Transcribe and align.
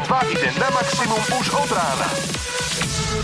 2 0.00 0.32
ide 0.32 0.48
na 0.56 0.68
maximum 0.72 1.22
už 1.36 1.46
od 1.52 1.70
rána. 1.76 2.08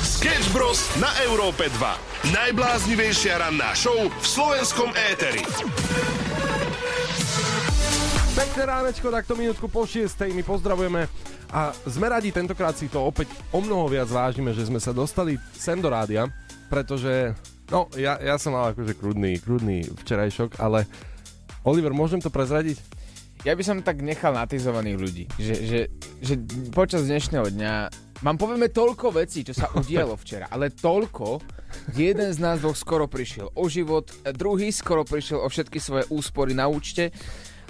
Sketch 0.05 0.53
Bros. 0.53 0.85
na 1.01 1.09
Európe 1.25 1.73
2. 1.73 2.33
Najbláznivejšia 2.37 3.41
ranná 3.41 3.73
show 3.73 3.97
v 3.97 4.27
slovenskom 4.27 4.93
éteri. 5.09 5.41
Pekné 8.37 8.63
ránečko, 8.69 9.09
takto 9.09 9.33
minútku 9.33 9.73
po 9.73 9.89
6. 9.89 10.13
My 10.37 10.45
pozdravujeme 10.45 11.09
a 11.49 11.73
sme 11.89 12.13
radi, 12.13 12.29
tentokrát 12.35 12.77
si 12.77 12.93
to 12.93 13.01
opäť 13.01 13.33
o 13.55 13.65
mnoho 13.65 13.89
viac 13.89 14.13
vážime, 14.13 14.53
že 14.53 14.69
sme 14.69 14.83
sa 14.83 14.93
dostali 14.93 15.41
sem 15.57 15.81
do 15.81 15.89
rádia, 15.89 16.29
pretože, 16.69 17.33
no, 17.73 17.89
ja, 17.97 18.21
ja 18.21 18.37
som 18.37 18.53
mal 18.53 18.77
akože 18.77 18.93
krudný, 18.99 19.41
krudný 19.41 19.87
včerajšok, 20.05 20.61
ale 20.61 20.85
Oliver, 21.65 21.97
môžem 21.97 22.21
to 22.21 22.29
prezradiť? 22.29 22.96
Ja 23.45 23.53
by 23.53 23.63
som 23.63 23.85
tak 23.85 24.01
nechal 24.01 24.33
natizovaných 24.33 24.97
ľudí, 24.97 25.25
že, 25.37 25.55
že, 25.67 25.81
že 26.25 26.35
počas 26.73 27.05
dnešného 27.05 27.53
dňa 27.53 27.73
mám 28.25 28.41
povieme 28.41 28.73
toľko 28.73 29.13
vecí, 29.13 29.45
čo 29.45 29.53
sa 29.53 29.69
udialo 29.77 30.17
včera, 30.17 30.49
ale 30.49 30.73
toľko, 30.73 31.45
jeden 31.93 32.33
z 32.33 32.39
nás 32.41 32.65
dvoch 32.65 32.79
skoro 32.79 33.05
prišiel 33.05 33.53
o 33.53 33.65
život, 33.69 34.09
druhý 34.33 34.73
skoro 34.73 35.05
prišiel 35.05 35.45
o 35.45 35.49
všetky 35.53 35.77
svoje 35.77 36.09
úspory 36.09 36.57
na 36.57 36.65
účte 36.71 37.13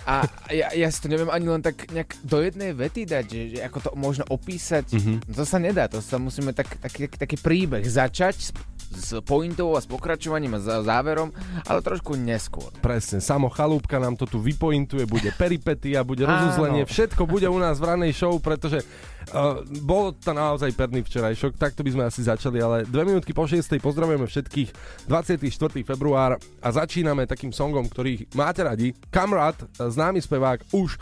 a 0.06 0.22
ja, 0.54 0.70
ja 0.70 0.88
si 0.88 1.02
to 1.02 1.10
neviem 1.10 1.26
ani 1.26 1.50
len 1.50 1.58
tak 1.58 1.90
nejak 1.90 2.14
do 2.22 2.38
jednej 2.38 2.70
vety 2.70 3.02
dať, 3.10 3.24
že, 3.26 3.42
že 3.52 3.58
ako 3.66 3.78
to 3.82 3.90
možno 3.98 4.24
opísať, 4.30 4.86
mm-hmm. 4.94 5.16
to 5.34 5.42
sa 5.42 5.58
nedá, 5.58 5.90
to 5.90 5.98
sa 5.98 6.22
musíme 6.22 6.54
tak, 6.54 6.78
taký, 6.78 7.10
taký 7.10 7.36
príbeh 7.42 7.82
začať 7.82 8.54
s 8.86 9.10
pointou 9.26 9.74
a 9.74 9.82
s 9.82 9.90
pokračovaním 9.90 10.56
a 10.56 10.62
záverom, 10.62 11.34
ale 11.66 11.82
trošku 11.82 12.14
neskôr. 12.14 12.70
Presne, 12.78 13.18
samo 13.18 13.50
chalúbka 13.50 13.98
nám 13.98 14.14
to 14.14 14.30
tu 14.30 14.38
vypointuje, 14.38 15.10
bude 15.10 15.34
peripetia, 15.34 16.06
bude 16.06 16.22
rozuzlenie, 16.22 16.86
všetko 16.86 17.26
bude 17.26 17.50
u 17.50 17.58
nás 17.58 17.82
v 17.82 17.90
ranej 17.90 18.14
show, 18.14 18.38
pretože 18.38 18.86
uh, 19.32 19.62
bolo 19.82 20.14
to 20.14 20.30
naozaj 20.30 20.70
perný 20.76 21.02
včerajšok, 21.02 21.58
takto 21.58 21.82
by 21.82 21.90
sme 21.94 22.04
asi 22.06 22.20
začali, 22.26 22.58
ale 22.60 22.86
dve 22.86 23.08
minútky 23.08 23.32
po 23.32 23.48
6. 23.48 23.78
pozdravujeme 23.78 24.26
všetkých 24.26 24.68
24. 25.08 25.46
február 25.82 26.38
a 26.62 26.68
začíname 26.68 27.24
takým 27.24 27.50
songom, 27.50 27.86
ktorý 27.88 28.26
máte 28.36 28.62
radi. 28.62 28.92
Kamrat, 29.10 29.56
známy 29.78 30.22
spevák, 30.22 30.70
už 30.74 31.00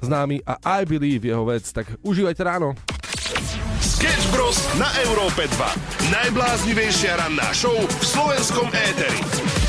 známy 0.00 0.44
a 0.44 0.60
I 0.80 0.84
Believe 0.84 1.28
jeho 1.28 1.44
vec, 1.44 1.64
tak 1.72 1.88
užívajte 2.04 2.42
ráno. 2.44 2.76
Sketch 3.80 4.28
Bros. 4.30 4.60
na 4.76 4.86
Európe 5.08 5.48
2. 5.48 6.12
Najbláznivejšia 6.12 7.16
ranná 7.16 7.48
show 7.56 7.74
v 7.74 8.04
slovenskom 8.04 8.68
éteri. 8.70 9.65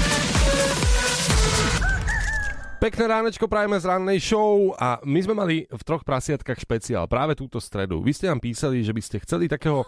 Pekné 2.78 3.10
ránečko 3.10 3.50
prajeme 3.50 3.74
z 3.82 3.90
rannej 3.90 4.22
show 4.22 4.70
a 4.78 5.02
my 5.02 5.18
sme 5.26 5.34
mali 5.34 5.66
v 5.66 5.82
troch 5.82 6.06
prasiatkách 6.06 6.62
špeciál 6.62 7.10
práve 7.10 7.34
túto 7.34 7.58
stredu. 7.58 8.06
Vy 8.06 8.14
ste 8.14 8.30
nám 8.30 8.38
písali, 8.38 8.86
že 8.86 8.94
by 8.94 9.02
ste 9.02 9.18
chceli 9.26 9.50
takého 9.50 9.82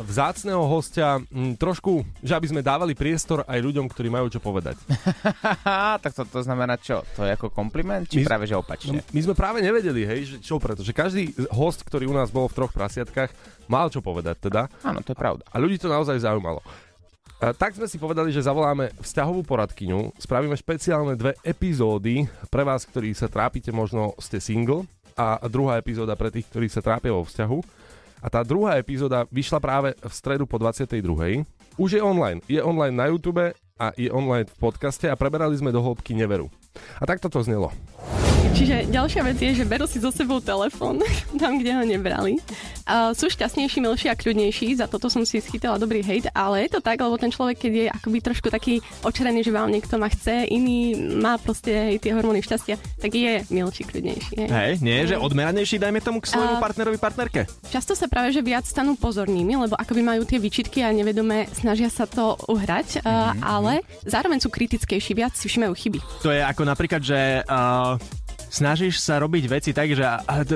vzácného 0.00 0.64
hostia 0.64 1.20
m, 1.28 1.52
trošku, 1.52 2.00
že 2.24 2.32
aby 2.32 2.48
sme 2.48 2.64
dávali 2.64 2.96
priestor 2.96 3.44
aj 3.44 3.60
ľuďom, 3.60 3.84
ktorí 3.92 4.08
majú 4.08 4.32
čo 4.32 4.40
povedať. 4.40 4.80
tak 6.02 6.16
to, 6.16 6.24
to 6.24 6.40
znamená 6.40 6.80
čo? 6.80 7.04
To 7.20 7.28
je 7.28 7.36
ako 7.36 7.52
kompliment? 7.52 8.08
Či 8.08 8.24
my, 8.24 8.32
práve 8.32 8.48
že 8.48 8.56
opačne? 8.56 9.04
My 9.12 9.20
sme 9.20 9.36
práve 9.36 9.60
nevedeli, 9.60 10.08
hej, 10.08 10.20
že 10.24 10.36
čo, 10.40 10.56
pretože 10.56 10.96
každý 10.96 11.36
host, 11.52 11.84
ktorý 11.84 12.08
u 12.08 12.16
nás 12.16 12.32
bol 12.32 12.48
v 12.48 12.56
troch 12.56 12.72
prasiatkách, 12.72 13.36
mal 13.68 13.92
čo 13.92 14.00
povedať 14.00 14.48
teda. 14.48 14.72
Áno, 14.80 15.04
to 15.04 15.12
je 15.12 15.18
pravda. 15.20 15.44
A 15.52 15.60
ľudí 15.60 15.76
to 15.76 15.92
naozaj 15.92 16.16
zaujímalo. 16.16 16.64
A 17.40 17.56
tak 17.56 17.72
sme 17.72 17.88
si 17.88 17.96
povedali, 17.96 18.28
že 18.36 18.44
zavoláme 18.44 18.92
vzťahovú 19.00 19.48
poradkyňu, 19.48 20.12
spravíme 20.20 20.52
špeciálne 20.60 21.16
dve 21.16 21.32
epizódy 21.40 22.28
pre 22.52 22.68
vás, 22.68 22.84
ktorí 22.84 23.16
sa 23.16 23.32
trápite, 23.32 23.72
možno 23.72 24.12
ste 24.20 24.36
single 24.44 24.84
a 25.16 25.40
druhá 25.48 25.80
epizóda 25.80 26.12
pre 26.20 26.28
tých, 26.28 26.44
ktorí 26.52 26.68
sa 26.68 26.84
trápia 26.84 27.16
vo 27.16 27.24
vzťahu. 27.24 27.58
A 28.20 28.28
tá 28.28 28.44
druhá 28.44 28.76
epizóda 28.76 29.24
vyšla 29.32 29.56
práve 29.56 29.96
v 29.96 30.12
stredu 30.12 30.44
po 30.44 30.60
22. 30.60 31.00
Už 31.80 31.96
je 31.96 32.04
online. 32.04 32.44
Je 32.44 32.60
online 32.60 32.92
na 32.92 33.08
YouTube 33.08 33.56
a 33.80 33.86
je 33.96 34.12
online 34.12 34.44
v 34.44 34.56
podcaste 34.60 35.08
a 35.08 35.16
preberali 35.16 35.56
sme 35.56 35.72
do 35.72 35.80
hĺbky 35.80 36.12
neveru. 36.12 36.52
A 37.00 37.08
takto 37.08 37.32
to 37.32 37.40
znelo. 37.40 37.72
Čiže 38.56 38.88
ďalšia 38.92 39.22
vec 39.24 39.38
je, 39.40 39.52
že 39.52 39.64
berú 39.68 39.84
si 39.84 40.00
so 40.00 40.08
sebou 40.08 40.40
telefón 40.40 41.00
tam, 41.40 41.60
kde 41.60 41.76
ho 41.76 41.84
nebrali. 41.84 42.40
Uh, 42.88 43.12
sú 43.12 43.28
šťastnejší, 43.28 43.78
milší 43.84 44.08
a 44.08 44.16
kľudnejší, 44.16 44.80
za 44.80 44.88
toto 44.88 45.12
som 45.12 45.22
si 45.24 45.40
schytala 45.40 45.76
dobrý 45.76 46.00
hejt, 46.00 46.32
ale 46.32 46.64
je 46.66 46.76
to 46.76 46.80
tak, 46.80 47.00
lebo 47.00 47.16
ten 47.20 47.28
človek, 47.28 47.56
keď 47.56 47.72
je 47.72 47.86
akoby 47.88 48.18
trošku 48.24 48.48
taký 48.48 48.80
očarený, 49.04 49.44
že 49.44 49.52
vám 49.52 49.68
niekto 49.68 50.00
ma 50.00 50.08
chce, 50.08 50.48
iný 50.48 50.96
má 51.20 51.36
proste 51.36 51.72
hej, 51.72 51.96
tie 52.00 52.16
hormóny 52.16 52.40
šťastia, 52.40 52.80
tak 53.00 53.12
je 53.12 53.44
milší, 53.52 53.84
kľudnejší. 53.84 54.34
Hej, 54.42 54.48
hej 54.48 54.72
nie, 54.80 55.08
že 55.08 55.20
odmeranejší, 55.20 55.76
dajme 55.78 56.00
tomu 56.00 56.24
k 56.24 56.32
svojmu 56.32 56.56
uh, 56.56 56.62
partnerovi, 56.62 56.98
partnerke. 57.00 57.40
Často 57.68 57.92
sa 57.92 58.08
práve, 58.08 58.32
že 58.32 58.40
viac 58.40 58.64
stanú 58.64 58.96
pozornými, 58.96 59.68
lebo 59.68 59.76
akoby 59.76 60.00
majú 60.00 60.22
tie 60.24 60.40
výčitky 60.40 60.80
a 60.80 60.92
nevedome 60.92 61.48
snažia 61.52 61.92
sa 61.92 62.08
to 62.08 62.40
uhrať, 62.48 63.00
uh, 63.00 63.34
mm-hmm. 63.34 63.40
ale 63.44 63.72
zároveň 64.08 64.40
sú 64.40 64.48
kritickejší, 64.48 65.12
viac 65.12 65.36
si 65.36 65.46
všimajú 65.46 65.72
chyby. 65.76 65.98
To 66.24 66.32
je 66.32 66.40
ako 66.40 66.62
napríklad, 66.64 67.02
že 67.04 67.44
uh, 67.44 68.00
snažíš 68.50 68.98
sa 68.98 69.22
robiť 69.22 69.44
veci 69.46 69.70
tak, 69.70 69.94
že 69.94 70.02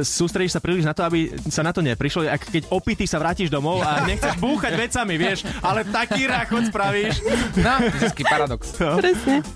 sústredíš 0.03 0.59
sa 0.59 0.61
príliš 0.61 0.85
na 0.85 0.93
to, 0.93 1.07
aby 1.07 1.31
sa 1.49 1.63
na 1.63 1.71
to 1.71 1.81
neprišlo. 1.81 2.27
Ak 2.27 2.51
keď 2.51 2.69
opity 2.75 3.07
sa 3.07 3.23
vrátiš 3.23 3.49
domov 3.49 3.81
a 3.81 4.03
nechceš 4.03 4.37
búchať 4.43 4.75
vecami, 4.75 5.15
vieš, 5.15 5.47
ale 5.63 5.87
taký 5.87 6.27
ráchod 6.27 6.67
spravíš. 6.69 7.23
No, 7.63 7.79
paradox. 8.27 8.75
No. 8.83 8.99
Presne. 8.99 9.47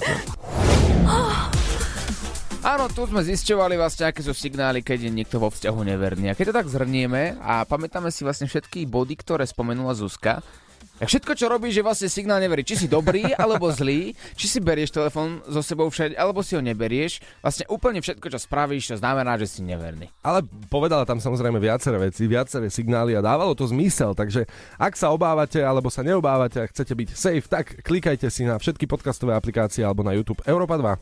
Áno, 2.59 2.91
tu 2.91 3.06
sme 3.06 3.22
zisťovali 3.22 3.78
vlastne, 3.78 4.10
aké 4.10 4.21
sú 4.22 4.34
signály, 4.34 4.82
keď 4.82 5.06
je 5.06 5.10
niekto 5.15 5.38
vo 5.38 5.47
vzťahu 5.47 5.78
neverný. 5.88 6.31
A 6.31 6.37
keď 6.38 6.50
to 6.50 6.59
tak 6.59 6.66
zhrnieme 6.71 7.38
a 7.38 7.62
pamätáme 7.62 8.10
si 8.10 8.27
vlastne 8.27 8.50
všetky 8.50 8.82
body, 8.87 9.15
ktoré 9.15 9.47
spomenula 9.47 9.94
Zuzka, 9.94 10.43
tak 10.98 11.06
všetko, 11.06 11.32
čo 11.38 11.47
robíš, 11.47 11.78
je 11.78 11.86
vlastne 11.86 12.09
signál 12.10 12.42
neverí. 12.42 12.66
Či 12.66 12.84
si 12.84 12.86
dobrý 12.91 13.31
alebo 13.42 13.70
zlý, 13.70 14.19
či 14.34 14.47
si 14.50 14.59
berieš 14.59 14.91
telefón 14.91 15.38
so 15.47 15.62
sebou 15.62 15.86
všade, 15.86 16.19
alebo 16.19 16.42
si 16.42 16.59
ho 16.59 16.62
neberieš. 16.62 17.22
Vlastne 17.38 17.64
úplne 17.70 18.03
všetko, 18.03 18.26
čo 18.26 18.38
spravíš, 18.42 18.94
to 18.94 18.97
znamená, 18.98 19.38
že 19.38 19.47
si 19.47 19.60
neverný. 19.62 20.10
Ale 20.26 20.42
povedala 20.66 21.06
tam 21.06 21.22
samozrejme 21.22 21.62
viaceré 21.62 22.03
veci, 22.03 22.26
viaceré 22.26 22.66
signály 22.66 23.14
a 23.14 23.22
dávalo 23.22 23.54
to 23.54 23.70
zmysel. 23.70 24.19
Takže 24.19 24.50
ak 24.75 24.98
sa 24.98 25.14
obávate 25.14 25.62
alebo 25.62 25.86
sa 25.86 26.03
neobávate 26.03 26.59
a 26.62 26.66
chcete 26.66 26.92
byť 26.98 27.09
safe, 27.15 27.47
tak 27.47 27.78
klikajte 27.86 28.26
si 28.26 28.42
na 28.42 28.59
všetky 28.59 28.91
podcastové 28.91 29.38
aplikácie 29.38 29.86
alebo 29.86 30.03
na 30.03 30.19
YouTube 30.19 30.42
Europa 30.42 30.75
2. 30.75 30.98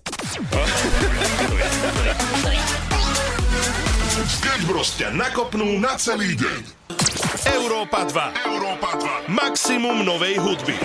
Sketch 4.27 5.15
nakopnú 5.15 5.79
na 5.79 5.95
celý 5.97 6.35
deň. 6.35 7.16
Európa 7.45 8.09
2. 8.09 8.49
Európa 8.49 8.97
2. 8.97 9.29
Maximum 9.29 10.01
novej 10.01 10.41
hudby. 10.41 10.77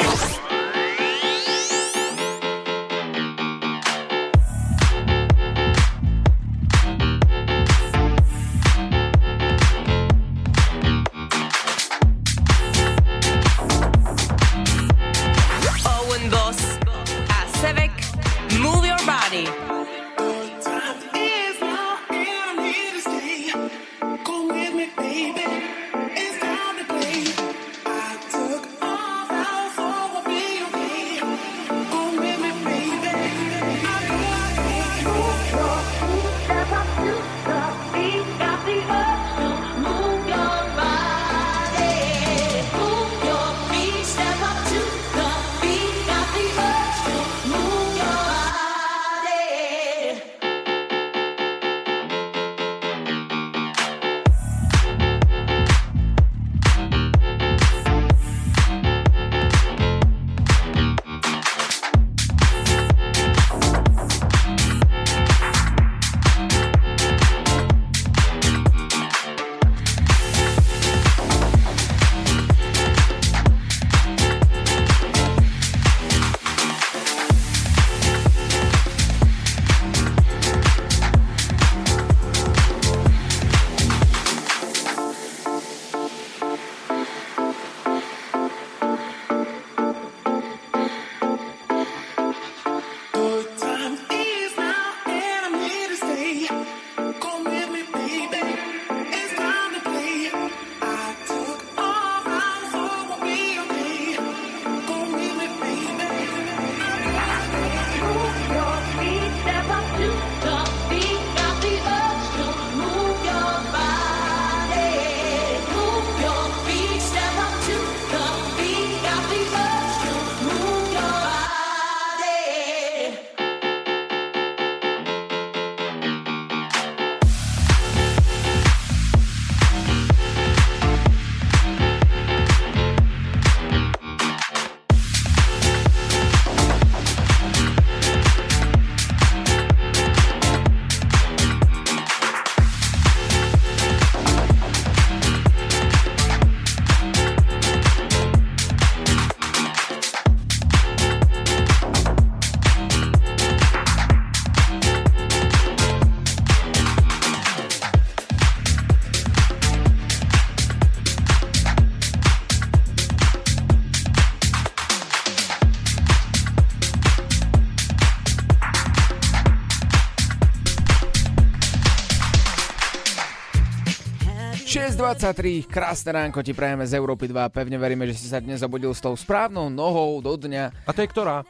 6.23, 175.11 175.67
krásne 175.67 176.15
ránko 176.15 176.39
ti 176.39 176.55
prajeme 176.55 176.87
z 176.87 176.95
Európy 176.95 177.27
2. 177.27 177.51
Pevne 177.51 177.75
veríme, 177.75 178.07
že 178.07 178.15
si 178.15 178.31
sa 178.31 178.39
dnes 178.39 178.63
zobudil 178.63 178.95
s 178.95 179.03
tou 179.03 179.11
správnou 179.11 179.67
nohou 179.67 180.23
do 180.23 180.39
dňa. 180.39 180.87
A 180.87 180.91
to 180.95 181.03
je 181.03 181.11
ktorá? 181.11 181.43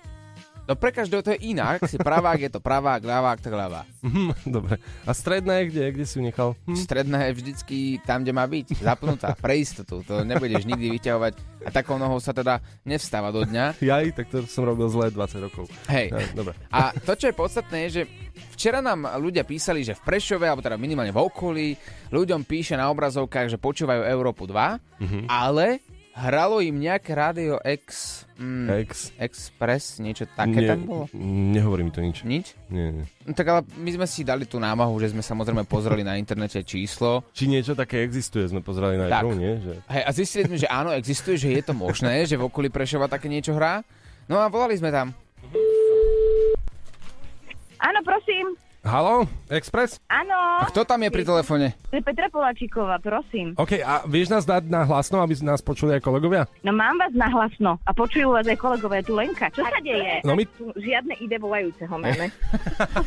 No 0.72 0.80
pre 0.80 0.88
každého 0.90 1.20
to 1.20 1.36
je 1.36 1.52
inak. 1.52 1.84
Si 1.84 2.00
pravák, 2.00 2.40
je 2.40 2.48
to 2.48 2.64
pravák, 2.64 3.04
ľavák, 3.04 3.44
tak 3.44 3.52
ľavá. 3.52 3.84
Mhm, 4.00 4.48
Dobre. 4.48 4.80
A 5.04 5.12
stredná 5.12 5.60
je 5.60 5.68
kde? 5.68 5.84
Kde 5.92 6.06
si 6.06 6.16
ju 6.16 6.24
nechal? 6.24 6.56
Hm? 6.64 6.80
Stredná 6.80 7.28
je 7.28 7.36
vždycky 7.36 7.78
tam, 8.02 8.24
kde 8.24 8.32
má 8.32 8.48
byť. 8.48 8.80
Zapnutá, 8.80 9.36
pre 9.36 9.60
istotu. 9.60 10.00
To 10.02 10.24
nebudeš 10.24 10.64
nikdy 10.64 10.96
vyťahovať. 10.96 11.34
A 11.62 11.70
takou 11.70 12.00
nohou 12.00 12.18
sa 12.18 12.32
teda 12.32 12.58
nevstáva 12.82 13.30
do 13.30 13.44
dňa. 13.44 13.84
Jaj, 13.84 14.16
tak 14.16 14.32
to 14.32 14.48
som 14.48 14.64
robil 14.64 14.88
zle 14.88 15.12
20 15.12 15.44
rokov. 15.44 15.68
Hej. 15.86 16.08
Ja, 16.10 16.24
dobre. 16.32 16.56
A 16.70 16.96
to, 16.96 17.14
čo 17.14 17.28
je 17.28 17.36
podstatné, 17.36 17.78
je, 17.86 17.90
že 17.92 18.04
včera 18.52 18.80
nám 18.80 19.12
ľudia 19.20 19.44
písali, 19.44 19.84
že 19.84 19.92
v 19.94 20.08
Prešove, 20.08 20.48
alebo 20.48 20.64
teda 20.64 20.80
minimálne 20.80 21.12
v 21.12 21.20
okolí, 21.20 21.68
ľuďom 22.10 22.48
píše 22.48 22.74
na 22.74 22.88
obrazovkách, 22.88 23.52
že 23.52 23.60
počúvajú 23.60 24.08
Európu 24.08 24.48
2, 24.48 24.80
Mhm. 25.04 25.28
ale 25.28 25.84
hralo 26.16 26.60
im 26.60 26.75
nejaké 26.78 27.16
rádio 27.16 27.58
X, 27.63 28.24
mm, 28.36 28.68
Ex. 28.84 28.90
Express, 29.16 29.98
niečo 30.04 30.28
také 30.28 30.60
Nie, 30.63 30.69
tam 30.69 30.80
bolo? 30.84 31.04
Nehovorí 31.16 31.88
mi 31.88 31.92
to 31.92 32.04
nič. 32.04 32.24
Nič? 32.28 32.54
Nie, 32.68 32.92
nie. 32.92 33.06
No, 33.24 33.31
tak 33.31 33.48
ale 33.48 33.62
my 33.80 33.90
sme 33.96 34.08
si 34.08 34.28
dali 34.28 34.44
tú 34.44 34.60
námahu, 34.60 34.92
že 35.00 35.16
sme 35.16 35.24
samozrejme 35.24 35.63
pozreli 35.66 36.04
na 36.04 36.19
internete 36.19 36.60
číslo. 36.63 37.24
Či 37.31 37.48
niečo 37.48 37.74
také 37.74 38.04
existuje, 38.04 38.48
sme 38.48 38.60
pozerali 38.60 39.00
na 39.00 39.08
Tak. 39.08 39.24
Nie? 39.36 39.60
Že... 39.62 39.74
Hej, 39.88 40.04
a 40.04 40.10
zistili 40.12 40.44
sme, 40.48 40.58
že 40.60 40.68
áno, 40.68 40.90
existuje, 40.92 41.36
že 41.40 41.50
je 41.52 41.63
to 41.63 41.74
možné, 41.74 42.28
že 42.28 42.36
v 42.36 42.46
okolí 42.48 42.68
Prešova 42.68 43.08
také 43.08 43.31
niečo 43.31 43.56
hrá. 43.56 43.86
No 44.28 44.40
a 44.40 44.52
volali 44.52 44.75
sme 44.75 44.92
tam. 44.92 45.16
Áno, 47.81 48.00
prosím. 48.06 48.54
Halo, 48.81 49.30
Express? 49.45 50.01
Áno. 50.10 50.33
A 50.33 50.66
kto 50.66 50.81
tam 50.81 50.98
je 50.98 51.13
pri 51.13 51.22
telefóne? 51.22 51.78
To 51.88 51.95
je 51.95 52.01
Petra 52.01 52.25
Poláčiková, 52.28 52.98
prosím. 52.98 53.54
OK, 53.54 53.78
a 53.78 54.01
vieš 54.04 54.33
nás 54.33 54.42
dať 54.42 54.66
na 54.66 54.81
hlasno, 54.81 55.22
aby 55.22 55.38
nás 55.39 55.62
počuli 55.62 55.94
aj 55.94 56.01
kolegovia? 56.01 56.50
No 56.66 56.74
mám 56.74 56.98
vás 56.98 57.13
nahlasno 57.13 57.78
a 57.78 57.92
počujú 57.94 58.33
vás 58.33 58.42
aj 58.44 58.57
kolegové, 58.57 59.06
tu 59.06 59.13
Lenka. 59.13 59.54
Čo 59.54 59.62
sa 59.62 59.78
deje? 59.80 60.25
No 60.25 60.33
my- 60.33 60.50
Tu 60.50 60.66
žiadne 60.81 61.13
ide 61.16 61.38
volajúceho 61.38 61.94
máme. 61.94 62.33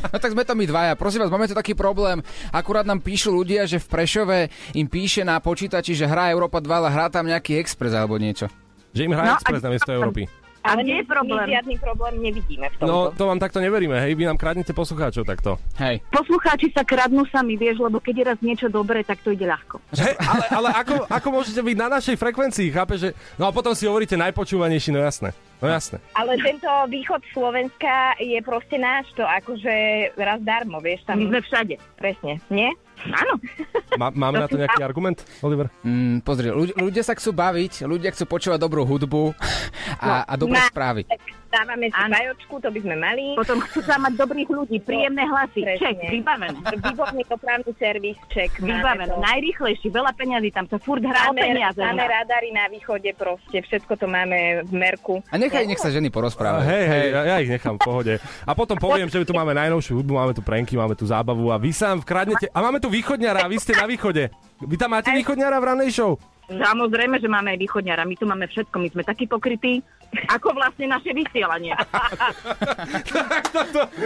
No 0.05 0.17
tak 0.17 0.31
sme 0.31 0.41
to 0.41 0.55
my 0.55 0.63
dvaja. 0.63 0.95
Prosím 0.95 1.27
vás, 1.27 1.29
máme 1.29 1.43
tu 1.45 1.53
taký 1.53 1.75
problém. 1.75 2.23
Akurát 2.49 2.87
nám 2.87 3.03
píšu 3.03 3.35
ľudia, 3.35 3.67
že 3.67 3.75
v 3.75 3.87
Prešove 3.89 4.37
im 4.71 4.87
píše 4.87 5.21
na 5.21 5.35
počítači, 5.37 5.91
že 5.91 6.07
hrá 6.07 6.31
Európa 6.31 6.57
2, 6.57 6.71
ale 6.71 6.87
hrá 6.87 7.11
tam 7.11 7.27
nejaký 7.27 7.59
Express 7.59 7.91
alebo 7.91 8.15
niečo. 8.15 8.47
Že 8.95 9.01
im 9.01 9.13
hrá 9.13 9.23
No, 9.27 9.35
Express 9.35 9.59
a- 9.59 9.65
namiesto 9.67 9.91
Európy. 9.91 10.23
Ale 10.65 10.81
nie 10.81 10.97
je 11.01 11.05
problém. 11.05 11.45
My 11.45 11.53
žiadny 11.61 11.75
problém 11.77 12.13
nevidíme 12.25 12.67
v 12.73 12.75
tomto. 12.81 12.89
No, 12.89 12.97
to 13.13 13.23
vám 13.29 13.37
takto 13.37 13.61
neveríme, 13.61 14.01
hej? 14.01 14.17
Vy 14.17 14.25
nám 14.25 14.37
kradnete 14.41 14.73
poslucháčov 14.73 15.23
takto. 15.29 15.61
Hej. 15.77 16.01
Poslucháči 16.09 16.73
sa 16.73 16.81
kradnú 16.81 17.21
sami, 17.29 17.53
vieš, 17.53 17.79
lebo 17.85 18.01
keď 18.01 18.15
je 18.17 18.25
raz 18.25 18.39
niečo 18.41 18.67
dobré, 18.67 19.05
tak 19.05 19.21
to 19.21 19.29
ide 19.29 19.45
ľahko. 19.45 19.77
Hej, 19.93 20.17
ale, 20.17 20.45
ale 20.49 20.69
ako, 20.73 20.95
ako 21.05 21.27
môžete 21.29 21.61
byť 21.61 21.77
na 21.77 21.87
našej 22.01 22.15
frekvencii, 22.17 22.67
chápe, 22.73 22.97
že... 22.97 23.13
No 23.37 23.45
a 23.45 23.53
potom 23.53 23.77
si 23.77 23.85
hovoríte 23.85 24.17
najpočúvanejší, 24.17 24.89
no 24.89 25.05
jasné. 25.05 25.37
No 25.61 25.69
jasné. 25.71 26.01
Ale 26.17 26.35
tento 26.41 26.67
východ 26.89 27.21
Slovenska 27.31 28.17
je 28.19 28.41
proste 28.43 28.75
náš, 28.75 29.07
to 29.15 29.23
akože 29.23 29.73
raz 30.17 30.41
darmo, 30.43 30.81
vieš, 30.81 31.05
tam... 31.05 31.21
My 31.21 31.37
sme 31.37 31.41
všade. 31.45 31.75
Presne, 31.95 32.41
nie? 32.51 32.73
Áno. 33.03 33.33
Má, 34.01 34.11
máme 34.11 34.43
na 34.43 34.47
to 34.51 34.59
nejaký 34.59 34.83
argument, 34.83 35.23
Oliver? 35.39 35.71
Mm, 35.79 36.19
pozri, 36.19 36.51
ľudia, 36.51 36.75
ľudia 36.75 36.99
sa 36.99 37.15
chcú 37.15 37.31
baviť, 37.31 37.87
ľudia 37.87 38.11
chcú 38.11 38.27
počúvať 38.27 38.59
dobrú 38.59 38.83
hudbu 38.83 39.31
a, 40.03 40.27
a 40.27 40.33
dobré 40.35 40.59
na- 40.59 40.67
správy. 40.67 41.07
Dávame 41.55 41.87
si 41.87 42.01
bajočku, 42.11 42.53
to 42.59 42.67
by 42.67 42.79
sme 42.83 42.95
mali. 42.99 43.23
Potom 43.39 43.63
chcú 43.63 43.79
sa 43.87 43.95
mať 43.95 44.19
dobrých 44.19 44.49
ľudí, 44.51 44.77
príjemné 44.83 45.23
hlasy. 45.23 45.63
Presne. 45.63 45.79
Ček, 45.79 45.95
vybavené. 46.11 46.59
Výborný 46.83 47.23
dopravný 47.31 47.71
servis, 47.79 48.19
ček. 48.27 48.51
Vybavené, 48.59 49.15
najrýchlejší, 49.15 49.87
veľa 49.87 50.11
peňazí, 50.19 50.51
tam 50.51 50.67
sa 50.67 50.75
furt 50.75 50.99
hrá 50.99 51.31
o 51.31 51.35
Máme, 51.35 51.55
peniaze. 51.55 51.79
máme 51.79 52.03
radary 52.03 52.51
na 52.51 52.67
východe 52.67 53.07
proste, 53.15 53.63
všetko 53.63 53.93
to 53.95 54.05
máme 54.11 54.67
v 54.67 54.71
merku. 54.75 55.23
A 55.31 55.39
nechaj, 55.39 55.63
nech 55.63 55.79
sa 55.79 55.87
ženy 55.87 56.11
porozprávajú. 56.11 56.67
hej, 56.67 56.85
hej, 56.91 57.05
ja, 57.15 57.21
ja 57.23 57.35
ich 57.39 57.51
nechám 57.51 57.79
v 57.79 57.81
pohode. 57.87 58.13
A 58.43 58.51
potom 58.51 58.75
poviem, 58.75 59.07
že 59.07 59.23
tu 59.23 59.31
máme 59.31 59.55
najnovšiu 59.55 60.03
hudbu, 60.03 60.11
máme 60.11 60.33
tu 60.35 60.43
pranky, 60.43 60.75
máme 60.75 60.99
tu 60.99 61.07
zábavu 61.07 61.55
a 61.55 61.55
vy 61.55 61.71
sa 61.71 61.95
vkradnete... 61.95 62.51
A 62.51 62.59
máme 62.59 62.83
tu 62.83 62.91
východňara, 62.91 63.47
a 63.47 63.51
vy 63.51 63.57
ste 63.63 63.71
na 63.79 63.87
východe. 63.87 64.27
Vy 64.59 64.75
tam 64.75 64.91
máte 64.91 65.11
východňara 65.11 65.55
v 65.59 65.65
ranej 65.71 65.89
show? 65.91 66.19
Samozrejme, 66.45 67.17
že 67.17 67.25
máme 67.25 67.57
aj 67.57 67.59
východňara, 67.61 68.05
my 68.05 68.15
tu 68.17 68.25
máme 68.29 68.45
všetko, 68.45 68.77
my 68.77 68.89
sme 68.93 69.01
takí 69.01 69.25
pokrytí, 69.25 69.81
ako 70.29 70.55
vlastne 70.55 70.87
naše 70.87 71.11
vysielanie. 71.11 71.73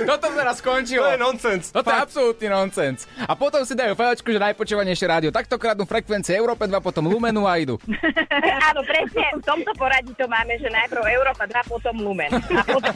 Toto 0.10 0.28
teraz 0.34 0.64
skončilo. 0.64 1.06
To 1.06 1.14
je 1.14 1.22
nonsens. 1.22 1.70
Toto 1.70 1.92
je 1.92 2.00
absolútny 2.00 2.48
nonsens. 2.50 3.06
A 3.28 3.36
potom 3.36 3.62
si 3.68 3.76
dajú 3.76 3.94
fajočku, 3.94 4.32
že 4.32 4.40
najpočúvanejšie 4.40 5.06
rádio. 5.06 5.36
Takto 5.36 5.60
kradnú 5.60 5.86
frekvencie 5.86 6.34
Európe 6.34 6.66
2, 6.66 6.80
potom 6.80 7.12
Lumenu 7.12 7.46
a 7.46 7.60
idú. 7.60 7.76
Áno, 8.72 8.82
presne, 8.88 9.26
v 9.38 9.44
tomto 9.44 9.76
poradí 9.76 10.16
to 10.16 10.26
máme, 10.26 10.56
že 10.58 10.72
najprv 10.72 11.04
Európa 11.12 11.44
2, 11.46 11.72
potom 11.72 11.96
Lumen. 12.00 12.32
A 12.32 12.64
potom... 12.64 12.96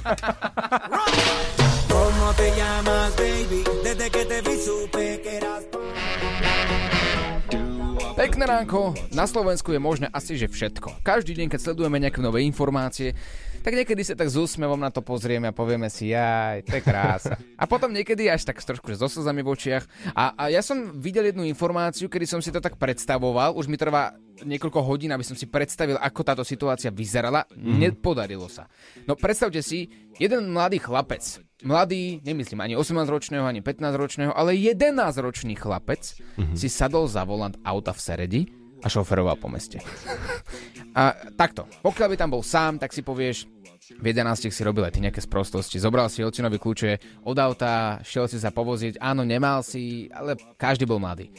¿Cómo 1.93 2.33
te 2.33 2.49
llamas, 2.57 3.15
baby? 3.15 3.63
Desde 3.83 4.09
que 4.09 4.25
te 4.25 4.41
vi 4.41 4.57
supe 4.57 5.21
que 5.21 5.37
eras... 5.37 5.63
Pekné 8.13 8.45
ránko, 8.45 8.93
na 9.09 9.25
Slovensku 9.25 9.73
je 9.73 9.81
možné 9.81 10.05
asi 10.13 10.37
že 10.37 10.45
všetko. 10.45 11.01
Každý 11.01 11.33
deň, 11.33 11.49
keď 11.49 11.59
sledujeme 11.65 11.97
nejaké 11.97 12.21
nové 12.21 12.45
informácie, 12.45 13.17
tak 13.63 13.73
niekedy 13.79 14.03
sa 14.03 14.13
tak 14.13 14.27
s 14.27 14.35
úsmevom 14.35 14.75
na 14.75 14.91
to 14.91 14.99
pozrieme 14.99 15.47
a 15.47 15.55
povieme 15.55 15.87
si, 15.87 16.11
jaj, 16.11 16.67
to 16.67 16.75
je 16.77 16.83
krása. 16.83 17.39
A 17.55 17.63
potom 17.63 17.95
niekedy 17.95 18.27
až 18.27 18.43
tak 18.43 18.59
trošku 18.59 18.91
so 18.93 19.07
slzami 19.07 19.39
v 19.39 19.49
očiach. 19.55 19.83
A, 20.11 20.35
a 20.35 20.43
ja 20.51 20.59
som 20.59 20.99
videl 20.99 21.31
jednu 21.31 21.47
informáciu, 21.47 22.11
kedy 22.11 22.27
som 22.27 22.43
si 22.43 22.51
to 22.51 22.59
tak 22.59 22.75
predstavoval, 22.75 23.55
už 23.55 23.71
mi 23.71 23.79
trvá 23.79 24.11
niekoľko 24.43 24.79
hodín, 24.83 25.15
aby 25.15 25.23
som 25.23 25.39
si 25.39 25.47
predstavil, 25.47 25.95
ako 25.95 26.21
táto 26.21 26.43
situácia 26.43 26.91
vyzerala. 26.91 27.47
Nepodarilo 27.55 28.51
sa. 28.51 28.67
No 29.07 29.15
predstavte 29.15 29.63
si, 29.63 29.87
jeden 30.19 30.51
mladý 30.51 30.83
chlapec, 30.83 31.23
mladý, 31.63 32.19
nemyslím 32.19 32.59
ani 32.59 32.73
18-ročného, 32.75 33.47
ani 33.47 33.63
15-ročného, 33.63 34.35
ale 34.35 34.59
11-ročný 34.59 35.55
chlapec 35.55 36.19
si 36.53 36.67
sadol 36.67 37.07
za 37.07 37.23
volant 37.23 37.55
auta 37.63 37.95
v 37.95 38.01
Seredi 38.03 38.41
a 38.83 38.91
šoferoval 38.91 39.39
po 39.39 39.47
meste. 39.47 39.79
A 40.93 41.15
takto, 41.39 41.65
pokiaľ 41.81 42.07
by 42.13 42.17
tam 42.19 42.29
bol 42.35 42.43
sám, 42.43 42.77
tak 42.77 42.91
si 42.91 43.01
povieš, 43.01 43.47
v 43.91 44.05
11 44.15 44.47
si 44.47 44.61
robil 44.63 44.87
aj 44.87 44.95
ty 44.95 44.99
nejaké 45.03 45.19
sprostosti. 45.19 45.81
Zobral 45.81 46.07
si 46.07 46.23
otcinovi 46.23 46.55
kľúče 46.55 47.23
od 47.27 47.37
auta, 47.39 47.99
šiel 48.05 48.31
si 48.31 48.39
sa 48.39 48.55
povoziť, 48.55 49.01
áno, 49.03 49.27
nemal 49.27 49.59
si, 49.59 50.07
ale 50.13 50.39
každý 50.55 50.87
bol 50.87 51.03
mladý. 51.03 51.33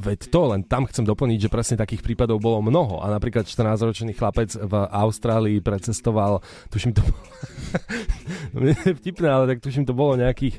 Veď 0.00 0.32
to, 0.32 0.40
len 0.56 0.64
tam 0.64 0.88
chcem 0.88 1.04
doplniť, 1.04 1.48
že 1.48 1.52
presne 1.52 1.76
takých 1.76 2.00
prípadov 2.00 2.40
bolo 2.40 2.64
mnoho. 2.64 3.04
A 3.04 3.12
napríklad 3.12 3.44
14-ročný 3.44 4.16
chlapec 4.16 4.56
v 4.56 4.74
Austrálii 4.88 5.60
precestoval, 5.60 6.40
tuším 6.72 6.96
to 6.96 7.04
bolo... 7.04 7.20
Vtipné, 9.00 9.28
ale 9.28 9.44
tak 9.56 9.58
tuším 9.60 9.84
to 9.84 9.92
bolo 9.92 10.16
nejakých 10.16 10.56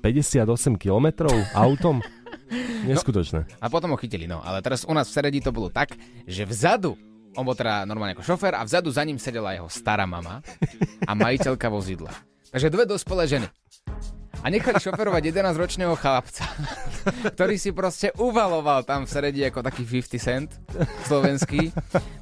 58 0.00 0.46
kilometrov 0.78 1.34
autom. 1.52 1.98
Neskutočné. 2.88 3.48
A 3.58 3.66
potom 3.72 3.92
ho 3.92 3.98
chytili, 3.98 4.28
no. 4.28 4.40
Ale 4.44 4.60
teraz 4.60 4.84
u 4.84 4.92
nás 4.94 5.08
v 5.08 5.14
Seredi 5.16 5.40
to 5.40 5.50
bolo 5.50 5.72
tak, 5.72 5.96
že 6.28 6.44
vzadu, 6.44 6.94
on 7.34 7.44
bol 7.44 7.56
teda 7.58 7.82
normálne 7.84 8.14
ako 8.14 8.34
šofér 8.34 8.58
a 8.58 8.66
vzadu 8.66 8.90
za 8.90 9.02
ním 9.02 9.18
sedela 9.18 9.54
jeho 9.54 9.66
stará 9.66 10.06
mama 10.06 10.40
a 11.04 11.12
majiteľka 11.12 11.66
vozidla. 11.70 12.14
Takže 12.54 12.70
dve 12.70 12.86
dospelé 12.86 13.26
ženy. 13.26 13.46
A 14.44 14.52
nechali 14.52 14.76
šoferovať 14.76 15.32
11-ročného 15.32 15.96
chlapca, 15.96 16.44
ktorý 17.32 17.56
si 17.56 17.72
proste 17.72 18.12
uvaloval 18.20 18.84
tam 18.84 19.08
v 19.08 19.12
Seredi 19.16 19.40
ako 19.40 19.64
taký 19.64 19.88
50 19.88 20.20
cent 20.20 20.52
slovenský. 21.08 21.72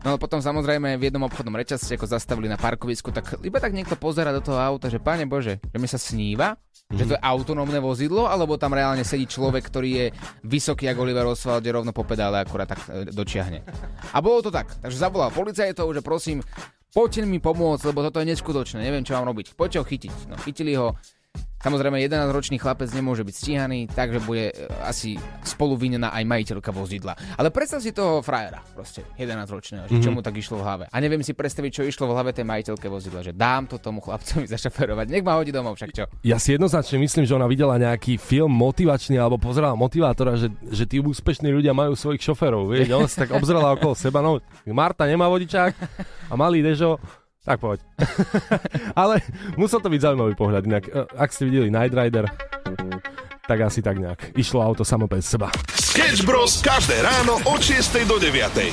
No 0.07 0.15
ale 0.15 0.19
potom 0.23 0.39
samozrejme 0.39 1.03
v 1.03 1.11
jednom 1.11 1.27
obchodnom 1.27 1.59
reťazci 1.59 1.99
ako 1.99 2.07
zastavili 2.07 2.47
na 2.47 2.55
parkovisku, 2.55 3.11
tak 3.11 3.43
iba 3.43 3.59
tak 3.59 3.75
niekto 3.75 3.99
pozera 3.99 4.31
do 4.31 4.39
toho 4.39 4.55
auta, 4.55 4.87
že 4.87 5.03
páne 5.03 5.27
Bože, 5.27 5.59
že 5.59 5.79
mi 5.83 5.91
sa 5.91 5.99
sníva, 5.99 6.55
že 6.95 7.11
to 7.11 7.19
je 7.19 7.21
autonómne 7.27 7.83
vozidlo, 7.83 8.31
alebo 8.31 8.55
tam 8.55 8.71
reálne 8.77 9.03
sedí 9.03 9.27
človek, 9.27 9.67
ktorý 9.67 9.91
je 9.91 10.07
vysoký 10.47 10.87
ako 10.95 11.03
Oliver 11.03 11.27
Oswald, 11.27 11.67
že 11.67 11.75
rovno 11.75 11.91
po 11.91 12.07
pedále 12.07 12.39
akurát 12.39 12.71
tak 12.71 12.87
e, 12.87 13.11
dočiahne. 13.11 13.67
A 14.15 14.23
bolo 14.23 14.45
to 14.45 14.55
tak. 14.55 14.79
Takže 14.79 14.95
zavolal 14.95 15.35
policajtov, 15.35 15.91
že 15.91 16.05
prosím, 16.05 16.39
poďte 16.95 17.27
mi 17.27 17.43
pomôcť, 17.43 17.83
lebo 17.91 18.05
toto 18.05 18.23
je 18.23 18.31
neskutočné, 18.31 18.79
neviem 18.79 19.03
čo 19.03 19.19
mám 19.19 19.27
robiť. 19.27 19.59
Poďte 19.59 19.79
ho 19.81 19.85
chytiť. 19.89 20.15
No 20.29 20.37
chytili 20.39 20.77
ho, 20.77 20.95
Samozrejme, 21.63 22.03
11-ročný 22.03 22.59
chlapec 22.59 22.91
nemôže 22.91 23.23
byť 23.23 23.35
stíhaný, 23.39 23.87
takže 23.87 24.19
bude 24.27 24.51
e, 24.51 24.55
asi 24.83 25.15
spoluvinená 25.47 26.11
aj 26.11 26.27
majiteľka 26.27 26.75
vozidla. 26.75 27.15
Ale 27.39 27.55
predstav 27.55 27.79
si 27.79 27.95
toho 27.95 28.19
frajera, 28.19 28.59
proste 28.75 29.07
11-ročného, 29.15 29.87
že 29.87 30.03
čo 30.03 30.11
mu 30.11 30.27
tak 30.27 30.35
išlo 30.35 30.59
v 30.59 30.67
hlave. 30.67 30.85
A 30.91 30.97
neviem 30.99 31.23
si 31.23 31.39
predstaviť, 31.39 31.71
čo 31.71 31.83
išlo 31.87 32.11
v 32.11 32.19
hlave 32.19 32.35
tej 32.35 32.43
majiteľke 32.51 32.83
vozidla, 32.91 33.23
že 33.23 33.31
dám 33.31 33.71
to 33.71 33.79
tomu 33.79 34.03
chlapcovi 34.03 34.51
zašoferovať, 34.59 35.07
nech 35.07 35.23
ma 35.23 35.39
hodí 35.39 35.55
domov, 35.55 35.79
však 35.79 35.95
čo. 35.95 36.11
Ja 36.27 36.43
si 36.43 36.59
jednoznačne 36.59 36.99
myslím, 36.99 37.31
že 37.31 37.39
ona 37.39 37.47
videla 37.47 37.79
nejaký 37.79 38.19
film 38.19 38.51
motivačný 38.59 39.15
alebo 39.23 39.39
pozerala 39.39 39.79
motivátora, 39.79 40.35
že, 40.35 40.51
že 40.67 40.83
tí 40.83 40.99
úspešní 40.99 41.47
ľudia 41.47 41.71
majú 41.71 41.95
svojich 41.95 42.27
šoferov. 42.27 42.75
Vieš, 42.75 42.91
ona 42.91 43.07
sa 43.07 43.23
tak 43.23 43.39
obzrela 43.39 43.71
okolo 43.71 43.95
seba, 43.95 44.19
no 44.19 44.43
Marta 44.67 45.07
nemá 45.07 45.31
vodičák 45.31 45.79
a 46.27 46.35
malý 46.35 46.59
Dežo, 46.59 46.99
tak 47.43 47.59
poď. 47.59 47.83
Ale 49.01 49.19
musel 49.59 49.83
to 49.83 49.91
byť 49.91 50.01
zaujímavý 50.01 50.35
pohľad, 50.39 50.63
inak 50.67 50.85
e, 50.87 51.07
ak 51.11 51.31
ste 51.35 51.51
videli 51.51 51.69
Night 51.75 51.95
Rider, 51.95 52.31
tak 53.47 53.59
asi 53.67 53.83
tak 53.83 53.99
nejak. 53.99 54.39
Išlo 54.39 54.63
auto 54.63 54.87
samo 54.87 55.11
bez 55.11 55.27
seba. 55.27 55.51
Sketch 55.75 56.23
Bros. 56.23 56.63
každé 56.63 57.03
ráno 57.03 57.43
od 57.45 57.61
6 57.61 58.07
do 58.07 58.17
9. 58.17 58.71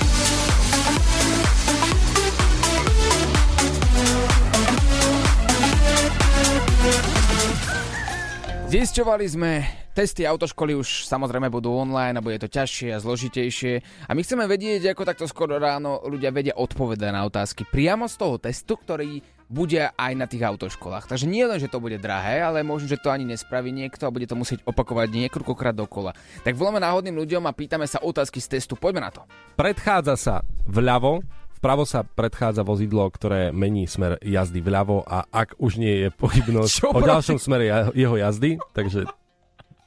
Zisťovali 8.69 9.25
sme, 9.25 9.65
testy 9.91 10.24
autoškoly 10.25 10.77
už 10.77 11.05
samozrejme 11.10 11.51
budú 11.51 11.74
online 11.74 12.17
a 12.17 12.25
bude 12.25 12.39
to 12.39 12.50
ťažšie 12.50 12.96
a 12.96 13.01
zložitejšie. 13.01 13.74
A 14.08 14.12
my 14.15 14.22
chceme 14.24 14.46
vedieť, 14.46 14.93
ako 14.93 15.03
takto 15.08 15.25
skoro 15.25 15.58
ráno 15.58 16.01
ľudia 16.05 16.34
vedia 16.34 16.55
odpovedať 16.55 17.10
na 17.12 17.25
otázky 17.25 17.67
priamo 17.67 18.05
z 18.08 18.15
toho 18.15 18.36
testu, 18.38 18.77
ktorý 18.77 19.22
bude 19.50 19.81
aj 19.81 20.13
na 20.13 20.29
tých 20.29 20.46
autoškolách. 20.46 21.10
Takže 21.10 21.25
nie 21.25 21.41
len, 21.41 21.58
že 21.58 21.74
to 21.74 21.81
bude 21.81 21.98
drahé, 21.98 22.46
ale 22.46 22.62
možno, 22.62 22.86
že 22.86 23.01
to 23.01 23.10
ani 23.10 23.25
nespraví 23.25 23.74
niekto 23.74 24.05
a 24.05 24.13
bude 24.13 24.29
to 24.29 24.38
musieť 24.38 24.62
opakovať 24.62 25.10
niekoľkokrát 25.10 25.74
dokola. 25.74 26.13
Tak 26.46 26.53
voláme 26.53 26.77
náhodným 26.77 27.17
ľuďom 27.17 27.50
a 27.50 27.58
pýtame 27.58 27.89
sa 27.89 27.98
otázky 28.05 28.38
z 28.38 28.62
testu. 28.62 28.77
Poďme 28.77 29.10
na 29.10 29.12
to. 29.12 29.25
Predchádza 29.58 30.15
sa 30.22 30.36
vľavo, 30.69 31.25
vpravo 31.58 31.84
sa 31.84 32.05
predchádza 32.05 32.62
vozidlo, 32.62 33.10
ktoré 33.10 33.50
mení 33.50 33.89
smer 33.89 34.22
jazdy 34.22 34.62
vľavo 34.62 35.01
a 35.01 35.25
ak 35.27 35.58
už 35.58 35.81
nie 35.81 36.05
je 36.05 36.10
pochybnosť 36.13 36.74
Čo 36.86 36.93
o 36.93 37.01
ďalšom 37.01 37.41
smere 37.41 37.91
jeho 37.98 38.15
jazdy, 38.22 38.62
takže 38.77 39.10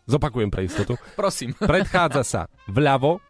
zopakujem 0.07 0.51
pre 0.51 0.67
istotu. 0.67 0.99
Prosím. 1.21 1.55
Predchádza 1.73 2.23
sa 2.23 2.43
vľavo, 2.69 3.23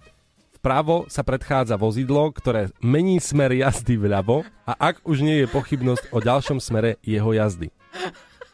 vpravo 0.61 1.11
sa 1.11 1.27
predchádza 1.27 1.75
vozidlo, 1.75 2.31
ktoré 2.31 2.71
mení 2.81 3.19
smer 3.19 3.51
jazdy 3.57 3.99
vľavo 3.99 4.47
a 4.65 4.73
ak 4.79 5.03
už 5.03 5.27
nie 5.27 5.43
je 5.43 5.47
pochybnosť 5.51 6.15
o 6.15 6.19
ďalšom 6.23 6.63
smere 6.63 7.03
jeho 7.03 7.35
jazdy. 7.35 7.69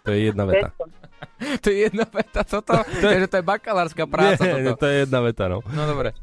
To 0.09 0.17
je 0.17 0.33
jedna 0.33 0.49
veta. 0.49 0.73
to 1.63 1.69
je 1.69 1.77
jedna 1.91 2.07
veta, 2.09 2.41
toto. 2.43 2.81
to, 2.81 3.07
je, 3.13 3.17
že 3.27 3.29
to 3.29 3.37
je 3.39 3.45
bakalárska 3.45 4.05
práca. 4.09 4.41
Nie, 4.41 4.73
toto. 4.73 4.83
to 4.83 4.87
je 4.89 4.97
jedna 5.05 5.21
veta, 5.21 5.45
no. 5.53 5.59
No 5.69 5.83
dobre. 5.85 6.17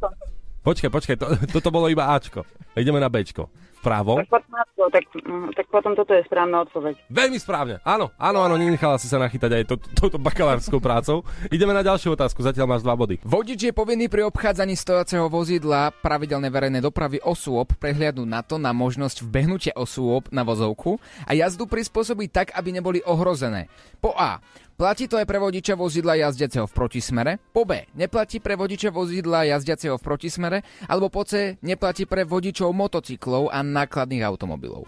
Počkaj, 0.66 0.90
počkaj, 0.90 1.16
to, 1.22 1.26
toto 1.62 1.70
bolo 1.70 1.86
iba 1.94 2.10
Ačko. 2.10 2.42
Ideme 2.74 2.98
na 2.98 3.06
Bčko. 3.06 3.46
Vpravo. 3.86 4.18
Tak 4.18 4.34
potom, 4.34 4.50
tak, 4.90 5.06
mm, 5.14 5.54
tak 5.54 5.66
potom 5.70 5.94
toto 5.94 6.10
je 6.18 6.26
správna 6.26 6.66
odpoveď. 6.66 7.06
Veľmi 7.06 7.38
správne. 7.38 7.78
Áno, 7.86 8.10
áno, 8.18 8.42
áno, 8.42 8.58
nenechala 8.58 8.98
si 8.98 9.06
sa 9.06 9.22
nachytať 9.22 9.62
aj 9.62 9.64
to, 9.70 9.78
touto 9.94 10.18
bakalárskou 10.18 10.82
prácou. 10.82 11.22
Ideme 11.54 11.70
na 11.70 11.86
ďalšiu 11.86 12.18
otázku, 12.18 12.42
zatiaľ 12.42 12.66
máš 12.66 12.82
dva 12.82 12.98
body. 12.98 13.22
Vodič 13.22 13.70
je 13.70 13.78
povinný 13.78 14.10
pri 14.10 14.26
obchádzaní 14.26 14.74
stojaceho 14.74 15.30
vozidla 15.30 15.94
pravidelnej 16.02 16.50
verejnej 16.50 16.82
dopravy 16.82 17.22
osôb 17.22 17.78
prehliadnúť 17.78 18.26
na 18.26 18.42
to 18.42 18.58
na 18.58 18.74
možnosť 18.74 19.22
vbehnutia 19.22 19.78
osôb 19.78 20.34
na 20.34 20.42
vozovku 20.42 20.98
a 21.30 21.38
jazdu 21.38 21.70
prispôsobiť 21.70 22.30
tak, 22.34 22.48
aby 22.58 22.74
neboli 22.74 23.06
ohrozené. 23.06 23.70
Po 24.02 24.18
A. 24.18 24.42
Platí 24.76 25.08
to 25.08 25.16
aj 25.16 25.24
pre 25.24 25.40
vodiča 25.40 25.80
vozidla 25.80 26.20
jazdiaceho 26.20 26.68
v 26.68 26.74
protismere. 26.76 27.40
Po 27.40 27.64
B. 27.64 27.88
Neplatí 27.96 28.44
pre 28.44 28.60
vodiča 28.60 28.92
vozidla 28.92 29.48
jazdiaceho 29.48 29.96
v 29.96 30.04
protismere. 30.04 30.68
Alebo 30.92 31.08
po 31.08 31.24
C. 31.24 31.56
Neplatí 31.64 32.04
pre 32.04 32.28
vodičov 32.28 32.76
motocyklov 32.76 33.56
a 33.56 33.64
nákladných 33.64 34.28
automobilov. 34.28 34.84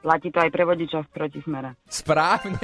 Platí 0.00 0.32
to 0.32 0.40
aj 0.40 0.48
pre 0.48 0.64
vodičov 0.64 1.04
v 1.04 1.10
protismere. 1.12 1.76
Správne. 1.92 2.56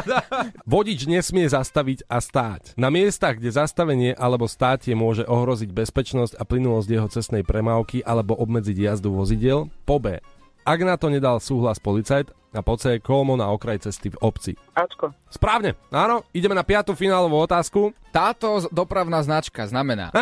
Vodič 0.76 1.08
nesmie 1.08 1.48
zastaviť 1.48 2.04
a 2.04 2.20
stáť. 2.20 2.76
Na 2.76 2.92
miestach, 2.92 3.40
kde 3.40 3.48
zastavenie 3.48 4.12
alebo 4.12 4.44
státie 4.44 4.92
môže 4.92 5.24
ohroziť 5.24 5.72
bezpečnosť 5.72 6.36
a 6.36 6.44
plynulosť 6.44 6.88
jeho 6.88 7.08
cestnej 7.08 7.48
premávky 7.48 8.04
alebo 8.04 8.36
obmedziť 8.36 8.76
jazdu 8.76 9.08
vozidiel. 9.16 9.72
Po 9.88 9.96
B. 9.96 10.20
Ak 10.64 10.80
na 10.80 10.96
to 10.96 11.12
nedal 11.12 11.44
súhlas 11.44 11.76
policajt 11.76 12.32
a 12.56 12.64
po 12.64 12.80
C. 12.80 12.96
kolmo 12.96 13.36
na 13.36 13.52
okraj 13.52 13.84
cesty 13.84 14.08
v 14.08 14.16
obci. 14.24 14.52
Ačko. 14.72 15.12
Správne, 15.28 15.76
áno, 15.92 16.24
ideme 16.32 16.56
na 16.56 16.64
piatú 16.64 16.96
finálovú 16.96 17.36
otázku. 17.44 17.92
Táto 18.14 18.64
dopravná 18.72 19.20
značka 19.20 19.68
znamená... 19.68 20.08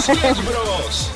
Sketch 0.00 0.40
Bros. 0.48 1.12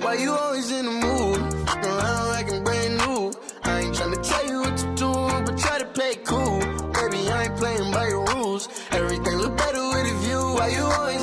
Why 0.00 0.14
you 0.24 0.32
always 0.32 0.70
in 0.72 0.84
the 0.88 0.96
mood? 1.04 1.40
Around 1.84 2.26
like 2.32 2.48
I'm 2.48 2.64
brand 2.64 2.96
new. 3.04 3.32
I 3.62 3.86
ain't 3.86 3.94
tryna 3.94 4.18
tell 4.24 4.44
you 4.48 4.58
what 4.64 4.76
to 4.76 4.86
do, 4.96 5.12
but 5.46 5.54
try 5.58 5.78
to 5.78 5.86
play 5.92 6.16
it 6.16 6.24
cool. 6.24 6.58
Baby, 6.96 7.28
I 7.30 7.44
ain't 7.44 7.56
playing 7.56 7.92
by 7.92 8.08
your 8.08 8.24
rules. 8.34 8.68
Everything 8.90 9.36
look 9.38 9.56
better 9.56 9.82
with 9.82 10.10
a 10.10 10.14
view. 10.26 10.42
Why 10.58 10.68
you 10.74 10.84
always 10.84 11.21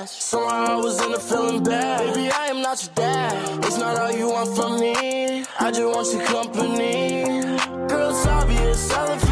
unattached. 0.00 0.22
Somehow 0.22 0.64
I 0.64 0.76
was 0.76 1.04
in 1.04 1.12
a 1.14 1.18
feeling 1.18 1.62
bad. 1.62 2.14
Baby, 2.14 2.30
I 2.30 2.46
am 2.46 2.62
not 2.62 2.82
your 2.82 2.94
dad. 2.94 3.64
It's 3.64 3.78
not 3.78 3.98
all 3.98 4.12
you 4.12 4.28
want 4.28 4.56
from 4.56 4.80
me. 4.80 5.44
I 5.58 5.70
just 5.70 5.82
want 5.82 6.12
your 6.14 6.26
company. 6.26 7.24
Girl, 7.88 8.10
it's 8.10 8.26
obvious. 8.26 8.90
Elephant 8.92 9.29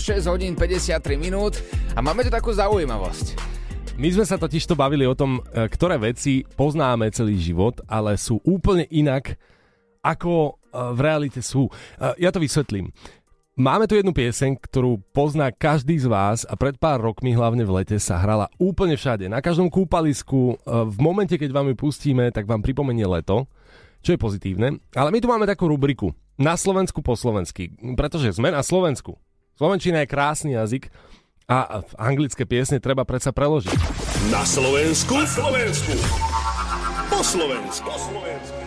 6 0.00 0.32
hodín 0.32 0.56
53 0.56 1.20
minút 1.20 1.60
a 1.92 2.00
máme 2.00 2.24
tu 2.24 2.32
takú 2.32 2.48
zaujímavosť. 2.48 3.36
My 4.00 4.08
sme 4.08 4.24
sa 4.24 4.40
totiž 4.40 4.64
to 4.64 4.72
bavili 4.72 5.04
o 5.04 5.12
tom, 5.12 5.44
e, 5.52 5.68
ktoré 5.68 6.00
veci 6.00 6.40
poznáme 6.56 7.12
celý 7.12 7.36
život, 7.36 7.84
ale 7.84 8.16
sú 8.16 8.40
úplne 8.48 8.88
inak, 8.88 9.36
ako 10.00 10.56
e, 10.56 10.72
v 10.96 11.00
realite 11.04 11.44
sú. 11.44 11.68
E, 12.00 12.16
Ja 12.16 12.32
to 12.32 12.40
vysvetlím. 12.40 12.96
Máme 13.60 13.84
tu 13.84 13.92
jednu 13.92 14.16
pieseň, 14.16 14.56
ktorú 14.56 15.04
pozná 15.12 15.52
každý 15.52 16.00
z 16.00 16.08
vás 16.08 16.48
a 16.48 16.56
pred 16.56 16.80
pár 16.80 17.04
rokmi, 17.04 17.36
hlavne 17.36 17.60
v 17.68 17.84
lete, 17.84 18.00
sa 18.00 18.16
hrala 18.16 18.48
úplne 18.56 18.96
všade. 18.96 19.28
Na 19.28 19.44
každom 19.44 19.68
kúpalisku, 19.68 20.56
v 20.64 20.96
momente, 20.96 21.36
keď 21.36 21.52
vám 21.52 21.68
ju 21.68 21.76
pustíme, 21.76 22.32
tak 22.32 22.48
vám 22.48 22.64
pripomenie 22.64 23.04
leto, 23.04 23.44
čo 24.00 24.16
je 24.16 24.22
pozitívne. 24.22 24.80
Ale 24.96 25.12
my 25.12 25.18
tu 25.20 25.28
máme 25.28 25.44
takú 25.44 25.68
rubriku 25.68 26.16
na 26.40 26.56
Slovensku 26.56 27.04
po 27.04 27.12
slovensky, 27.12 27.76
pretože 28.00 28.32
sme 28.32 28.48
na 28.48 28.64
Slovensku. 28.64 29.20
Slovenčina 29.60 30.00
je 30.00 30.08
krásny 30.08 30.56
jazyk 30.56 30.88
a 31.44 31.84
anglické 32.00 32.48
piesne 32.48 32.80
treba 32.80 33.04
predsa 33.04 33.28
preložiť. 33.28 33.76
Na 34.32 34.40
Slovensku. 34.40 35.12
Na 35.20 35.28
Slovensku. 35.28 35.92
Po 37.12 37.20
Slovensku. 37.20 37.84
Po 37.84 37.98
Slovensku. 38.00 38.59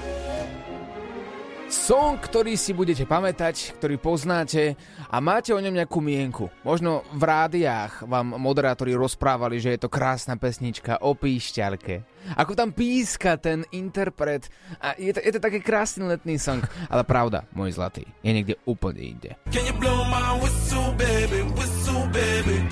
Song, 1.74 2.22
ktorý 2.22 2.54
si 2.54 2.70
budete 2.70 3.02
pamätať, 3.10 3.82
ktorý 3.82 3.98
poznáte 3.98 4.78
a 5.10 5.18
máte 5.18 5.58
o 5.58 5.60
ňom 5.60 5.74
nejakú 5.74 6.06
mienku. 6.06 6.46
Možno 6.62 7.02
v 7.10 7.26
rádiách 7.26 8.06
vám 8.06 8.38
moderátori 8.38 8.94
rozprávali, 8.94 9.58
že 9.58 9.74
je 9.74 9.82
to 9.82 9.90
krásna 9.90 10.38
pesnička 10.38 11.02
o 11.02 11.18
píšťalke. 11.18 12.06
Ako 12.38 12.54
tam 12.54 12.78
píska 12.78 13.42
ten 13.42 13.66
interpret 13.74 14.54
a 14.78 14.94
je 15.02 15.18
to, 15.18 15.20
je 15.26 15.32
to 15.34 15.42
taký 15.42 15.66
krásny 15.66 16.06
letný 16.06 16.38
song. 16.38 16.62
Ale 16.94 17.02
pravda, 17.04 17.50
môj 17.58 17.74
zlatý, 17.74 18.06
je 18.22 18.32
niekde 18.32 18.56
úplne 18.70 19.02
inde. 19.02 19.34
Can 19.50 19.66
you 19.66 19.74
blow 19.74 20.06
my 20.08 20.38
whistle, 20.46 20.94
baby? 20.94 21.42
Whistle, 21.58 22.06
baby. 22.14 22.70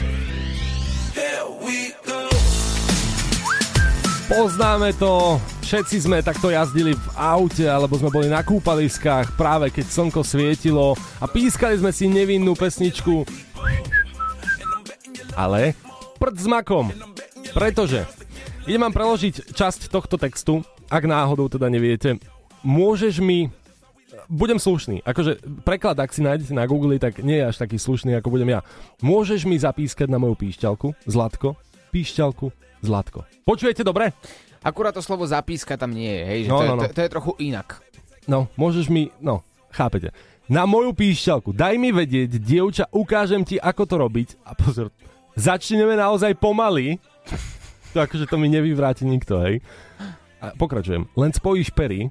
Here 1.18 1.50
we 1.66 1.92
go. 2.06 2.31
Poznáme 4.32 4.96
to, 4.96 5.44
všetci 5.60 6.08
sme 6.08 6.24
takto 6.24 6.48
jazdili 6.48 6.96
v 6.96 7.08
aute 7.20 7.68
alebo 7.68 8.00
sme 8.00 8.08
boli 8.08 8.32
na 8.32 8.40
kúpaliskách 8.40 9.36
práve 9.36 9.68
keď 9.76 9.92
slnko 9.92 10.24
svietilo 10.24 10.96
a 11.20 11.28
pískali 11.28 11.76
sme 11.76 11.92
si 11.92 12.08
nevinnú 12.08 12.56
pesničku. 12.56 13.28
Ale 15.36 15.76
prd 16.16 16.36
s 16.40 16.48
makom, 16.48 16.96
pretože 17.52 18.08
idem 18.64 18.88
vám 18.88 18.96
preložiť 18.96 19.52
časť 19.52 19.92
tohto 19.92 20.16
textu, 20.16 20.64
ak 20.88 21.04
náhodou 21.04 21.52
teda 21.52 21.68
neviete. 21.68 22.16
Môžeš 22.64 23.20
mi 23.20 23.52
budem 24.32 24.64
slušný. 24.64 25.04
Akože 25.04 25.44
preklad, 25.68 26.00
ak 26.00 26.16
si 26.16 26.24
nájdete 26.24 26.56
na 26.56 26.64
Google, 26.72 26.96
tak 27.04 27.20
nie 27.20 27.36
je 27.36 27.52
až 27.52 27.60
taký 27.60 27.76
slušný, 27.76 28.16
ako 28.16 28.32
budem 28.32 28.56
ja. 28.56 28.64
Môžeš 29.04 29.44
mi 29.44 29.60
zapískať 29.60 30.08
na 30.08 30.24
moju 30.24 30.40
píšťalku, 30.40 30.96
Zlatko, 31.04 31.60
píšťalku, 31.92 32.48
Zlatko. 32.82 33.28
Počujete 33.44 33.84
dobre? 33.84 34.16
Akurát 34.64 34.94
to 34.94 35.02
slovo 35.02 35.28
zapíska 35.28 35.76
tam 35.76 35.92
nie 35.92 36.10
je, 36.10 36.24
hej, 36.26 36.40
že 36.46 36.50
No, 36.50 36.58
to, 36.58 36.64
no, 36.64 36.66
je, 36.66 36.72
no. 36.72 36.82
to, 36.82 36.94
to 36.96 37.02
je 37.02 37.12
trochu 37.12 37.32
inak. 37.44 37.68
No, 38.26 38.48
môžeš 38.56 38.88
mi, 38.88 39.12
no, 39.20 39.44
chápete. 39.74 40.14
Na 40.46 40.70
moju 40.70 40.94
píšťalku, 40.94 41.52
daj 41.52 41.76
mi 41.76 41.90
vedieť, 41.90 42.38
dievča, 42.38 42.86
ukážem 42.92 43.42
ti, 43.42 43.58
ako 43.58 43.84
to 43.88 43.96
robiť. 43.98 44.30
A 44.46 44.54
pozor, 44.54 44.94
začneme 45.34 45.98
naozaj 45.98 46.38
pomaly. 46.38 47.02
To 47.92 48.00
akože 48.00 48.24
to 48.24 48.40
mi 48.40 48.48
nevyvráti 48.48 49.04
nikto, 49.04 49.36
hej. 49.44 49.60
A 50.40 50.56
pokračujem. 50.56 51.12
Len 51.12 51.32
spojíš 51.36 51.76
pery 51.76 52.08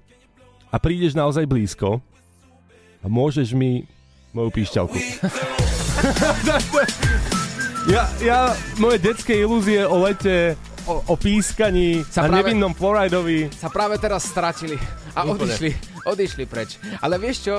a 0.69 0.77
prídeš 0.77 1.17
naozaj 1.17 1.49
blízko 1.49 2.05
a 3.01 3.07
môžeš 3.09 3.57
mi 3.57 3.89
moju 4.35 4.51
píšťalku. 4.55 4.97
ja, 7.89 8.05
ja, 8.21 8.41
moje 8.77 9.01
detské 9.01 9.41
ilúzie 9.41 9.81
o 9.83 9.97
lete, 10.05 10.57
o, 10.85 11.01
o 11.07 11.15
pískaní 11.17 12.05
Sa 12.07 12.25
a 12.25 12.29
práve- 12.29 12.37
nevinnom 12.53 12.73
Floridovi 12.73 13.49
Sa 13.57 13.73
práve 13.73 13.97
teraz 13.97 14.29
stratili 14.29 14.77
a 15.17 15.25
Úplne. 15.25 15.33
odišli, 15.49 15.71
odišli 16.07 16.45
preč. 16.47 16.77
Ale 17.01 17.17
vieš 17.17 17.51
čo, 17.51 17.55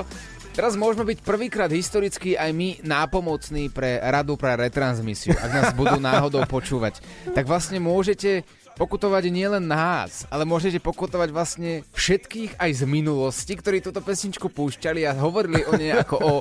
teraz 0.54 0.78
môžeme 0.78 1.04
byť 1.04 1.20
prvýkrát 1.20 1.68
historicky 1.68 2.38
aj 2.38 2.52
my 2.54 2.70
nápomocní 2.86 3.68
pre 3.68 4.00
radu 4.00 4.38
pre 4.38 4.56
retransmisiu, 4.56 5.34
ak 5.34 5.52
nás 5.52 5.68
budú 5.74 5.98
náhodou 6.04 6.46
počúvať. 6.46 7.02
Tak 7.34 7.44
vlastne 7.44 7.82
môžete 7.82 8.46
pokutovať 8.72 9.30
nielen 9.30 9.68
nás, 9.68 10.24
ale 10.32 10.42
môžete 10.42 10.80
pokutovať 10.80 11.30
vlastne 11.30 11.84
všetkých 11.92 12.56
aj 12.58 12.72
z 12.72 12.84
minulosti, 12.88 13.54
ktorí 13.54 13.78
túto 13.78 14.00
pesničku 14.00 14.48
púšťali 14.48 15.06
a 15.06 15.14
hovorili 15.14 15.62
o 15.68 15.76
nej 15.76 15.92
ako 15.92 16.16
o, 16.18 16.34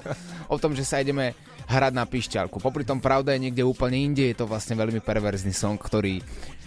o 0.49 0.57
tom, 0.57 0.73
že 0.73 0.87
sa 0.87 1.03
ideme 1.03 1.35
hrať 1.71 1.93
na 1.95 2.03
pišťalku. 2.03 2.59
Popri 2.59 2.83
tom 2.83 2.99
pravda 2.99 3.31
je 3.39 3.47
niekde 3.47 3.63
úplne 3.63 3.95
inde, 3.95 4.27
je 4.27 4.35
to 4.35 4.51
vlastne 4.51 4.75
veľmi 4.75 4.99
perverzný 4.99 5.55
song, 5.55 5.79
ktorý 5.79 6.19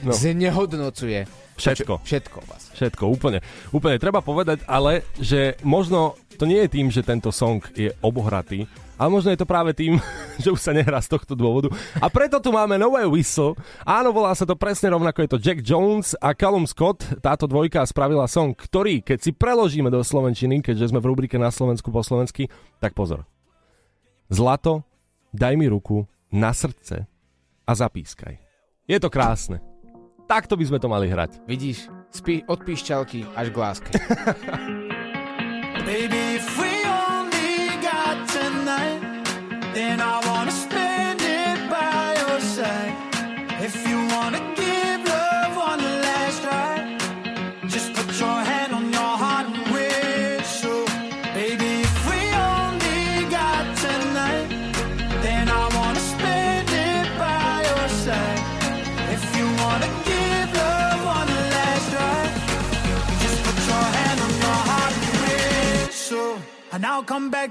No. 0.03 0.11
no. 0.11 0.15
znehodnocuje 0.15 1.27
Všetko. 1.53 2.01
Všetko 2.01 2.37
vlastne. 2.49 2.73
Všetko, 2.73 3.03
úplne. 3.07 3.39
Úplne 3.69 4.01
treba 4.01 4.25
povedať, 4.25 4.65
ale 4.65 5.05
že 5.21 5.53
možno 5.61 6.17
to 6.41 6.49
nie 6.49 6.65
je 6.65 6.73
tým, 6.73 6.89
že 6.89 7.05
tento 7.05 7.29
song 7.29 7.61
je 7.77 7.93
obohratý, 8.01 8.65
ale 8.97 9.09
možno 9.13 9.29
je 9.29 9.37
to 9.37 9.45
práve 9.45 9.77
tým, 9.77 10.01
že 10.43 10.49
už 10.49 10.57
sa 10.57 10.73
nehrá 10.73 10.97
z 10.97 11.13
tohto 11.13 11.37
dôvodu. 11.37 11.69
A 12.01 12.09
preto 12.09 12.41
tu 12.41 12.49
máme 12.49 12.81
nové 12.81 13.05
whistle. 13.05 13.53
Áno, 13.85 14.09
volá 14.09 14.33
sa 14.33 14.49
to 14.49 14.57
presne 14.57 14.89
rovnako, 14.89 15.21
je 15.23 15.29
to 15.29 15.41
Jack 15.41 15.61
Jones 15.61 16.17
a 16.17 16.33
Callum 16.33 16.65
Scott. 16.65 17.05
Táto 17.21 17.45
dvojka 17.45 17.85
spravila 17.85 18.25
song, 18.25 18.57
ktorý, 18.57 19.05
keď 19.05 19.19
si 19.21 19.31
preložíme 19.31 19.93
do 19.93 20.01
Slovenčiny, 20.01 20.65
keďže 20.65 20.89
sme 20.89 20.99
v 20.99 21.09
rubrike 21.13 21.37
na 21.37 21.53
Slovensku 21.53 21.93
po 21.93 22.01
slovensky, 22.01 22.49
tak 22.81 22.97
pozor. 22.97 23.29
Zlato, 24.33 24.81
daj 25.34 25.58
mi 25.58 25.67
ruku 25.67 26.06
na 26.32 26.54
srdce 26.54 27.10
a 27.67 27.72
zapískaj. 27.76 28.38
Je 28.88 28.98
to 29.02 29.10
krásne. 29.10 29.60
Takto 30.30 30.56
by 30.56 30.65
sme 30.69 30.80
to 30.80 30.88
mali 30.88 31.10
hrať. 31.10 31.43
Vidíš, 31.50 31.89
spí, 32.13 32.46
od 32.48 32.63
píšťalky 32.63 33.28
až 33.36 33.52
k 33.52 33.58
láske. 33.58 33.91
Baby, 35.84 36.39
if 36.39 36.48
we 36.56 36.72
only 36.88 37.76
got 37.84 38.24
tonight, 38.32 39.04
then 39.76 40.00
I 40.00 40.12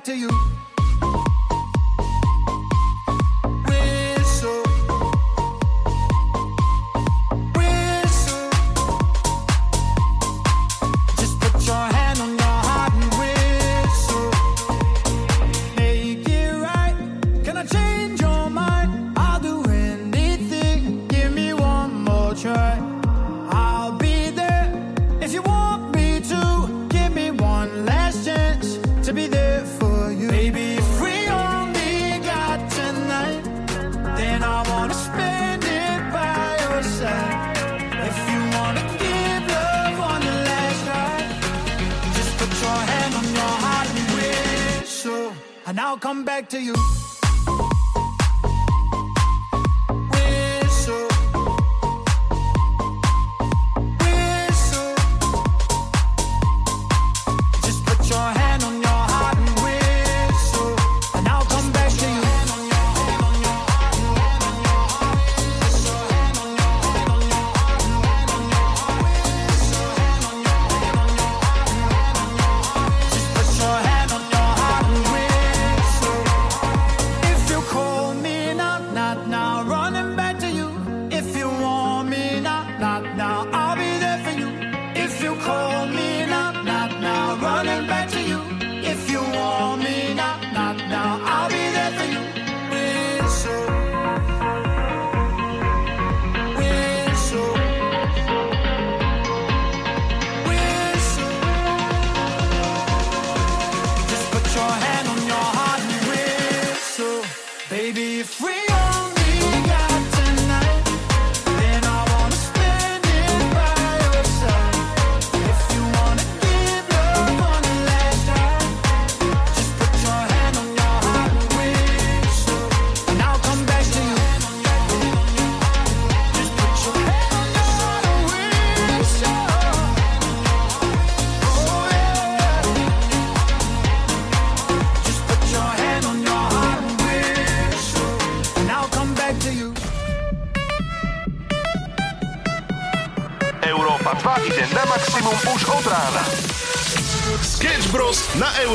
to 0.05 0.17
you. 0.17 0.52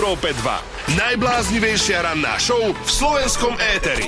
Európe 0.08 0.32
2. 0.40 0.96
Najbláznivejšia 1.04 2.00
ranná 2.00 2.40
show 2.40 2.72
v 2.72 2.88
slovenskom 2.88 3.60
éteri. 3.60 4.08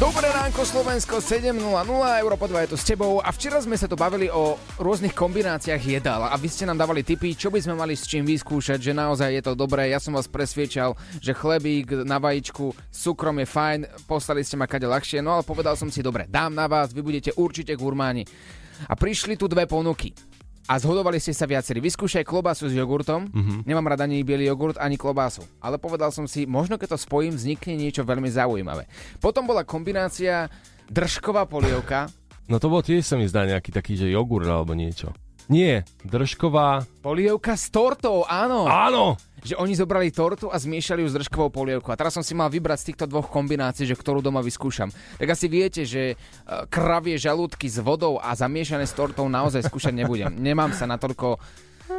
Dobré 0.00 0.32
ránko 0.32 0.64
Slovensko 0.64 1.20
7.00, 1.20 1.52
Európa 2.16 2.48
2 2.48 2.64
je 2.64 2.68
tu 2.72 2.76
s 2.80 2.88
tebou 2.88 3.20
a 3.20 3.28
včera 3.28 3.60
sme 3.60 3.76
sa 3.76 3.84
tu 3.84 3.92
bavili 3.92 4.32
o 4.32 4.56
rôznych 4.80 5.12
kombináciách 5.12 6.00
jedál 6.00 6.24
a 6.24 6.32
vy 6.32 6.48
ste 6.48 6.64
nám 6.64 6.80
dávali 6.80 7.04
tipy, 7.04 7.36
čo 7.36 7.52
by 7.52 7.60
sme 7.60 7.76
mali 7.76 7.92
s 7.92 8.08
čím 8.08 8.24
vyskúšať, 8.24 8.80
že 8.80 8.96
naozaj 8.96 9.36
je 9.36 9.42
to 9.44 9.52
dobré. 9.52 9.92
Ja 9.92 10.00
som 10.00 10.16
vás 10.16 10.24
presviečal, 10.24 10.96
že 11.20 11.36
chlebík 11.36 12.08
na 12.08 12.16
vajíčku 12.16 12.72
s 12.72 13.04
cukrom 13.04 13.36
je 13.36 13.44
fajn, 13.44 13.80
poslali 14.08 14.40
ste 14.48 14.56
ma 14.56 14.64
kade 14.64 14.88
ľahšie, 14.88 15.20
no 15.20 15.36
ale 15.36 15.44
povedal 15.44 15.76
som 15.76 15.92
si, 15.92 16.00
dobre, 16.00 16.24
dám 16.24 16.56
na 16.56 16.64
vás, 16.64 16.96
vy 16.96 17.04
budete 17.04 17.36
určite 17.36 17.76
gurmáni. 17.76 18.24
A 18.88 18.96
prišli 18.96 19.36
tu 19.36 19.44
dve 19.44 19.68
ponuky. 19.68 20.29
A 20.70 20.78
zhodovali 20.78 21.18
ste 21.18 21.34
sa 21.34 21.50
viacerí. 21.50 21.82
Vyskúšaj 21.82 22.22
klobásu 22.22 22.70
s 22.70 22.78
jogurtom. 22.78 23.26
Mm-hmm. 23.26 23.66
Nemám 23.66 23.90
rada 23.90 24.06
ani 24.06 24.22
biely 24.22 24.46
jogurt, 24.46 24.78
ani 24.78 24.94
klobásu. 24.94 25.42
Ale 25.58 25.82
povedal 25.82 26.14
som 26.14 26.30
si, 26.30 26.46
možno 26.46 26.78
keď 26.78 26.94
to 26.94 26.98
spojím, 27.02 27.34
vznikne 27.34 27.74
niečo 27.74 28.06
veľmi 28.06 28.30
zaujímavé. 28.30 28.86
Potom 29.18 29.50
bola 29.50 29.66
kombinácia 29.66 30.46
držková 30.86 31.50
polievka. 31.50 32.06
No 32.46 32.62
to 32.62 32.70
bol 32.70 32.86
tiež 32.86 33.02
sa 33.02 33.18
mi 33.18 33.26
zdá 33.26 33.50
nejaký 33.50 33.74
taký, 33.74 33.98
že 33.98 34.14
jogurt 34.14 34.46
alebo 34.46 34.70
niečo. 34.78 35.10
Nie, 35.50 35.82
držková... 36.06 36.86
Polievka 37.02 37.58
s 37.58 37.74
tortou, 37.74 38.22
áno. 38.22 38.70
Áno! 38.70 39.18
Že 39.42 39.58
oni 39.58 39.74
zobrali 39.74 40.14
tortu 40.14 40.46
a 40.46 40.54
zmiešali 40.54 41.02
ju 41.02 41.10
s 41.10 41.16
držkovou 41.18 41.50
polievkou. 41.50 41.90
A 41.90 41.98
teraz 41.98 42.14
som 42.14 42.22
si 42.22 42.38
mal 42.38 42.46
vybrať 42.46 42.78
z 42.78 42.86
týchto 42.94 43.10
dvoch 43.10 43.26
kombinácií, 43.26 43.82
že 43.82 43.98
ktorú 43.98 44.22
doma 44.22 44.46
vyskúšam. 44.46 44.94
Tak 45.18 45.26
asi 45.26 45.50
viete, 45.50 45.82
že 45.82 46.14
e, 46.14 46.16
kravie 46.70 47.18
žalúdky 47.18 47.66
s 47.66 47.82
vodou 47.82 48.22
a 48.22 48.30
zamiešané 48.30 48.86
s 48.86 48.94
tortou 48.94 49.26
naozaj 49.26 49.66
skúšať 49.66 49.90
nebudem. 49.90 50.30
Nemám 50.46 50.70
sa 50.70 50.86
natoľko 50.86 51.42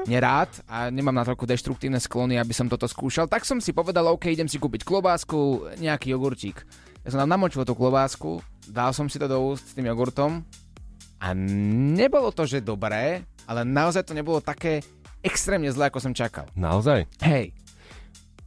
nerád 0.07 0.47
a 0.71 0.87
nemám 0.87 1.11
na 1.11 1.27
toľko 1.27 1.43
deštruktívne 1.51 1.99
sklony, 1.99 2.39
aby 2.39 2.55
som 2.55 2.71
toto 2.71 2.87
skúšal. 2.87 3.27
Tak 3.27 3.43
som 3.43 3.59
si 3.59 3.75
povedal, 3.75 4.07
OK, 4.07 4.31
idem 4.31 4.47
si 4.47 4.55
kúpiť 4.55 4.87
klobásku, 4.87 5.67
nejaký 5.83 6.15
jogurtík. 6.15 6.63
Ja 7.03 7.11
som 7.11 7.19
tam 7.19 7.35
namočil 7.35 7.67
tú 7.67 7.75
klobásku, 7.75 8.39
dal 8.71 8.95
som 8.95 9.11
si 9.11 9.19
to 9.19 9.27
do 9.27 9.51
úst 9.51 9.67
s 9.67 9.75
tým 9.75 9.91
jogurtom 9.91 10.47
a 11.21 11.37
nebolo 11.37 12.33
to, 12.33 12.49
že 12.49 12.65
dobré, 12.65 13.21
ale 13.51 13.67
naozaj 13.67 14.07
to 14.07 14.15
nebolo 14.15 14.39
také 14.39 14.79
extrémne 15.19 15.67
zlé, 15.67 15.91
ako 15.91 15.99
som 15.99 16.15
čakal. 16.15 16.47
Naozaj? 16.55 17.03
Hej, 17.19 17.51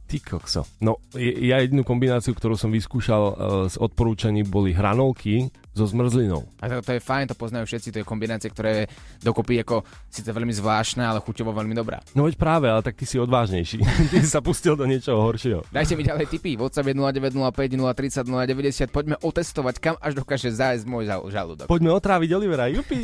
Ty 0.05 0.17
kokso. 0.21 0.61
No, 0.85 1.01
ja 1.17 1.57
jedinú 1.65 1.81
kombináciu, 1.81 2.37
ktorú 2.37 2.53
som 2.53 2.69
vyskúšal 2.69 3.23
uh, 3.25 3.33
z 3.65 3.75
odporúčaní, 3.81 4.45
boli 4.45 4.69
hranolky 4.69 5.49
so 5.75 5.85
zmrzlinou. 5.85 6.47
a 6.63 6.71
to, 6.71 6.75
to 6.79 6.91
je 6.95 7.01
fajn, 7.03 7.25
to 7.29 7.35
poznajú 7.35 7.67
všetci, 7.67 7.91
to 7.91 7.97
je 8.01 8.05
kombinácia, 8.07 8.47
ktorá 8.47 8.71
je 8.71 8.83
dokopy 9.19 9.59
ako 9.59 9.83
síce 10.07 10.31
veľmi 10.31 10.55
zvláštna, 10.55 11.11
ale 11.11 11.19
chuťovo 11.19 11.51
veľmi 11.51 11.75
dobrá. 11.75 11.99
No 12.15 12.23
veď 12.23 12.39
práve, 12.39 12.71
ale 12.71 12.79
tak 12.79 12.95
ty 12.95 13.03
si 13.03 13.19
odvážnejší. 13.19 13.83
ty 14.11 14.23
si 14.23 14.29
sa 14.31 14.39
pustil 14.39 14.79
do 14.79 14.87
niečoho 14.87 15.19
horšieho. 15.19 15.67
Dajte 15.69 15.99
mi 15.99 16.07
ďalej 16.07 16.31
tipy, 16.31 16.55
WhatsApp 16.55 16.87
je 16.87 16.95
0905 16.95 17.75
030 17.75 18.87
090, 18.87 18.95
poďme 18.95 19.15
otestovať, 19.19 19.75
kam 19.83 19.95
až 19.99 20.15
dokáže 20.15 20.47
zájsť 20.55 20.83
môj 20.87 21.11
žal- 21.11 21.27
žalúdok. 21.27 21.67
Poďme 21.67 21.91
otráviť 21.91 22.29
Olivera, 22.31 22.71
jupi. 22.71 23.03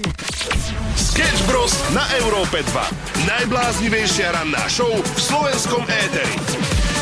Sketch 0.95 1.43
Bros. 1.43 1.75
na 1.91 2.07
Európe 2.23 2.63
2. 2.63 3.27
Najbláznivejšia 3.27 4.31
ranná 4.31 4.63
show 4.71 4.87
v 4.87 5.19
slovenskom 5.19 5.83
éteri. 5.83 7.00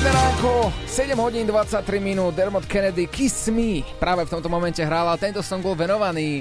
Ránko, 0.00 0.72
7 0.88 1.12
hodín 1.20 1.44
23 1.44 1.84
minút, 2.00 2.32
Dermot 2.32 2.64
Kennedy, 2.64 3.04
Kiss 3.04 3.52
Me. 3.52 3.84
Práve 4.00 4.24
v 4.24 4.32
tomto 4.32 4.48
momente 4.48 4.80
hral 4.80 5.04
a 5.12 5.20
tento 5.20 5.44
song 5.44 5.60
bol 5.60 5.76
venovaný 5.76 6.40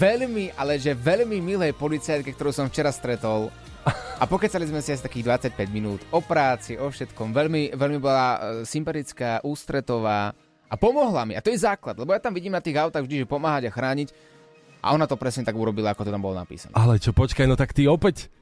veľmi, 0.00 0.56
ale 0.56 0.80
že 0.80 0.96
veľmi 0.96 1.36
milej 1.44 1.76
policajtke, 1.76 2.32
ktorú 2.32 2.48
som 2.48 2.64
včera 2.72 2.88
stretol. 2.88 3.52
A 4.16 4.24
pokecali 4.24 4.64
sme 4.64 4.80
si 4.80 4.96
asi 4.96 5.04
takých 5.04 5.52
25 5.52 5.68
minút 5.68 6.00
o 6.08 6.24
práci, 6.24 6.80
o 6.80 6.88
všetkom. 6.88 7.36
Veľmi, 7.36 7.76
veľmi 7.76 7.98
bola 8.00 8.24
e, 8.24 8.38
sympatická, 8.64 9.44
ústretová 9.44 10.32
a 10.64 10.74
pomohla 10.80 11.28
mi. 11.28 11.36
A 11.36 11.44
to 11.44 11.52
je 11.52 11.60
základ, 11.60 12.00
lebo 12.00 12.16
ja 12.16 12.22
tam 12.22 12.32
vidím 12.32 12.56
na 12.56 12.64
tých 12.64 12.80
autách 12.80 13.04
vždy, 13.04 13.26
že 13.26 13.26
pomáhať 13.28 13.68
a 13.68 13.74
chrániť. 13.74 14.08
A 14.80 14.96
ona 14.96 15.04
to 15.04 15.20
presne 15.20 15.44
tak 15.44 15.58
urobila, 15.58 15.92
ako 15.92 16.08
to 16.08 16.14
tam 16.14 16.24
bolo 16.24 16.40
napísané. 16.40 16.72
Ale 16.72 16.96
čo, 16.96 17.12
počkaj, 17.12 17.44
no 17.44 17.58
tak 17.58 17.76
ty 17.76 17.84
opäť... 17.84 18.32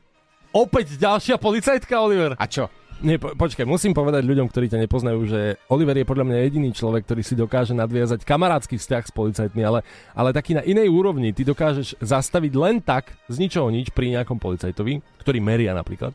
Opäť 0.53 1.01
ďalšia 1.01 1.41
policajtka, 1.41 1.97
Oliver. 1.97 2.37
A 2.37 2.45
čo? 2.45 2.69
Nie, 3.03 3.19
po, 3.19 3.35
počkaj, 3.35 3.67
musím 3.67 3.91
povedať 3.91 4.23
ľuďom, 4.23 4.47
ktorí 4.47 4.71
ťa 4.71 4.87
nepoznajú, 4.87 5.27
že 5.27 5.59
Oliver 5.67 5.99
je 5.99 6.07
podľa 6.07 6.23
mňa 6.23 6.39
jediný 6.47 6.71
človek, 6.71 7.03
ktorý 7.03 7.23
si 7.27 7.35
dokáže 7.35 7.75
nadviazať 7.75 8.23
kamarátsky 8.23 8.79
vzťah 8.79 9.03
s 9.03 9.11
policajtmi, 9.11 9.63
ale, 9.67 9.83
ale 10.15 10.31
taký 10.31 10.55
na 10.55 10.63
inej 10.63 10.87
úrovni. 10.87 11.35
Ty 11.35 11.51
dokážeš 11.51 11.99
zastaviť 11.99 12.53
len 12.55 12.79
tak, 12.79 13.11
z 13.27 13.43
ničoho 13.43 13.75
nič, 13.75 13.91
pri 13.91 14.15
nejakom 14.15 14.39
policajtovi, 14.39 15.03
ktorý 15.19 15.39
meria 15.43 15.75
napríklad, 15.75 16.15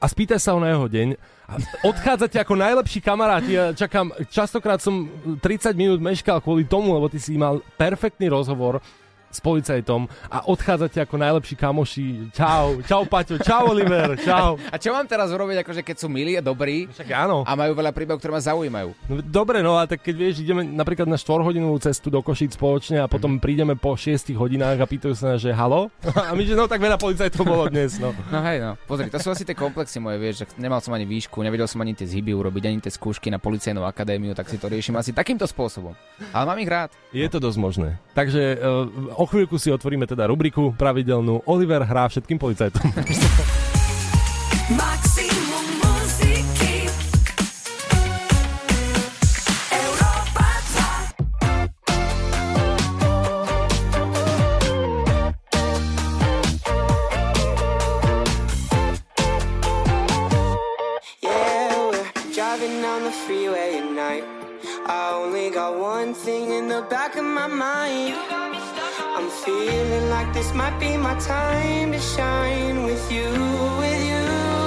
a 0.00 0.04
spýtaj 0.08 0.40
sa 0.40 0.56
ho 0.56 0.60
na 0.60 0.72
jeho 0.72 0.88
deň 0.88 1.08
a 1.44 1.54
odchádzate 1.84 2.40
ako 2.40 2.56
najlepší 2.56 3.00
kamaráti. 3.04 3.52
Ja 3.52 3.76
čakám, 3.76 4.16
častokrát 4.32 4.80
som 4.80 5.12
30 5.40 5.76
minút 5.76 6.00
meškal 6.00 6.40
kvôli 6.40 6.64
tomu, 6.64 6.96
lebo 6.96 7.12
ty 7.12 7.20
si 7.20 7.36
mal 7.36 7.60
perfektný 7.76 8.32
rozhovor 8.32 8.80
s 9.30 9.38
policajtom 9.38 10.10
a 10.26 10.42
odchádzate 10.50 10.98
ako 11.00 11.14
najlepší 11.16 11.54
kamoši. 11.54 12.06
Čau, 12.34 12.82
čau 12.82 13.02
Paťo, 13.06 13.38
čau 13.38 13.70
Oliver, 13.70 14.18
čau. 14.18 14.58
A 14.68 14.76
čo 14.76 14.90
mám 14.90 15.06
teraz 15.06 15.30
urobiť, 15.30 15.62
akože 15.62 15.82
keď 15.86 15.96
sú 16.02 16.10
milí 16.10 16.34
a 16.34 16.42
dobrí 16.42 16.90
Však 16.90 17.08
áno. 17.14 17.46
a 17.46 17.52
majú 17.54 17.72
veľa 17.78 17.94
príbehov, 17.94 18.18
ktoré 18.18 18.34
ma 18.34 18.42
zaujímajú? 18.42 18.90
No, 19.06 19.14
dobre, 19.22 19.62
no 19.62 19.78
a 19.78 19.86
tak 19.86 20.02
keď 20.02 20.14
vieš, 20.18 20.34
ideme 20.42 20.66
napríklad 20.66 21.06
na 21.06 21.14
4-hodinovú 21.14 21.78
cestu 21.78 22.10
do 22.10 22.18
Košíc 22.20 22.58
spoločne 22.58 23.00
a 23.00 23.06
potom 23.06 23.38
prídeme 23.38 23.78
po 23.78 23.94
6 23.94 24.34
hodinách 24.34 24.82
a 24.82 24.86
pýtajú 24.86 25.14
sa 25.14 25.34
nás, 25.34 25.40
že 25.40 25.54
halo? 25.54 25.88
A 26.30 26.34
my, 26.36 26.42
že 26.46 26.54
no 26.54 26.68
tak 26.68 26.82
veľa 26.82 27.00
policajtov 27.00 27.42
bolo 27.42 27.64
dnes, 27.70 27.96
no. 27.98 28.12
No 28.30 28.38
hej, 28.44 28.58
no. 28.62 28.74
Pozri, 28.86 29.08
to 29.10 29.18
sú 29.18 29.32
asi 29.32 29.42
tie 29.46 29.56
komplexy 29.56 29.98
moje, 29.98 30.20
vieš, 30.20 30.34
že 30.42 30.44
nemal 30.58 30.78
som 30.82 30.94
ani 30.94 31.06
výšku, 31.08 31.42
nevedel 31.42 31.66
som 31.66 31.80
ani 31.80 31.96
tie 31.96 32.06
zhyby 32.06 32.34
urobiť, 32.34 32.62
ani 32.66 32.78
tie 32.82 32.92
skúšky 32.92 33.30
na 33.32 33.38
policajnú 33.38 33.82
akadémiu, 33.82 34.34
tak 34.34 34.50
si 34.50 34.58
to 34.60 34.68
riešim 34.70 34.94
asi 34.98 35.10
takýmto 35.14 35.46
spôsobom. 35.48 35.94
Ale 36.30 36.44
mám 36.46 36.58
ich 36.60 36.70
rád. 36.70 36.90
Je 37.10 37.26
to 37.26 37.38
dosť 37.42 37.58
možné. 37.58 37.88
Takže 38.14 38.58
uh, 38.58 39.19
o 39.20 39.28
chvíľku 39.28 39.60
si 39.60 39.68
otvoríme 39.68 40.08
teda 40.08 40.24
rubriku 40.32 40.72
pravidelnú 40.72 41.44
Oliver 41.44 41.84
hrá 41.84 42.08
všetkým 42.08 42.40
policajtom. 42.40 42.88
my 71.12 71.18
time 71.18 71.90
to 71.90 71.98
shine 71.98 72.84
with 72.84 73.10
you, 73.10 73.24
with 73.80 74.02
you, 74.10 74.22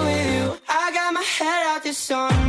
with 0.05 0.27
you. 0.35 0.57
I 0.67 0.91
got 0.93 1.13
my 1.13 1.21
head 1.21 1.63
out 1.67 1.83
the 1.83 1.89
sunroof. 1.89 2.42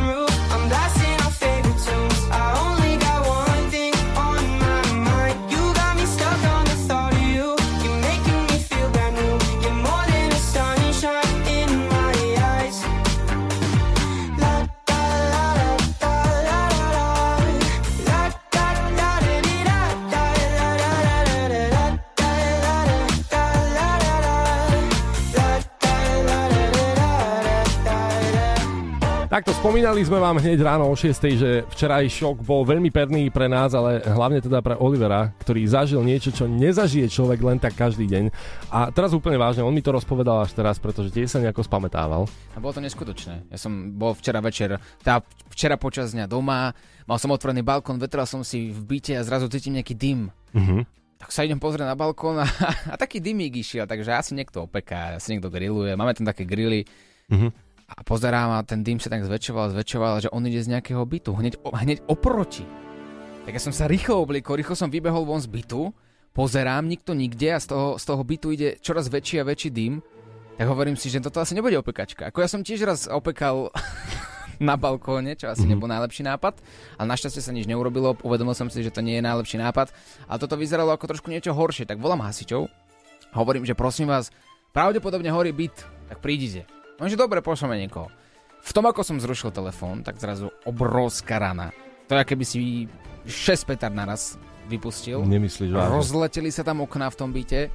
Takto 29.45 29.61
spomínali 29.61 30.01
sme 30.01 30.17
vám 30.17 30.41
hneď 30.41 30.57
ráno 30.57 30.89
o 30.89 30.97
6, 30.97 31.21
že 31.37 31.69
včeraj 31.69 32.09
šok 32.09 32.41
bol 32.41 32.65
veľmi 32.65 32.89
perný 32.89 33.29
pre 33.29 33.45
nás, 33.45 33.77
ale 33.77 34.01
hlavne 34.01 34.41
teda 34.41 34.57
pre 34.57 34.73
Olivera, 34.73 35.37
ktorý 35.37 35.69
zažil 35.69 36.01
niečo, 36.01 36.33
čo 36.33 36.49
nezažije 36.49 37.05
človek 37.05 37.45
len 37.45 37.61
tak 37.61 37.77
každý 37.77 38.09
deň. 38.09 38.33
A 38.73 38.89
teraz 38.89 39.13
úplne 39.13 39.37
vážne, 39.37 39.61
on 39.61 39.69
mi 39.69 39.85
to 39.85 39.93
rozpovedal 39.93 40.41
až 40.41 40.57
teraz, 40.57 40.81
pretože 40.81 41.13
tiež 41.13 41.29
sa 41.29 41.37
nejako 41.37 41.61
spamätával. 41.61 42.25
A 42.25 42.57
bolo 42.57 42.73
to 42.73 42.81
neskutočné. 42.81 43.45
Ja 43.53 43.57
som 43.61 43.93
bol 43.93 44.17
včera 44.17 44.41
večer, 44.41 44.81
tá 45.05 45.21
včera 45.53 45.77
počas 45.77 46.17
dňa 46.17 46.25
doma, 46.25 46.73
mal 47.05 47.21
som 47.21 47.29
otvorený 47.29 47.61
balkón, 47.61 48.01
vetral 48.01 48.25
som 48.25 48.41
si 48.41 48.73
v 48.73 48.97
byte 48.97 49.13
a 49.13 49.21
zrazu 49.21 49.45
cítim 49.53 49.77
nejaký 49.77 49.93
dym. 49.93 50.33
Mhm. 50.57 50.89
Tak 51.21 51.29
sa 51.29 51.45
idem 51.45 51.61
pozrieť 51.61 51.85
na 51.85 51.93
balkón 51.93 52.41
a, 52.41 52.49
a 52.89 52.97
taký 52.97 53.21
dymík 53.21 53.61
išiel, 53.61 53.85
takže 53.85 54.09
asi 54.09 54.33
niekto 54.33 54.65
opeká, 54.65 55.21
asi 55.21 55.37
niekto 55.37 55.53
grilluje, 55.53 55.93
máme 55.93 56.17
tam 56.17 56.25
také 56.25 56.49
grily. 56.49 56.89
Mhm. 57.29 57.64
A 57.85 58.01
pozerám 58.01 58.57
a 58.57 58.65
ten 58.65 58.81
dym 58.81 58.97
sa 58.97 59.13
tak 59.13 59.21
zväčšoval, 59.21 59.77
zväčšoval, 59.77 60.25
že 60.25 60.33
on 60.33 60.41
ide 60.49 60.57
z 60.57 60.73
nejakého 60.73 61.05
bytu, 61.05 61.37
hneď, 61.37 61.61
hneď 61.61 62.01
oproti. 62.09 62.65
Tak 63.45 63.53
ja 63.53 63.61
som 63.61 63.69
sa 63.69 63.85
rýchlo 63.85 64.25
obliekol, 64.25 64.57
rýchlo 64.57 64.73
som 64.73 64.89
vybehol 64.89 65.21
von 65.21 65.37
z 65.37 65.45
bytu, 65.45 65.93
pozerám, 66.33 66.89
nikto 66.89 67.13
nikde 67.13 67.53
a 67.53 67.61
z 67.61 67.69
toho, 67.69 68.01
z 68.01 68.03
toho 68.09 68.21
bytu 68.25 68.47
ide 68.57 68.81
čoraz 68.81 69.05
väčší 69.05 69.37
a 69.37 69.45
väčší 69.45 69.69
dym. 69.69 70.01
Tak 70.57 70.65
hovorím 70.65 70.97
si, 70.97 71.13
že 71.13 71.21
toto 71.21 71.37
asi 71.43 71.53
nebude 71.53 71.77
opekačka. 71.77 72.33
Ako 72.33 72.41
ja 72.41 72.49
som 72.49 72.65
tiež 72.65 72.81
raz 72.89 73.05
opekal 73.05 73.69
na 74.57 74.81
balkóne, 74.81 75.37
čo 75.37 75.45
asi 75.45 75.63
mm-hmm. 75.63 75.71
nebol 75.77 75.89
najlepší 75.91 76.25
nápad, 76.25 76.57
ale 76.97 77.07
našťastie 77.11 77.43
sa 77.43 77.53
nič 77.53 77.69
neurobilo, 77.69 78.17
uvedomil 78.25 78.57
som 78.57 78.65
si, 78.71 78.81
že 78.81 78.89
to 78.89 79.05
nie 79.05 79.21
je 79.21 79.27
najlepší 79.29 79.61
nápad, 79.61 79.93
ale 80.25 80.37
toto 80.41 80.57
vyzeralo 80.57 80.89
ako 80.95 81.11
trošku 81.11 81.29
niečo 81.29 81.53
horšie, 81.53 81.85
tak 81.85 82.01
volám 82.01 82.23
hasičov, 82.25 82.65
hovorím, 83.35 83.67
že 83.67 83.77
prosím 83.77 84.09
vás, 84.09 84.31
pravdepodobne 84.71 85.29
horí 85.29 85.51
byt, 85.51 85.75
tak 86.07 86.23
prídite. 86.23 86.74
No, 86.95 87.11
že 87.11 87.19
dobre, 87.19 87.43
pošleme 87.43 87.75
niekoho. 87.75 88.07
V 88.65 88.71
tom, 88.73 88.87
ako 88.87 89.05
som 89.05 89.21
zrušil 89.21 89.53
telefón, 89.53 90.01
tak 90.01 90.17
zrazu 90.17 90.49
obrovská 90.65 91.37
rana. 91.37 91.69
To 92.09 92.17
je, 92.17 92.23
keby 92.25 92.45
si 92.47 92.89
6 93.27 93.69
petard 93.69 93.93
naraz 93.93 94.39
vypustil. 94.65 95.21
Nemyslíš 95.21 95.69
vážne? 95.73 95.93
Rozleteli 95.93 96.49
sa 96.49 96.65
tam 96.65 96.81
okná 96.81 97.09
v 97.13 97.17
tom 97.17 97.29
byte, 97.29 97.69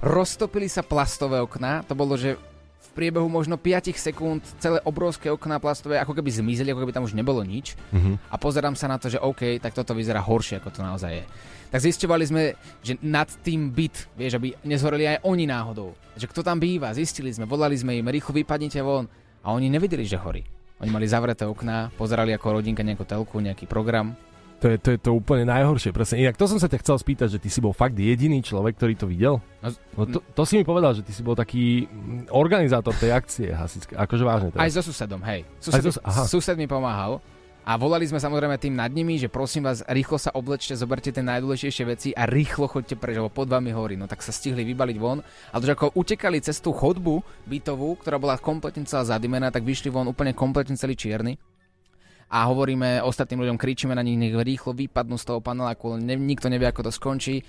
roztopili 0.00 0.68
sa 0.68 0.80
plastové 0.80 1.44
okná, 1.44 1.84
to 1.84 1.92
bolo, 1.92 2.16
že 2.16 2.40
v 2.80 2.88
priebehu 2.96 3.28
možno 3.28 3.60
5 3.60 3.92
sekúnd 3.92 4.40
celé 4.56 4.80
obrovské 4.88 5.28
okná 5.28 5.60
plastové 5.60 6.00
ako 6.00 6.16
keby 6.16 6.32
zmizli, 6.32 6.72
ako 6.72 6.88
keby 6.88 6.94
tam 6.96 7.04
už 7.04 7.12
nebolo 7.12 7.44
nič. 7.44 7.76
Mhm. 7.92 8.16
A 8.32 8.36
pozerám 8.40 8.74
sa 8.74 8.88
na 8.88 8.96
to, 8.96 9.12
že 9.12 9.20
OK, 9.20 9.60
tak 9.60 9.76
toto 9.76 9.92
vyzerá 9.92 10.24
horšie, 10.24 10.58
ako 10.58 10.70
to 10.72 10.80
naozaj 10.80 11.12
je. 11.20 11.24
Tak 11.70 11.80
zisťovali 11.86 12.24
sme, 12.26 12.42
že 12.82 12.98
nad 12.98 13.30
tým 13.46 13.70
byt, 13.70 14.10
vieš, 14.18 14.42
aby 14.42 14.58
nezhoreli 14.66 15.06
aj 15.06 15.22
oni 15.22 15.46
náhodou. 15.46 15.94
Že 16.18 16.26
kto 16.34 16.40
tam 16.42 16.58
býva, 16.58 16.90
zistili 16.90 17.30
sme, 17.30 17.46
volali 17.46 17.78
sme 17.78 17.94
im, 17.94 18.10
rýchlo 18.10 18.34
vypadnite 18.34 18.82
von. 18.82 19.06
A 19.40 19.54
oni 19.54 19.70
nevedeli, 19.70 20.02
že 20.02 20.18
horí. 20.18 20.42
Oni 20.82 20.90
mali 20.90 21.06
zavreté 21.06 21.46
okná, 21.46 21.94
pozerali 21.94 22.34
ako 22.34 22.58
rodinka 22.58 22.82
nejakú 22.82 23.06
telku, 23.06 23.38
nejaký 23.38 23.70
program. 23.70 24.18
To 24.60 24.68
je, 24.68 24.76
to 24.76 24.92
je 24.92 24.98
to 25.00 25.16
úplne 25.16 25.48
najhoršie, 25.48 25.88
presne. 25.88 26.20
Inak 26.20 26.36
to 26.36 26.44
som 26.44 26.60
sa 26.60 26.68
ťa 26.68 26.84
chcel 26.84 26.96
spýtať, 27.00 27.28
že 27.32 27.38
ty 27.40 27.48
si 27.48 27.64
bol 27.64 27.72
fakt 27.72 27.96
jediný 27.96 28.44
človek, 28.44 28.76
ktorý 28.76 28.92
to 28.92 29.08
videl? 29.08 29.40
No, 29.64 29.72
No 29.96 30.04
to, 30.04 30.20
to 30.20 30.42
si 30.44 30.60
mi 30.60 30.68
povedal, 30.68 30.92
že 30.92 31.00
ty 31.00 31.16
si 31.16 31.24
bol 31.24 31.32
taký 31.32 31.88
mm, 31.88 32.28
organizátor 32.28 32.92
tej 32.92 33.16
akcie 33.16 33.48
hasičke. 33.56 33.96
Akože 33.96 34.20
vážne 34.20 34.48
teraz. 34.52 34.60
Aj 34.60 34.70
so 34.76 34.84
susedom, 34.84 35.24
hej. 35.24 35.48
Sused, 35.64 35.80
so- 35.96 36.04
aha. 36.04 36.28
sused 36.28 36.56
mi 36.60 36.68
pomáhal. 36.68 37.24
A 37.60 37.76
volali 37.76 38.08
sme 38.08 38.16
samozrejme 38.16 38.56
tým 38.56 38.72
nad 38.72 38.88
nimi, 38.88 39.20
že 39.20 39.28
prosím 39.28 39.68
vás, 39.68 39.84
rýchlo 39.84 40.16
sa 40.16 40.32
oblečte, 40.32 40.72
zoberte 40.72 41.12
tie 41.12 41.20
najdôležitejšie 41.20 41.84
veci 41.84 42.08
a 42.16 42.24
rýchlo 42.24 42.66
choďte 42.66 42.96
preč, 42.96 43.20
lebo 43.20 43.28
pod 43.28 43.52
vami 43.52 43.68
horí. 43.68 44.00
No 44.00 44.08
tak 44.08 44.24
sa 44.24 44.32
stihli 44.32 44.64
vybaliť 44.64 44.96
von. 44.96 45.20
Ale 45.52 45.62
že 45.68 45.76
ako 45.76 45.92
utekali 45.92 46.40
cez 46.40 46.56
tú 46.64 46.72
chodbu 46.72 47.20
bytovú, 47.44 48.00
ktorá 48.00 48.16
bola 48.16 48.40
kompletne 48.40 48.88
celá 48.88 49.04
zadimená, 49.04 49.52
tak 49.52 49.68
vyšli 49.68 49.92
von 49.92 50.08
úplne 50.08 50.32
kompletne 50.32 50.74
celý 50.80 50.96
čierny. 50.96 51.36
A 52.30 52.48
hovoríme 52.48 53.04
ostatným 53.04 53.44
ľuďom, 53.44 53.58
kričíme 53.58 53.92
na 53.92 54.06
nich, 54.06 54.16
nech 54.16 54.32
rýchlo 54.32 54.72
vypadnú 54.72 55.18
z 55.18 55.26
toho 55.26 55.42
paneláku, 55.42 55.98
ne, 55.98 56.14
nikto 56.14 56.46
nevie, 56.46 56.64
ako 56.70 56.88
to 56.88 56.92
skončí. 56.94 57.42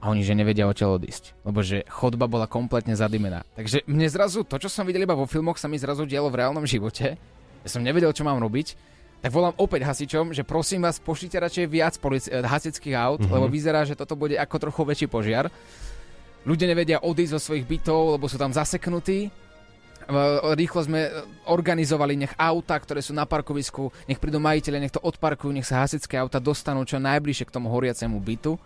A 0.00 0.10
oni, 0.10 0.24
že 0.24 0.36
nevedia 0.36 0.66
odtiaľ 0.66 0.98
odísť. 0.98 1.38
Lebo 1.46 1.60
že 1.62 1.86
chodba 1.86 2.26
bola 2.26 2.50
kompletne 2.50 2.98
zadimená. 2.98 3.46
Takže 3.54 3.86
mne 3.86 4.08
zrazu, 4.10 4.42
to, 4.42 4.58
čo 4.58 4.68
som 4.72 4.84
videl 4.84 5.06
iba 5.06 5.16
vo 5.16 5.30
filmoch, 5.30 5.60
sa 5.60 5.68
mi 5.70 5.78
zrazu 5.78 6.08
dialo 6.08 6.32
v 6.32 6.42
reálnom 6.42 6.64
živote. 6.66 7.20
Ja 7.60 7.68
som 7.68 7.84
nevedel, 7.84 8.10
čo 8.10 8.24
mám 8.24 8.40
robiť. 8.40 8.89
Tak 9.20 9.30
volám 9.30 9.52
opäť 9.56 9.84
hasičom, 9.84 10.32
že 10.32 10.42
prosím 10.42 10.80
vás, 10.80 10.96
pošlite 10.96 11.36
radšej 11.36 11.66
viac 11.66 11.94
polici- 11.96 12.28
eh, 12.28 12.40
hasičských 12.40 12.94
aut, 12.94 13.20
Mhm. 13.20 13.22
mm-hmm. 13.22 13.34
lebo 13.36 13.46
vyzerá, 13.46 13.84
že 13.84 13.92
toto 13.92 14.14
bude 14.14 14.34
ako 14.34 14.56
trochu 14.58 14.80
väčší 14.82 15.06
požiar. 15.06 15.52
Ľudia 16.42 16.66
nevedia 16.66 16.98
odísť 16.98 17.36
zo 17.36 17.40
svojich 17.42 17.68
bytov, 17.68 18.16
lebo 18.16 18.24
sú 18.24 18.34
tam 18.34 18.48
zaseknutí. 18.48 19.28
E, 19.28 19.30
Rýchlo 20.56 20.80
sme 20.80 21.00
e, 21.02 21.10
organizovali, 21.44 22.16
nech 22.16 22.32
auta, 22.34 22.72
ktoré 22.74 22.98
sú 22.98 23.12
na 23.12 23.28
parkovisku, 23.28 23.92
nech 24.08 24.16
prídu 24.16 24.40
majiteľe, 24.40 24.80
nech 24.80 24.88
to 24.90 25.04
odparkujú, 25.04 25.52
nech 25.52 25.68
sa 25.68 25.84
hasičské 25.84 26.16
auta 26.16 26.40
dostanú 26.40 26.80
čo 26.82 26.96
najbližšie 26.96 27.44
k 27.44 27.52
tomu 27.52 27.68
horiacemu 27.68 28.16
bytu. 28.16 28.56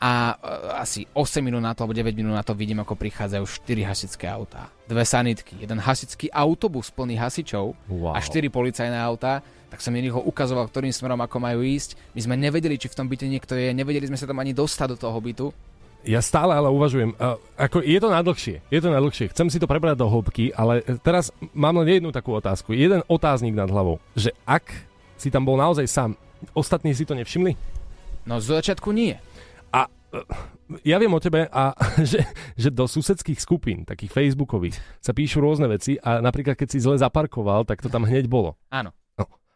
A 0.00 0.32
asi 0.74 1.04
8 1.12 1.44
minút 1.44 1.60
na 1.60 1.76
to, 1.76 1.84
alebo 1.84 1.92
9 1.92 2.16
minút 2.16 2.32
na 2.32 2.40
to 2.40 2.56
vidím, 2.56 2.80
ako 2.80 2.96
prichádzajú 2.96 3.44
4 3.68 3.84
hasičské 3.84 4.24
autá. 4.24 4.72
Dve 4.88 5.04
sanitky, 5.04 5.60
jeden 5.60 5.76
hasičský 5.76 6.32
autobus 6.32 6.88
plný 6.88 7.20
hasičov 7.20 7.76
Wow. 7.84 8.16
a 8.16 8.18
4 8.18 8.48
policajné 8.48 8.96
autá. 8.96 9.44
Tak 9.70 9.78
som 9.78 9.94
im 9.94 10.10
ukazoval, 10.10 10.66
ktorým 10.66 10.90
smerom 10.90 11.22
ako 11.22 11.38
majú 11.38 11.62
ísť. 11.62 11.94
My 12.18 12.20
sme 12.26 12.34
nevedeli, 12.34 12.74
či 12.74 12.90
v 12.90 12.98
tom 12.98 13.06
byte 13.06 13.30
niekto 13.30 13.54
je, 13.54 13.70
nevedeli 13.70 14.10
sme 14.10 14.18
sa 14.18 14.26
tam 14.26 14.42
ani 14.42 14.50
dostať 14.50 14.86
do 14.92 14.98
toho 14.98 15.18
bytu. 15.22 15.46
Ja 16.00 16.24
stále 16.24 16.56
ale 16.56 16.72
uvažujem, 16.72 17.12
uh, 17.12 17.36
ako 17.60 17.84
je 17.84 17.98
to 18.00 18.08
na 18.08 18.24
dlhšie, 18.24 18.64
je 18.72 18.80
to 18.80 18.88
na 18.88 19.04
dlhšie, 19.04 19.28
chcem 19.36 19.52
si 19.52 19.60
to 19.60 19.68
prebrať 19.68 20.00
do 20.00 20.08
hĺbky, 20.08 20.48
ale 20.56 20.80
teraz 21.04 21.28
mám 21.52 21.76
len 21.76 22.00
jednu 22.00 22.08
takú 22.08 22.32
otázku, 22.32 22.72
jeden 22.72 23.04
otáznik 23.04 23.52
nad 23.52 23.68
hlavou, 23.68 24.00
že 24.16 24.32
ak 24.48 24.64
si 25.20 25.28
tam 25.28 25.44
bol 25.44 25.60
naozaj 25.60 25.84
sám, 25.84 26.16
ostatní 26.56 26.96
si 26.96 27.04
to 27.04 27.12
nevšimli? 27.12 27.52
No 28.24 28.40
z 28.40 28.56
začiatku 28.56 28.96
nie. 28.96 29.12
A 29.76 29.92
e, 30.08 30.24
ja 30.88 30.96
viem 30.96 31.12
o 31.12 31.20
tebe, 31.20 31.52
a, 31.52 31.76
že, 32.10 32.24
že 32.56 32.72
do 32.72 32.88
susedských 32.88 33.36
skupín, 33.36 33.84
takých 33.84 34.16
facebookových, 34.16 34.80
sa 35.04 35.12
píšu 35.12 35.44
rôzne 35.44 35.68
veci 35.68 36.00
a 36.00 36.24
napríklad 36.24 36.56
keď 36.56 36.68
si 36.72 36.80
zle 36.80 36.96
zaparkoval, 36.96 37.68
tak 37.68 37.84
to 37.84 37.92
tam 37.92 38.08
hneď 38.08 38.24
bolo. 38.24 38.56
Áno. 38.72 38.96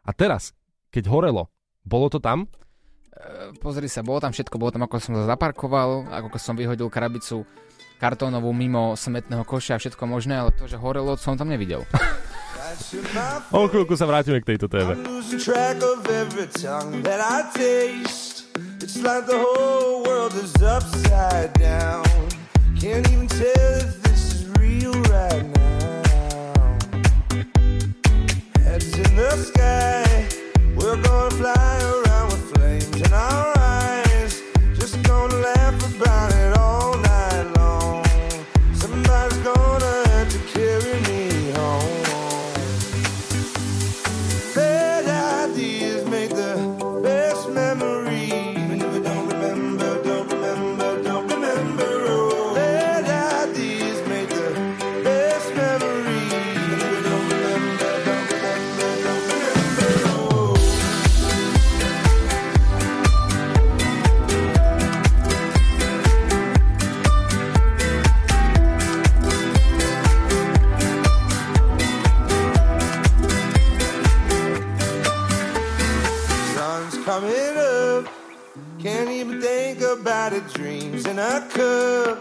A 0.05 0.11
teraz, 0.13 0.53
keď 0.93 1.09
horelo, 1.09 1.49
bolo 1.81 2.13
to 2.13 2.21
tam? 2.21 2.45
E, 2.45 3.57
Pozri 3.57 3.89
sa, 3.89 4.05
bolo 4.05 4.21
tam 4.21 4.37
všetko, 4.37 4.61
bolo 4.61 4.71
tam 4.71 4.85
ako 4.85 5.01
som 5.01 5.17
sa 5.17 5.25
zaparkoval, 5.25 6.13
ako 6.13 6.37
som 6.37 6.55
vyhodil 6.55 6.93
krabicu 6.93 7.49
kartónovú 7.97 8.53
mimo 8.53 8.93
smetného 9.01 9.49
koša 9.49 9.77
a 9.77 9.81
všetko 9.81 10.05
možné, 10.05 10.37
ale 10.37 10.53
to, 10.53 10.69
že 10.69 10.77
horelo, 10.77 11.17
som 11.17 11.41
tam 11.41 11.49
nevidel. 11.49 11.83
O 13.55 13.71
chvíľku 13.71 13.95
sa 13.95 14.03
vrátime 14.03 14.43
k 14.43 14.57
tejto 14.57 14.67
téme. 14.67 14.99
It's 18.85 19.01
like 19.01 19.27
the 19.27 19.39
whole 19.39 20.03
world 20.05 20.35
is 20.35 20.53
upside 20.61 21.55
down. 21.55 22.05
Can't 22.79 23.09
even 23.11 23.27
tell 23.29 23.81
if 23.81 24.03
this 24.03 24.35
is 24.35 24.49
real 24.61 24.93
right 25.09 25.47
now. 25.57 25.74
In 28.93 29.17
the 29.17 29.31
sky, 29.37 30.29
we're 30.77 31.01
gonna 31.01 31.31
fly 31.31 31.79
around 31.81 32.33
with 32.33 32.55
flames 32.55 33.01
in 33.01 33.13
our 33.15 33.54
about 80.05 80.35
it. 80.35 80.47
Dreams 80.53 81.07
in 81.07 81.19
a 81.19 81.41
cup. 81.49 82.19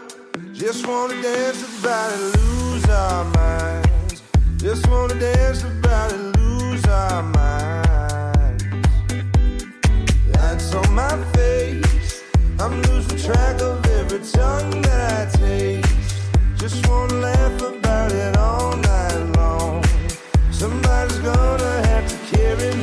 Just 0.53 0.87
wanna 0.87 1.21
dance 1.21 1.61
about 1.79 2.13
it, 2.13 2.21
lose 2.37 2.85
our 2.87 3.25
minds. 3.25 4.21
Just 4.55 4.87
wanna 4.87 5.19
dance 5.19 5.63
about 5.63 6.13
it, 6.13 6.23
lose 6.37 6.85
our 6.85 7.21
minds. 7.23 8.63
That's 10.31 10.73
on 10.73 10.93
my 10.95 11.15
face. 11.33 12.23
I'm 12.57 12.81
losing 12.83 13.17
track 13.17 13.59
of 13.59 13.85
every 13.99 14.21
tongue 14.31 14.81
that 14.83 15.01
I 15.19 15.37
taste. 15.37 16.23
Just 16.55 16.87
wanna 16.87 17.15
laugh 17.15 17.61
about 17.61 18.13
it 18.13 18.37
all 18.37 18.77
night 18.77 19.23
long. 19.35 19.83
Somebody's 20.51 21.19
gonna 21.19 21.73
have 21.89 22.05
to 22.07 22.17
carry 22.33 22.75
me 22.77 22.82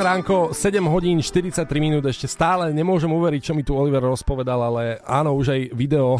pekné 0.00 0.16
ránko, 0.16 0.56
7 0.56 0.80
hodín 0.88 1.20
43 1.20 1.60
minút, 1.76 2.08
ešte 2.08 2.24
stále 2.24 2.72
nemôžem 2.72 3.12
uveriť, 3.12 3.42
čo 3.44 3.52
mi 3.52 3.60
tu 3.60 3.76
Oliver 3.76 4.00
rozpovedal, 4.00 4.56
ale 4.56 4.96
áno, 5.04 5.36
už 5.36 5.52
aj 5.52 5.60
video 5.76 6.16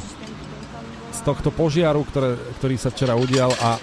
z 1.08 1.20
tohto 1.24 1.48
požiaru, 1.48 2.04
ktoré, 2.04 2.36
ktorý 2.60 2.76
sa 2.76 2.92
včera 2.92 3.16
udial 3.16 3.48
a 3.56 3.80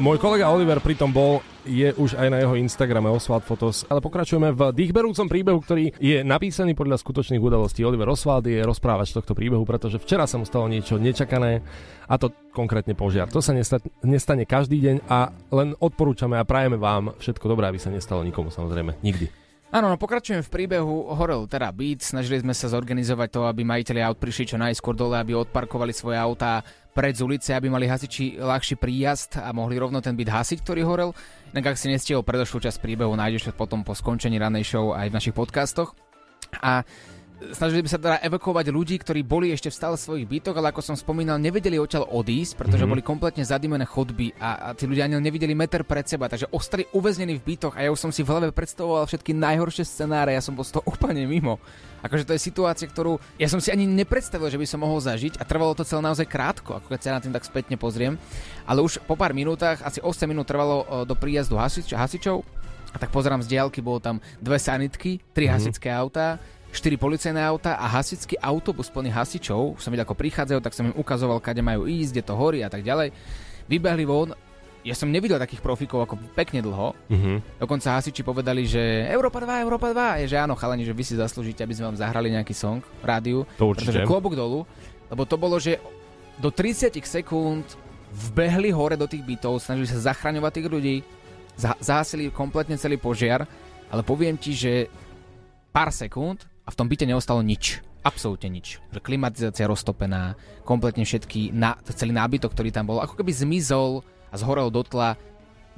môj 0.00 0.16
kolega 0.16 0.48
Oliver 0.48 0.80
pritom 0.80 1.12
bol, 1.12 1.44
je 1.68 1.92
už 1.94 2.16
aj 2.18 2.28
na 2.32 2.38
jeho 2.40 2.56
Instagrame 2.56 3.12
Oswald 3.12 3.44
Photos. 3.44 3.84
Ale 3.86 4.00
pokračujeme 4.00 4.50
v 4.50 4.72
dýchberúcom 4.72 5.26
príbehu, 5.28 5.58
ktorý 5.60 5.92
je 6.00 6.24
napísaný 6.24 6.72
podľa 6.72 6.98
skutočných 6.98 7.42
udalostí. 7.42 7.84
Oliver 7.84 8.08
Oswald 8.08 8.48
je 8.48 8.64
rozprávač 8.64 9.12
tohto 9.12 9.36
príbehu, 9.36 9.62
pretože 9.68 10.00
včera 10.00 10.24
sa 10.24 10.40
mu 10.40 10.48
stalo 10.48 10.66
niečo 10.66 10.96
nečakané 10.96 11.60
a 12.08 12.16
to 12.16 12.32
konkrétne 12.50 12.96
požiar. 12.96 13.28
To 13.30 13.44
sa 13.44 13.52
nesta- 13.52 13.84
nestane 14.02 14.48
každý 14.48 14.80
deň 14.80 14.96
a 15.06 15.30
len 15.52 15.76
odporúčame 15.78 16.40
a 16.40 16.48
prajeme 16.48 16.80
vám 16.80 17.14
všetko 17.20 17.44
dobré, 17.46 17.68
aby 17.68 17.78
sa 17.78 17.92
nestalo 17.92 18.24
nikomu 18.24 18.50
samozrejme. 18.50 18.98
Nikdy. 19.04 19.42
Áno, 19.72 19.88
no 19.88 19.96
pokračujem 19.96 20.44
v 20.44 20.52
príbehu. 20.52 21.16
Horel 21.16 21.48
teda 21.48 21.72
byt, 21.72 22.04
snažili 22.04 22.44
sme 22.44 22.52
sa 22.52 22.68
zorganizovať 22.68 23.28
to, 23.32 23.40
aby 23.48 23.64
majiteľi 23.64 24.04
aut 24.04 24.20
prišli 24.20 24.52
čo 24.52 24.60
najskôr 24.60 24.92
dole, 24.92 25.16
aby 25.16 25.32
odparkovali 25.32 25.96
svoje 25.96 26.20
autá 26.20 26.60
pred 26.92 27.16
z 27.16 27.24
ulice, 27.24 27.50
aby 27.56 27.72
mali 27.72 27.88
hasiči 27.88 28.36
ľahší 28.36 28.76
príjazd 28.76 29.40
a 29.40 29.48
mohli 29.56 29.80
rovno 29.80 30.04
ten 30.04 30.12
byt 30.12 30.28
hasiť, 30.28 30.58
ktorý 30.60 30.84
horel. 30.84 31.10
Inak 31.56 31.72
ak 31.72 31.80
si 31.80 31.88
nestihol 31.88 32.24
predošlú 32.24 32.68
časť 32.68 32.78
príbehu, 32.80 33.12
nájdeš 33.16 33.48
to 33.48 33.52
potom 33.56 33.80
po 33.84 33.96
skončení 33.96 34.36
ranej 34.36 34.64
show 34.68 34.92
aj 34.92 35.08
v 35.08 35.16
našich 35.16 35.36
podcastoch. 35.36 35.96
A 36.60 36.84
snažili 37.50 37.80
by 37.80 37.88
sa 37.88 37.98
teda 37.98 38.22
evakuovať 38.22 38.66
ľudí, 38.68 38.96
ktorí 38.96 39.20
boli 39.20 39.50
ešte 39.50 39.66
v 39.66 39.74
stále 39.74 39.96
svojich 39.96 40.24
bytoch, 40.24 40.54
ale 40.54 40.68
ako 40.68 40.80
som 40.80 40.94
spomínal, 40.94 41.36
nevedeli 41.36 41.76
odtiaľ 41.76 42.06
odísť, 42.08 42.54
pretože 42.56 42.82
Mhm. 42.82 42.88
boli 42.88 43.02
kompletne 43.02 43.42
zadimené 43.42 43.82
chodby 43.82 44.30
a, 44.36 44.48
a 44.62 44.68
tí 44.70 44.84
ľudia 44.84 45.04
ani 45.04 45.18
nevideli 45.18 45.52
meter 45.52 45.82
pred 45.82 46.04
seba, 46.04 46.26
takže 46.26 46.46
ostali 46.48 46.86
uväznení 46.88 47.34
v 47.34 47.44
bytoch 47.44 47.74
a 47.74 47.82
ja 47.82 47.90
už 47.90 47.98
som 47.98 48.08
si 48.08 48.22
v 48.22 48.28
hlave 48.28 48.48
predstavoval 48.48 49.04
všetky 49.04 49.32
najhoršie 49.32 49.82
scenáre, 49.82 50.30
ja 50.30 50.40
som 50.40 50.52
bol 50.52 50.62
z 50.62 50.72
toho 50.72 50.86
úplne 50.92 51.24
mimo. 51.24 51.58
Akože 52.00 52.22
to 52.22 52.32
je 52.32 52.42
situácia, 52.42 52.84
ktorú 52.84 53.18
ja 53.36 53.46
som 53.46 53.58
si 53.58 53.68
ani 53.68 53.84
nepredstavil, 53.84 54.46
že 54.46 54.58
by 54.58 54.66
som 54.66 54.78
mohol 54.78 54.98
zažiť 54.98 55.38
a 55.38 55.44
trvalo 55.44 55.72
to 55.72 55.82
celé 55.82 56.02
naozaj 56.02 56.26
krátko, 56.26 56.74
ako 56.74 56.86
keď 56.88 57.00
sa 57.00 57.14
na 57.14 57.22
tým 57.22 57.30
tak 57.30 57.42
spätne 57.42 57.74
pozriem. 57.74 58.18
Ale 58.62 58.80
už 58.80 58.98
po 59.00 59.14
pár 59.14 59.30
minútach, 59.30 59.78
asi 59.80 59.98
8 59.98 60.26
minút 60.26 60.44
trvalo 60.44 60.82
o, 60.82 60.84
do 61.02 61.14
príjazdu 61.14 61.54
hasič, 61.54 61.90
hasičov, 61.90 62.42
a 62.90 62.98
tak 62.98 63.08
pozerám 63.08 63.40
z 63.40 63.48
diálky, 63.48 63.80
bolo 63.80 63.98
tam 63.98 64.20
dve 64.36 64.58
sanitky, 64.58 65.16
tri 65.32 65.46
Mhm. 65.46 65.52
hasičské 65.54 65.88
autá, 65.88 66.36
štyri 66.72 66.96
policajné 66.96 67.38
autá 67.38 67.76
a 67.76 67.86
hasičský 67.86 68.40
autobus 68.40 68.88
plný 68.88 69.12
hasičov. 69.12 69.76
Som 69.76 69.92
videl, 69.92 70.08
ako 70.08 70.16
prichádzajú, 70.16 70.58
tak 70.64 70.72
som 70.72 70.88
im 70.88 70.96
ukazoval, 70.96 71.38
kade 71.38 71.60
majú 71.60 71.84
ísť, 71.84 72.10
kde 72.16 72.22
to 72.24 72.34
horí 72.34 72.64
a 72.64 72.72
tak 72.72 72.80
ďalej. 72.80 73.12
Vybehli 73.68 74.08
von, 74.08 74.32
ja 74.82 74.98
som 74.98 75.12
nevidel 75.12 75.38
takých 75.38 75.62
profíkov 75.62 76.08
ako 76.08 76.14
pekne 76.34 76.64
dlho. 76.64 76.96
Mhm. 77.12 77.60
Dokonca 77.62 78.00
hasiči 78.00 78.26
povedali, 78.26 78.66
že 78.66 79.06
Európa 79.06 79.38
2, 79.38 79.62
Európa 79.62 79.92
2. 79.94 80.24
Je, 80.24 80.34
že 80.34 80.40
áno, 80.40 80.58
chalani, 80.58 80.82
že 80.82 80.96
vy 80.96 81.04
si 81.06 81.14
zaslúžite, 81.14 81.62
aby 81.62 81.76
sme 81.76 81.92
vám 81.92 82.00
zahrali 82.00 82.32
nejaký 82.34 82.56
song 82.56 82.82
v 82.82 83.04
rádiu. 83.04 83.38
To 83.60 83.70
určite. 83.70 83.92
Pretože 83.94 84.08
klobúk 84.08 84.34
dolu, 84.34 84.66
lebo 85.12 85.22
to 85.28 85.36
bolo, 85.38 85.60
že 85.62 85.78
do 86.40 86.50
30 86.50 86.88
sekúnd 87.04 87.62
vbehli 88.32 88.74
hore 88.74 88.98
do 88.98 89.06
tých 89.06 89.22
bytov, 89.24 89.60
snažili 89.62 89.88
sa 89.88 90.12
zachraňovať 90.12 90.52
tých 90.52 90.68
ľudí, 90.68 90.96
za- 91.54 91.78
zahasili 91.78 92.32
kompletne 92.32 92.76
celý 92.76 92.96
požiar, 92.98 93.44
ale 93.92 94.02
poviem 94.02 94.34
ti, 94.40 94.56
že 94.56 94.88
pár 95.72 95.92
sekúnd 95.92 96.44
a 96.62 96.68
v 96.70 96.78
tom 96.78 96.86
byte 96.86 97.06
neostalo 97.06 97.42
nič. 97.42 97.82
Absolútne 98.02 98.50
nič. 98.50 98.82
Klimatizácia 98.90 99.70
roztopená, 99.70 100.34
kompletne 100.66 101.06
všetky, 101.06 101.54
na, 101.54 101.78
celý 101.94 102.10
nábytok, 102.10 102.50
ktorý 102.50 102.74
tam 102.74 102.90
bol, 102.90 102.98
ako 102.98 103.14
keby 103.18 103.30
zmizol 103.30 104.02
a 104.30 104.34
zhorel 104.34 104.70
do 104.74 104.82
tla 104.82 105.14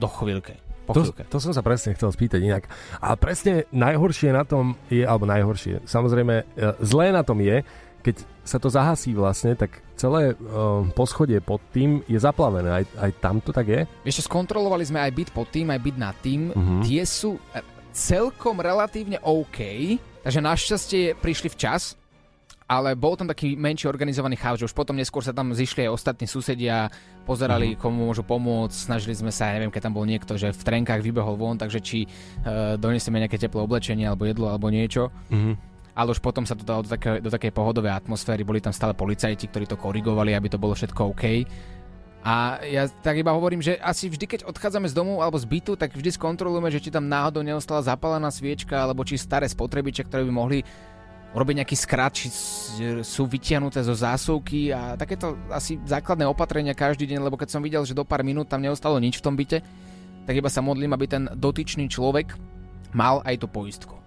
do 0.01 0.09
chvíľke. 0.09 0.57
Po 0.85 0.93
To, 0.93 1.01
chvíľke. 1.05 1.25
to 1.29 1.37
som 1.41 1.53
sa 1.53 1.65
presne 1.65 1.97
chcel 1.97 2.13
spýtať 2.13 2.41
inak. 2.45 2.65
A 3.01 3.17
presne 3.17 3.65
najhoršie 3.73 4.33
na 4.33 4.45
tom 4.45 4.77
je, 4.89 5.05
alebo 5.05 5.25
najhoršie, 5.29 5.85
samozrejme 5.85 6.35
e, 6.41 6.45
zlé 6.81 7.13
na 7.13 7.25
tom 7.25 7.41
je, 7.41 7.65
keď 8.05 8.17
sa 8.45 8.61
to 8.61 8.69
zahasí 8.69 9.17
vlastne, 9.17 9.57
tak 9.57 9.81
celé 9.97 10.37
uh, 10.37 10.85
poschodie 10.93 11.41
pod 11.41 11.65
tým 11.73 12.05
je 12.05 12.21
zaplavené. 12.21 12.69
Aj, 12.69 12.85
aj 13.01 13.11
tam 13.17 13.41
to 13.41 13.49
tak 13.49 13.65
je? 13.65 13.81
Ešte 14.05 14.29
skontrolovali 14.29 14.85
sme 14.85 15.01
aj 15.01 15.13
byt 15.17 15.31
pod 15.33 15.49
tým, 15.49 15.73
aj 15.73 15.81
byt 15.81 15.97
nad 15.97 16.13
tým. 16.21 16.53
Mhm. 16.53 16.85
Tie 16.85 17.01
sú 17.09 17.41
e, 17.57 17.65
celkom 17.97 18.61
relatívne 18.61 19.17
OK, 19.25 19.97
takže 20.25 20.41
našťastie 20.41 21.21
prišli 21.21 21.53
včas, 21.53 21.95
ale 22.65 22.97
bol 22.97 23.13
tam 23.13 23.29
taký 23.29 23.61
menší 23.61 23.85
organizovaný 23.85 24.41
chaos, 24.41 24.57
že 24.57 24.65
už 24.65 24.73
potom 24.73 24.97
neskôr 24.97 25.21
sa 25.21 25.37
tam 25.37 25.53
zišli 25.53 25.85
aj 25.85 25.93
ostatní 25.93 26.25
susedia, 26.25 26.89
pozerali, 27.29 27.77
komu 27.77 28.09
môžu 28.09 28.25
pomôcť, 28.25 28.73
snažili 28.73 29.13
sme 29.13 29.29
sa, 29.29 29.53
ja 29.53 29.61
neviem, 29.61 29.73
keď 29.73 29.89
tam 29.89 29.97
bol 29.97 30.09
niekto, 30.09 30.37
že 30.41 30.53
v 30.53 30.65
trenkách 30.65 31.05
vybehol 31.05 31.37
von, 31.37 31.61
takže 31.61 31.81
či 31.85 32.09
uh, 32.09 32.77
donesieme 32.81 33.21
nejaké 33.21 33.37
teplé 33.37 33.61
oblečenie, 33.61 34.09
alebo 34.09 34.25
jedlo, 34.25 34.49
alebo 34.49 34.73
niečo. 34.73 35.13
Mhm. 35.29 35.77
Ale 35.95 36.11
už 36.11 36.19
potom 36.19 36.43
sa 36.43 36.59
to 36.59 36.67
dalo 36.67 36.83
do, 36.83 36.91
také, 36.91 37.23
do 37.23 37.31
takej 37.31 37.55
pohodovej 37.55 37.95
atmosféry, 37.95 38.43
boli 38.43 38.59
tam 38.59 38.75
stále 38.75 38.99
policajti, 38.99 39.47
ktorí 39.47 39.71
to 39.71 39.79
korigovali, 39.79 40.35
aby 40.35 40.51
to 40.51 40.59
bolo 40.59 40.75
všetko 40.75 41.15
OK. 41.15 41.47
A 42.25 42.57
ja 42.65 42.89
tak 42.89 43.21
iba 43.21 43.37
hovorím, 43.37 43.61
že 43.61 43.77
asi 43.85 44.09
vždy, 44.09 44.25
keď 44.25 44.41
odchádzame 44.49 44.89
z 44.89 44.97
domu 44.97 45.21
alebo 45.21 45.37
z 45.37 45.45
bytu, 45.45 45.77
tak 45.77 45.93
vždy 45.93 46.09
skontrolujeme, 46.17 46.73
že 46.73 46.81
či 46.81 46.89
tam 46.89 47.05
náhodou 47.05 47.45
neostala 47.45 47.85
zapálená 47.85 48.33
sviečka, 48.33 48.81
alebo 48.81 49.05
či 49.05 49.21
staré 49.21 49.45
spotrebiče, 49.45 50.09
ktoré 50.09 50.25
by 50.25 50.33
mohli 50.33 50.65
urobiť 51.37 51.55
nejaký 51.61 51.77
skrat, 51.77 52.17
či 52.17 52.33
sú 53.05 53.29
vytiahnuté 53.29 53.85
zo 53.85 53.93
zásuvky 53.93 54.73
a 54.73 54.97
takéto 54.97 55.37
asi 55.53 55.77
základné 55.85 56.25
opatrenia 56.25 56.73
každý 56.73 57.11
deň, 57.11 57.29
lebo 57.29 57.37
keď 57.37 57.53
som 57.53 57.61
videl, 57.61 57.85
že 57.85 57.93
do 57.93 58.09
pár 58.09 58.25
minút 58.25 58.49
tam 58.49 58.65
neostalo 58.65 58.97
nič 58.97 59.21
v 59.21 59.25
tom 59.29 59.37
byte, 59.37 59.61
tak 60.25 60.33
iba 60.33 60.49
sa 60.49 60.65
modlím, 60.65 60.97
aby 60.97 61.05
ten 61.05 61.29
dotyčný 61.29 61.93
človek 61.93 62.39
mal 62.97 63.21
aj 63.27 63.37
tú 63.37 63.51
poistku. 63.53 64.04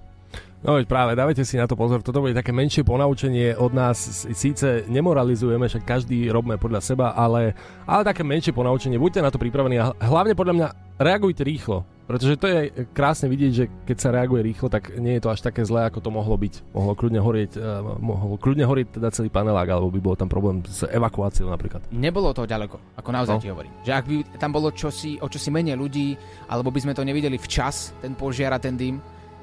No 0.65 0.73
veď 0.73 0.89
práve, 0.89 1.13
dávajte 1.13 1.45
si 1.45 1.53
na 1.53 1.69
to 1.69 1.77
pozor, 1.77 2.01
toto 2.01 2.17
bude 2.17 2.33
také 2.33 2.49
menšie 2.49 2.81
ponaučenie 2.81 3.53
od 3.61 3.77
nás, 3.77 4.25
síce 4.33 4.89
nemoralizujeme, 4.89 5.69
však 5.69 5.85
každý 5.85 6.33
robíme 6.33 6.57
podľa 6.57 6.81
seba, 6.81 7.13
ale, 7.13 7.53
ale 7.85 8.01
také 8.01 8.25
menšie 8.25 8.57
ponaučenie, 8.57 8.97
buďte 8.97 9.21
na 9.21 9.29
to 9.29 9.37
pripravení 9.37 9.77
a 9.77 9.93
hlavne 10.01 10.33
podľa 10.33 10.53
mňa 10.57 10.67
reagujte 10.97 11.45
rýchlo, 11.45 11.85
pretože 12.09 12.41
to 12.41 12.49
je 12.49 12.59
krásne 12.89 13.29
vidieť, 13.29 13.51
že 13.53 13.69
keď 13.85 13.97
sa 14.01 14.09
reaguje 14.09 14.41
rýchlo, 14.41 14.65
tak 14.65 14.97
nie 14.97 15.21
je 15.21 15.21
to 15.21 15.29
až 15.29 15.45
také 15.45 15.61
zlé, 15.61 15.85
ako 15.85 16.01
to 16.01 16.09
mohlo 16.09 16.33
byť. 16.33 16.73
Mohlo 16.73 16.93
kľudne 16.97 17.21
horieť, 17.21 17.51
uh, 17.61 17.85
mohol 18.01 18.41
kľudne 18.41 18.65
horieť 18.65 18.97
teda 18.97 19.13
celý 19.13 19.29
panelák, 19.29 19.69
alebo 19.69 19.93
by 19.93 20.01
bol 20.01 20.17
tam 20.17 20.25
problém 20.25 20.65
s 20.65 20.89
evakuáciou 20.89 21.53
napríklad. 21.53 21.85
Nebolo 21.93 22.33
to 22.33 22.49
ďaleko, 22.49 22.97
ako 22.97 23.09
naozaj 23.13 23.35
no. 23.37 23.41
ti 23.45 23.51
hovorím. 23.53 23.73
Že 23.85 23.91
ak 23.93 24.05
by 24.09 24.15
tam 24.41 24.51
bolo 24.57 24.73
čosi, 24.73 25.21
o 25.21 25.29
čosi 25.29 25.53
menej 25.53 25.77
ľudí, 25.77 26.17
alebo 26.49 26.73
by 26.73 26.81
sme 26.81 26.97
to 26.97 27.05
nevideli 27.05 27.37
včas, 27.37 27.93
ten 28.01 28.17
požiar 28.17 28.57
a 28.57 28.59
ten 28.63 28.73
dym, 28.73 28.97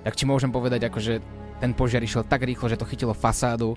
tak 0.04 0.14
ti 0.14 0.28
môžem 0.28 0.52
povedať, 0.52 0.86
akože 0.92 1.12
ten 1.58 1.72
požiar 1.72 2.04
išiel 2.04 2.28
tak 2.28 2.44
rýchlo, 2.44 2.68
že 2.68 2.76
to 2.76 2.84
chytilo 2.84 3.16
fasádu 3.16 3.72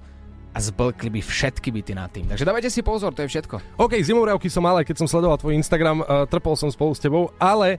a 0.52 0.60
zblkli 0.60 1.14
by 1.14 1.22
všetky 1.24 1.70
byty 1.70 1.94
nad 1.94 2.10
tým. 2.10 2.28
Takže 2.28 2.44
dávajte 2.44 2.70
si 2.74 2.82
pozor, 2.82 3.14
to 3.14 3.24
je 3.24 3.32
všetko. 3.32 3.80
OK, 3.80 3.96
zimovriavky 4.02 4.50
som 4.50 4.66
mal, 4.66 4.82
aj 4.82 4.90
keď 4.90 5.06
som 5.06 5.08
sledoval 5.08 5.40
tvoj 5.40 5.56
Instagram, 5.56 6.04
uh, 6.04 6.26
trpol 6.26 6.58
som 6.58 6.74
spolu 6.74 6.98
s 6.98 7.00
tebou, 7.00 7.30
ale 7.38 7.78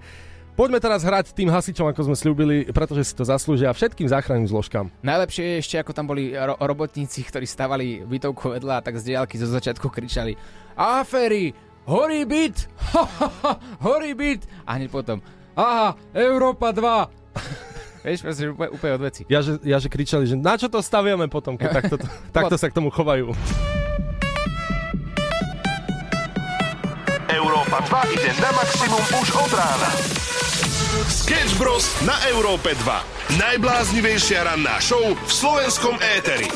poďme 0.55 0.79
teraz 0.79 1.03
hrať 1.03 1.35
tým 1.35 1.51
hasičom, 1.51 1.91
ako 1.91 2.09
sme 2.09 2.17
slúbili, 2.17 2.57
pretože 2.71 3.11
si 3.11 3.13
to 3.19 3.27
zaslúžia 3.27 3.75
všetkým 3.75 4.07
záchranným 4.07 4.47
zložkám. 4.47 4.95
Najlepšie 5.03 5.45
je 5.45 5.61
ešte, 5.61 5.77
ako 5.83 5.93
tam 5.93 6.07
boli 6.07 6.33
ro- 6.39 6.57
robotníci, 6.57 7.27
ktorí 7.27 7.45
stavali 7.51 8.07
bytovku 8.07 8.55
vedľa 8.55 8.81
a 8.81 8.85
tak 8.85 8.97
z 9.03 9.13
diálky 9.13 9.37
zo 9.37 9.51
začiatku 9.51 9.91
kričali 9.91 10.39
Aféry! 10.79 11.53
Horí 11.89 12.29
byt! 12.29 12.69
Horí 13.87 14.13
byt! 14.13 14.45
A 14.69 14.77
hneď 14.79 14.93
potom 14.93 15.19
Aha, 15.59 15.99
Európa 16.15 16.71
2! 16.71 17.75
Vieš, 18.03 18.21
proste 18.23 18.43
úplne, 18.51 18.71
úplne 18.71 18.93
od 18.95 19.03
veci. 19.03 19.23
Ja 19.27 19.41
že, 19.43 19.59
ja, 19.67 19.83
že 19.83 19.91
kričali, 19.91 20.25
že 20.27 20.39
na 20.39 20.55
čo 20.55 20.71
to 20.71 20.79
staviame 20.79 21.27
potom, 21.27 21.59
keď 21.59 21.69
takto, 21.83 21.97
takto 22.31 22.57
sa 22.57 22.67
k 22.71 22.77
tomu 22.77 22.95
chovajú. 22.95 23.35
Európa 27.29 27.79
2 27.85 28.15
ide 28.17 28.31
na 28.41 28.51
maximum 28.55 29.05
už 29.21 29.29
od 29.37 29.53
rána. 29.53 29.91
Sketch 31.09 31.55
Bros. 31.61 31.85
na 32.03 32.17
Európe 32.33 32.73
2. 32.73 33.37
Najbláznivejšia 33.37 34.49
ranná 34.49 34.81
show 34.81 35.13
v 35.13 35.31
slovenskom 35.31 36.01
éteri. 36.17 36.49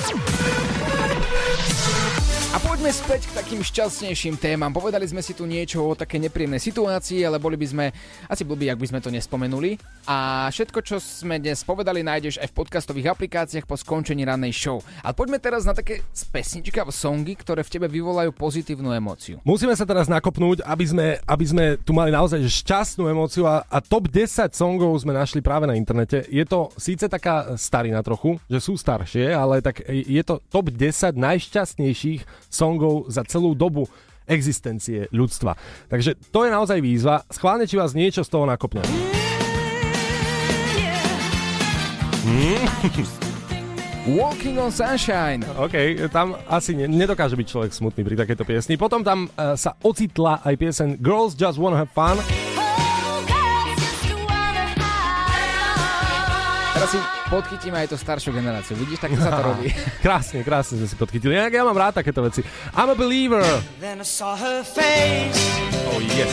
A 2.52 2.60
poďme 2.60 2.92
späť 2.92 3.32
k 3.32 3.36
takým 3.40 3.64
šťastnejším 3.64 4.36
témam. 4.36 4.68
Povedali 4.76 5.08
sme 5.08 5.24
si 5.24 5.32
tu 5.32 5.48
niečo 5.48 5.88
o 5.88 5.96
také 5.96 6.20
nepríjemnej 6.20 6.60
situácii, 6.60 7.24
ale 7.24 7.40
boli 7.40 7.56
by 7.56 7.64
sme 7.64 7.84
asi 8.28 8.44
blbí, 8.44 8.68
ak 8.68 8.76
by 8.76 8.92
sme 8.92 9.00
to 9.00 9.08
nespomenuli. 9.08 9.80
A 10.04 10.52
všetko, 10.52 10.84
čo 10.84 11.00
sme 11.00 11.40
dnes 11.40 11.64
povedali, 11.64 12.04
nájdeš 12.04 12.36
aj 12.44 12.52
v 12.52 12.56
podcastových 12.60 13.16
aplikáciách 13.16 13.64
po 13.64 13.80
skončení 13.80 14.28
rannej 14.28 14.52
show. 14.52 14.84
Ale 15.00 15.16
poďme 15.16 15.40
teraz 15.40 15.64
na 15.64 15.72
také 15.72 16.04
pesničky 16.28 16.76
alebo 16.76 16.92
songy, 16.92 17.40
ktoré 17.40 17.64
v 17.64 17.72
tebe 17.72 17.88
vyvolajú 17.88 18.36
pozitívnu 18.36 18.92
emóciu. 18.92 19.40
Musíme 19.48 19.72
sa 19.72 19.88
teraz 19.88 20.12
nakopnúť, 20.12 20.60
aby 20.68 20.84
sme, 20.84 21.06
aby 21.24 21.44
sme 21.48 21.64
tu 21.80 21.96
mali 21.96 22.12
naozaj 22.12 22.44
šťastnú 22.44 23.08
emóciu 23.08 23.48
a, 23.48 23.64
a 23.64 23.80
top 23.80 24.12
10 24.12 24.52
songov 24.52 24.92
sme 25.00 25.16
našli 25.16 25.40
práve 25.40 25.64
na 25.64 25.72
internete. 25.72 26.28
Je 26.28 26.44
to 26.44 26.68
síce 26.76 27.08
taká 27.08 27.56
starina 27.56 28.04
trochu, 28.04 28.36
že 28.52 28.60
sú 28.60 28.76
staršie, 28.76 29.32
ale 29.32 29.64
tak 29.64 29.80
je 29.88 30.20
to 30.20 30.36
top 30.52 30.68
10 30.68 31.16
najšťastnejších 31.16 32.41
songov 32.48 33.10
za 33.12 33.22
celú 33.26 33.54
dobu 33.54 33.86
existencie 34.26 35.10
ľudstva. 35.10 35.58
Takže 35.90 36.14
to 36.30 36.46
je 36.46 36.50
naozaj 36.50 36.78
výzva. 36.78 37.26
Schválne, 37.28 37.66
či 37.66 37.78
vás 37.78 37.92
niečo 37.92 38.22
z 38.22 38.30
toho 38.30 38.46
nakopne. 38.46 38.82
Walking 44.02 44.58
on 44.58 44.74
Sunshine. 44.74 45.46
OK, 45.54 46.10
tam 46.10 46.34
asi 46.50 46.74
ne, 46.74 46.90
nedokáže 46.90 47.38
byť 47.38 47.46
človek 47.46 47.70
smutný 47.70 48.02
pri 48.02 48.18
takejto 48.18 48.42
piesni. 48.42 48.74
Potom 48.74 49.06
tam 49.06 49.30
uh, 49.30 49.54
sa 49.54 49.78
ocitla 49.78 50.42
aj 50.42 50.54
piesen 50.58 50.98
Girls 50.98 51.38
Just 51.38 51.58
Wanna 51.58 51.78
Have 51.78 51.94
Fun. 51.94 52.18
Teraz 56.74 56.88
si 56.90 56.98
podchytíme 57.32 57.80
aj 57.80 57.88
tú 57.88 57.96
staršiu 57.96 58.36
generáciu. 58.36 58.76
Vidíš, 58.76 59.00
tak 59.00 59.16
sa 59.16 59.32
to 59.32 59.56
robí. 59.56 59.72
krásne, 60.04 60.44
krásne 60.44 60.76
sme 60.84 60.88
si 60.92 60.96
podchytili. 61.00 61.32
Ja, 61.32 61.48
ja 61.48 61.64
mám 61.64 61.80
rád 61.80 62.04
takéto 62.04 62.20
veci. 62.20 62.44
I'm 62.76 62.92
a 62.92 62.96
believer. 62.96 63.40
Then 63.80 64.04
I 64.04 64.06
saw 64.06 64.36
her 64.36 64.60
face. 64.60 65.40
Oh 65.88 66.00
yes. 66.12 66.28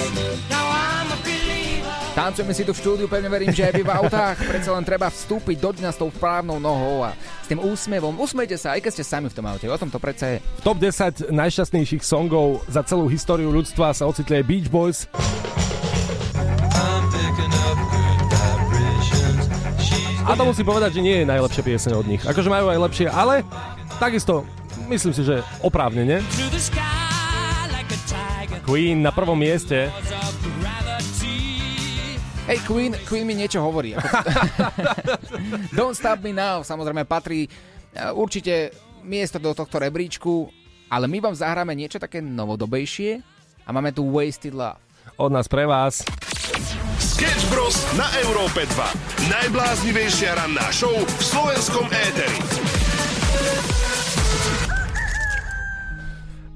Now 0.51 0.67
I'm 0.67 1.07
a 1.07 1.17
believer. 1.23 1.87
Tancujeme 2.11 2.51
si 2.51 2.67
tu 2.67 2.75
v 2.75 2.79
štúdiu, 2.83 3.07
pevne 3.07 3.31
verím, 3.31 3.55
že 3.55 3.71
aj 3.71 3.73
vy 3.79 3.83
v 3.87 3.91
autách. 3.95 4.43
Predsa 4.43 4.75
len 4.75 4.83
treba 4.83 5.07
vstúpiť 5.07 5.55
do 5.63 5.71
dňa 5.71 5.89
s 5.95 5.97
tou 6.03 6.11
správnou 6.11 6.59
nohou 6.59 7.07
a 7.07 7.15
s 7.15 7.47
tým 7.47 7.63
úsmevom. 7.63 8.19
Usmejte 8.19 8.59
sa, 8.59 8.75
aj 8.75 8.83
keď 8.83 8.91
ste 8.99 9.07
sami 9.07 9.31
v 9.31 9.39
tom 9.39 9.47
aute. 9.47 9.71
O 9.71 9.79
tom 9.79 9.87
to 9.87 10.03
predsa 10.03 10.35
je. 10.35 10.37
V 10.59 10.61
top 10.67 10.83
10 10.83 11.31
najšťastnejších 11.31 12.03
songov 12.03 12.67
za 12.67 12.83
celú 12.83 13.07
históriu 13.07 13.47
ľudstva 13.55 13.95
sa 13.95 14.03
ocitli 14.03 14.43
aj 14.43 14.43
Beach 14.43 14.67
Boys. 14.67 15.07
A 20.29 20.37
to 20.37 20.45
musím 20.45 20.69
povedať, 20.69 21.01
že 21.01 21.01
nie 21.01 21.25
je 21.25 21.25
najlepšia 21.25 21.63
pieseň 21.65 21.91
od 21.97 22.05
nich. 22.05 22.21
Akože 22.21 22.53
majú 22.53 22.69
aj 22.69 22.79
lepšie, 22.85 23.07
ale 23.09 23.41
takisto 23.97 24.45
myslím 24.85 25.09
si, 25.09 25.25
že 25.25 25.41
oprávnene. 25.65 26.21
Queen 28.61 29.01
na 29.01 29.09
prvom 29.09 29.33
mieste. 29.33 29.89
Hej, 32.45 32.61
Queen, 32.65 32.93
Queen 33.09 33.25
mi 33.25 33.33
niečo 33.33 33.61
hovorí. 33.61 33.97
Don't 35.77 35.97
Stop 35.97 36.25
Me 36.25 36.33
Now 36.33 36.65
samozrejme 36.65 37.05
patrí 37.05 37.45
e, 37.45 37.49
určite 38.13 38.73
miesto 39.05 39.37
do 39.37 39.53
tohto 39.53 39.77
rebríčku, 39.77 40.49
ale 40.89 41.05
my 41.05 41.29
vám 41.29 41.37
zahráme 41.37 41.77
niečo 41.77 42.01
také 42.01 42.21
novodobejšie 42.25 43.21
a 43.65 43.69
máme 43.69 43.93
tu 43.93 44.05
Wasted 44.09 44.57
Love. 44.57 44.81
Od 45.17 45.29
nás 45.29 45.45
pre 45.45 45.69
vás. 45.69 46.01
Sketch 47.19 47.51
Bros. 47.51 47.75
na 47.99 48.07
Európe 48.23 48.63
2. 48.63 49.27
Najbláznivejšia 49.27 50.39
ranná 50.39 50.71
show 50.71 50.95
v 51.03 51.19
slovenskom 51.19 51.91
éteri. 51.91 52.39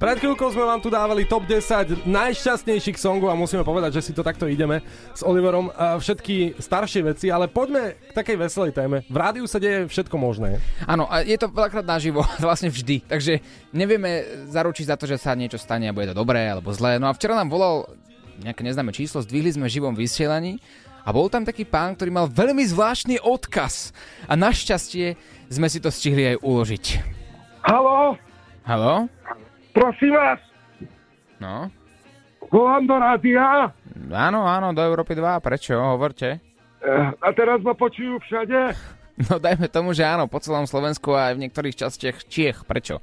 Pred 0.00 0.24
chvíľkou 0.24 0.48
sme 0.56 0.64
vám 0.64 0.80
tu 0.80 0.88
dávali 0.88 1.28
top 1.28 1.44
10 1.44 2.08
najšťastnejších 2.08 2.96
songov 2.96 3.28
a 3.28 3.36
musíme 3.36 3.60
povedať, 3.60 4.00
že 4.00 4.08
si 4.08 4.12
to 4.16 4.24
takto 4.24 4.48
ideme 4.48 4.80
s 5.12 5.20
Oliverom. 5.20 5.68
A 5.76 6.00
Všetky 6.00 6.56
staršie 6.56 7.12
veci, 7.12 7.28
ale 7.28 7.44
poďme 7.44 8.00
k 8.00 8.16
takej 8.16 8.36
veselej 8.40 8.72
téme. 8.72 9.04
V 9.04 9.16
rádiu 9.20 9.44
sa 9.44 9.60
deje 9.60 9.84
všetko 9.84 10.16
možné. 10.16 10.64
Áno, 10.88 11.04
a 11.12 11.20
je 11.20 11.36
to 11.36 11.52
veľakrát 11.52 11.84
naživo, 11.84 12.24
vlastne 12.40 12.72
vždy. 12.72 13.04
Takže 13.04 13.44
nevieme 13.76 14.48
zaručiť 14.48 14.88
za 14.88 14.96
to, 14.96 15.04
že 15.04 15.20
sa 15.20 15.36
niečo 15.36 15.60
stane 15.60 15.92
a 15.92 15.96
bude 15.96 16.08
to 16.08 16.16
dobré 16.16 16.48
alebo 16.48 16.72
zlé. 16.72 16.96
No 16.96 17.12
a 17.12 17.12
včera 17.12 17.36
nám 17.36 17.52
volal 17.52 17.84
nejaké 18.40 18.62
neznáme 18.62 18.90
číslo, 18.90 19.20
zdvihli 19.20 19.50
sme 19.50 19.66
v 19.66 19.74
živom 19.74 19.94
vysielaní 19.94 20.58
a 21.00 21.10
bol 21.10 21.28
tam 21.28 21.44
taký 21.44 21.62
pán, 21.62 21.94
ktorý 21.94 22.10
mal 22.10 22.26
veľmi 22.26 22.64
zvláštny 22.64 23.20
odkaz. 23.20 23.92
A 24.24 24.34
našťastie 24.34 25.14
sme 25.46 25.68
si 25.68 25.78
to 25.78 25.92
stihli 25.92 26.34
aj 26.34 26.40
uložiť. 26.40 26.84
Halo, 27.62 28.16
Halo? 28.64 29.06
prosím 29.70 30.12
vás, 30.12 30.40
No? 31.36 31.68
volám 32.48 32.86
do 32.86 32.94
rádia 32.94 33.68
Áno, 34.06 34.42
áno, 34.42 34.70
do 34.70 34.80
Európy 34.80 35.12
2. 35.12 35.38
Prečo? 35.40 35.74
Hovorte. 35.76 36.40
eh, 36.80 37.08
a 37.14 37.28
teraz 37.30 37.60
ma 37.60 37.72
počujú 37.72 38.18
všade. 38.22 38.60
No 39.14 39.38
dajme 39.38 39.70
tomu, 39.70 39.94
že 39.94 40.02
áno, 40.02 40.26
po 40.26 40.42
celom 40.42 40.66
Slovensku 40.66 41.14
a 41.14 41.30
aj 41.30 41.38
v 41.38 41.42
niektorých 41.46 41.78
častiach 41.78 42.26
Čiech. 42.26 42.66
Prečo? 42.66 42.98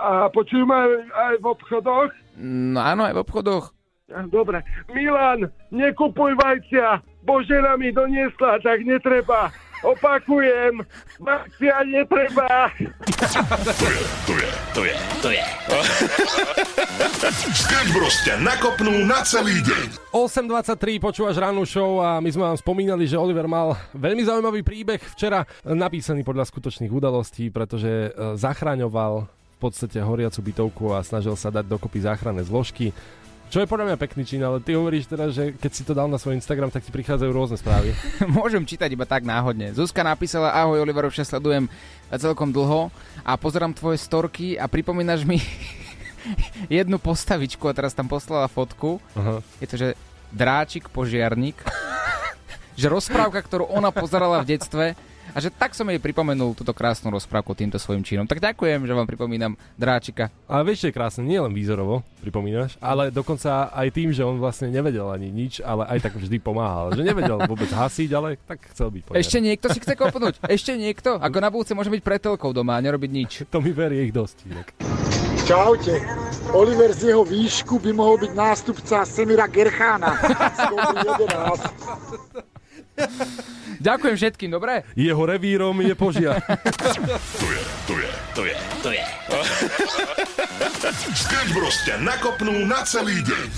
A 0.00 0.32
počujú 0.32 0.64
ma 0.64 0.88
aj, 0.88 0.92
aj 1.04 1.34
v 1.36 1.46
obchodoch. 1.46 2.08
No 2.40 2.80
áno, 2.80 3.04
aj 3.04 3.12
v 3.12 3.20
obchodoch. 3.20 3.76
Dobre. 4.08 4.64
Milan, 4.88 5.52
nekupuj 5.68 6.32
vajcia. 6.40 7.04
Božena 7.28 7.76
mi 7.76 7.92
doniesla, 7.92 8.56
tak 8.64 8.80
netreba. 8.80 9.52
Opakujem, 9.84 10.80
vajcia 11.20 11.76
netreba. 11.86 12.72
To 14.24 14.34
je, 14.34 14.50
to 14.74 14.82
je, 14.88 14.96
to 15.20 15.28
je. 15.28 15.44
Sketch 17.52 17.92
Bros. 17.92 18.16
ťa 18.24 18.40
nakopnú 18.40 19.04
na 19.04 19.20
celý 19.28 19.60
deň. 19.60 20.10
8.23 20.16 21.04
počúvaš 21.04 21.36
rannú 21.36 21.68
show 21.68 22.00
a 22.00 22.18
my 22.18 22.32
sme 22.32 22.48
vám 22.48 22.58
spomínali, 22.58 23.04
že 23.04 23.20
Oliver 23.20 23.44
mal 23.44 23.76
veľmi 23.92 24.24
zaujímavý 24.24 24.64
príbeh 24.64 25.04
včera 25.04 25.44
napísaný 25.62 26.24
podľa 26.24 26.48
skutočných 26.48 26.90
udalostí, 26.90 27.52
pretože 27.52 28.10
e, 28.10 28.34
zachraňoval 28.40 29.28
v 29.30 29.58
podstate 29.60 30.00
horiacu 30.00 30.40
bytovku 30.42 30.96
a 30.96 31.04
snažil 31.04 31.36
sa 31.36 31.52
dať 31.52 31.68
dokopy 31.70 32.02
záchranné 32.02 32.42
zložky. 32.42 32.90
Čo 33.48 33.64
je 33.64 33.70
podľa 33.70 33.88
mňa 33.88 33.96
pekný 33.96 34.22
čin, 34.28 34.44
ale 34.44 34.60
ty 34.60 34.76
hovoríš 34.76 35.08
teraz, 35.08 35.32
že 35.32 35.56
keď 35.56 35.70
si 35.72 35.80
to 35.80 35.96
dal 35.96 36.04
na 36.04 36.20
svoj 36.20 36.36
Instagram, 36.36 36.68
tak 36.68 36.84
ti 36.84 36.92
prichádzajú 36.92 37.30
rôzne 37.32 37.56
správy. 37.56 37.96
Môžem 38.36 38.60
čítať 38.60 38.92
iba 38.92 39.08
tak 39.08 39.24
náhodne. 39.24 39.72
Zuzka 39.72 40.04
napísala, 40.04 40.52
ahoj 40.52 40.84
Oliver, 40.84 41.08
už 41.08 41.24
sledujem 41.24 41.64
celkom 42.12 42.52
dlho 42.52 42.92
a 43.24 43.40
pozerám 43.40 43.72
tvoje 43.72 43.96
storky 44.04 44.60
a 44.60 44.68
pripomínaš 44.68 45.24
mi 45.24 45.40
jednu 46.80 47.00
postavičku 47.00 47.64
a 47.64 47.72
teraz 47.72 47.96
tam 47.96 48.04
poslala 48.04 48.52
fotku. 48.52 49.00
Aha. 49.16 49.40
Je 49.64 49.66
to, 49.66 49.76
že 49.80 49.88
dráčik 50.28 50.92
požiarník. 50.92 51.56
že 52.80 52.86
rozprávka, 52.92 53.40
ktorú 53.40 53.64
ona 53.64 53.88
pozerala 53.88 54.44
v 54.44 54.54
detstve 54.54 54.92
a 55.32 55.38
že 55.38 55.52
tak 55.52 55.76
som 55.76 55.88
jej 55.88 56.00
pripomenul 56.00 56.56
túto 56.56 56.72
krásnu 56.72 57.12
rozprávku 57.12 57.52
týmto 57.52 57.76
svojim 57.76 58.04
činom. 58.04 58.26
Tak 58.26 58.40
ďakujem, 58.40 58.84
že 58.84 58.92
vám 58.96 59.08
pripomínam 59.08 59.52
dráčika. 59.76 60.32
A 60.48 60.64
vieš, 60.64 60.88
je 60.88 60.92
krásne, 60.94 61.24
nie 61.24 61.38
len 61.38 61.52
výzorovo, 61.52 62.04
pripomínaš, 62.24 62.76
ale 62.80 63.12
dokonca 63.12 63.70
aj 63.72 63.88
tým, 63.92 64.10
že 64.12 64.24
on 64.24 64.40
vlastne 64.40 64.72
nevedel 64.72 65.08
ani 65.08 65.28
nič, 65.28 65.60
ale 65.60 65.86
aj 65.88 66.08
tak 66.08 66.14
vždy 66.16 66.36
pomáhal. 66.40 66.96
Že 66.96 67.02
nevedel 67.04 67.38
vôbec 67.44 67.68
hasiť, 67.68 68.10
ale 68.16 68.40
tak 68.44 68.68
chcel 68.72 68.88
byť 68.92 69.02
poriadny. 69.04 69.22
Ešte 69.22 69.38
niekto 69.38 69.66
si 69.72 69.78
chce 69.80 69.94
kopnúť? 69.94 70.34
Ešte 70.46 70.72
niekto? 70.76 71.20
Ako 71.20 71.38
na 71.38 71.48
budúce 71.52 71.72
môže 71.76 71.92
byť 71.92 72.02
pretelkou 72.02 72.50
doma 72.56 72.76
a 72.76 72.84
nerobiť 72.84 73.10
nič. 73.10 73.30
To 73.52 73.60
mi 73.60 73.72
verí 73.72 74.08
ich 74.08 74.12
dosť. 74.12 74.36
inak. 74.48 74.68
Čaute. 75.48 75.96
Oliver 76.52 76.92
z 76.92 77.08
jeho 77.12 77.24
výšku 77.24 77.80
by 77.80 77.92
mohol 77.96 78.20
byť 78.20 78.32
nástupca 78.36 79.04
Semira 79.08 79.48
Gerchána. 79.48 80.12
Z 80.52 80.60
Kobry 80.68 80.96
11. 81.24 82.47
Ďakujem 83.88 84.16
všetkým, 84.18 84.50
dobre? 84.50 84.82
Jeho 84.98 85.22
revírom 85.22 85.78
je 85.82 85.94
požiar. 85.94 86.42
To 87.38 87.46
je, 87.46 87.62
to 87.86 87.94
je, 87.96 88.10
to 88.34 88.42
je, 88.44 88.56
to 88.84 88.90
je. 88.92 89.04
Sketch 91.16 91.50
Bros. 91.56 91.76
ťa 91.86 91.96
nakopnú 92.04 92.66
na 92.68 92.84
celý 92.84 93.18
deň. 93.24 93.48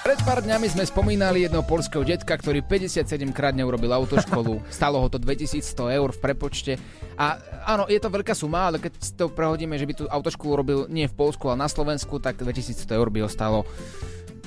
Pred 0.00 0.26
pár 0.26 0.40
dňami 0.42 0.66
sme 0.66 0.82
spomínali 0.82 1.46
jedného 1.46 1.62
polského 1.62 2.02
detka, 2.02 2.34
ktorý 2.34 2.66
57 2.66 3.06
krát 3.30 3.54
neurobil 3.54 3.94
autoškolu. 3.94 4.64
Stalo 4.74 4.98
ho 4.98 5.06
to 5.06 5.22
2100 5.22 5.62
eur 5.96 6.10
v 6.10 6.18
prepočte. 6.18 6.72
A 7.14 7.38
áno, 7.68 7.86
je 7.86 8.00
to 8.02 8.10
veľká 8.10 8.34
suma, 8.34 8.72
ale 8.72 8.82
keď 8.82 8.96
to 9.14 9.30
prehodíme, 9.30 9.78
že 9.78 9.86
by 9.86 9.94
tú 9.94 10.04
autoškolu 10.10 10.52
robil 10.56 10.78
nie 10.90 11.06
v 11.06 11.14
Polsku, 11.14 11.46
ale 11.46 11.62
na 11.62 11.70
Slovensku, 11.70 12.18
tak 12.18 12.42
2100 12.42 12.90
eur 12.90 13.06
by 13.06 13.18
ho 13.22 13.28
stalo 13.30 13.58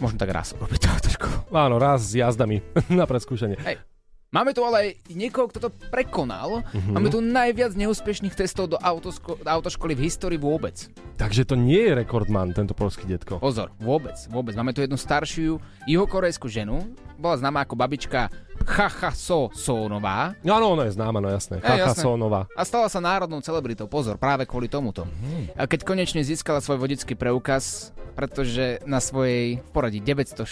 možno 0.03 0.19
tak 0.19 0.35
raz 0.35 0.51
urobiť 0.51 0.79
tú 0.83 0.87
autoškolu. 0.91 1.37
Áno, 1.55 1.79
raz 1.79 2.03
s 2.03 2.19
jazdami 2.19 2.59
na 2.99 3.07
preskúšanie. 3.07 3.55
Hej. 3.63 3.79
Máme 4.33 4.49
tu 4.49 4.65
ale 4.65 4.77
aj 4.81 4.89
niekoho, 5.13 5.45
kto 5.45 5.59
to 5.61 5.69
prekonal. 5.93 6.65
Mhm. 6.73 6.97
Máme 6.97 7.13
tu 7.13 7.21
najviac 7.21 7.77
neúspešných 7.77 8.33
testov 8.33 8.73
do 8.73 8.81
autosko- 8.81 9.37
autoškoly 9.37 9.93
v 9.93 10.09
histórii 10.09 10.41
vôbec. 10.41 10.89
Takže 11.21 11.45
to 11.45 11.53
nie 11.53 11.85
je 11.85 11.93
rekordman, 11.93 12.49
tento 12.49 12.73
polský 12.73 13.05
detko. 13.05 13.37
Pozor, 13.37 13.69
vôbec, 13.77 14.17
vôbec. 14.33 14.57
Máme 14.57 14.73
tu 14.73 14.81
jednu 14.81 14.97
staršiu 14.97 15.61
juhokorejskú 15.85 16.49
ženu, 16.49 16.81
bola 17.21 17.37
známa 17.37 17.61
ako 17.61 17.77
babička 17.77 18.33
Chacha 18.63 19.11
So 19.11 19.51
Sonová. 19.53 20.33
No 20.41 20.55
áno, 20.57 20.73
ona 20.73 20.87
je 20.87 20.95
známa, 20.95 21.19
no 21.19 21.29
jasné. 21.29 21.59
Hej, 21.59 21.67
Chacha 21.67 21.93
jasné. 21.93 22.03
Sonová. 22.03 22.47
A 22.55 22.63
stala 22.63 22.87
sa 22.87 23.03
národnou 23.03 23.43
celebritou, 23.43 23.85
pozor, 23.85 24.17
práve 24.17 24.47
kvôli 24.47 24.71
tomuto. 24.71 25.05
A 25.55 25.67
keď 25.67 25.85
konečne 25.85 26.23
získala 26.23 26.63
svoj 26.63 26.79
vodický 26.79 27.13
preukaz, 27.13 27.93
pretože 28.13 28.79
na 28.85 29.01
svojej 29.01 29.59
poradí 29.73 29.97
960. 29.99 30.45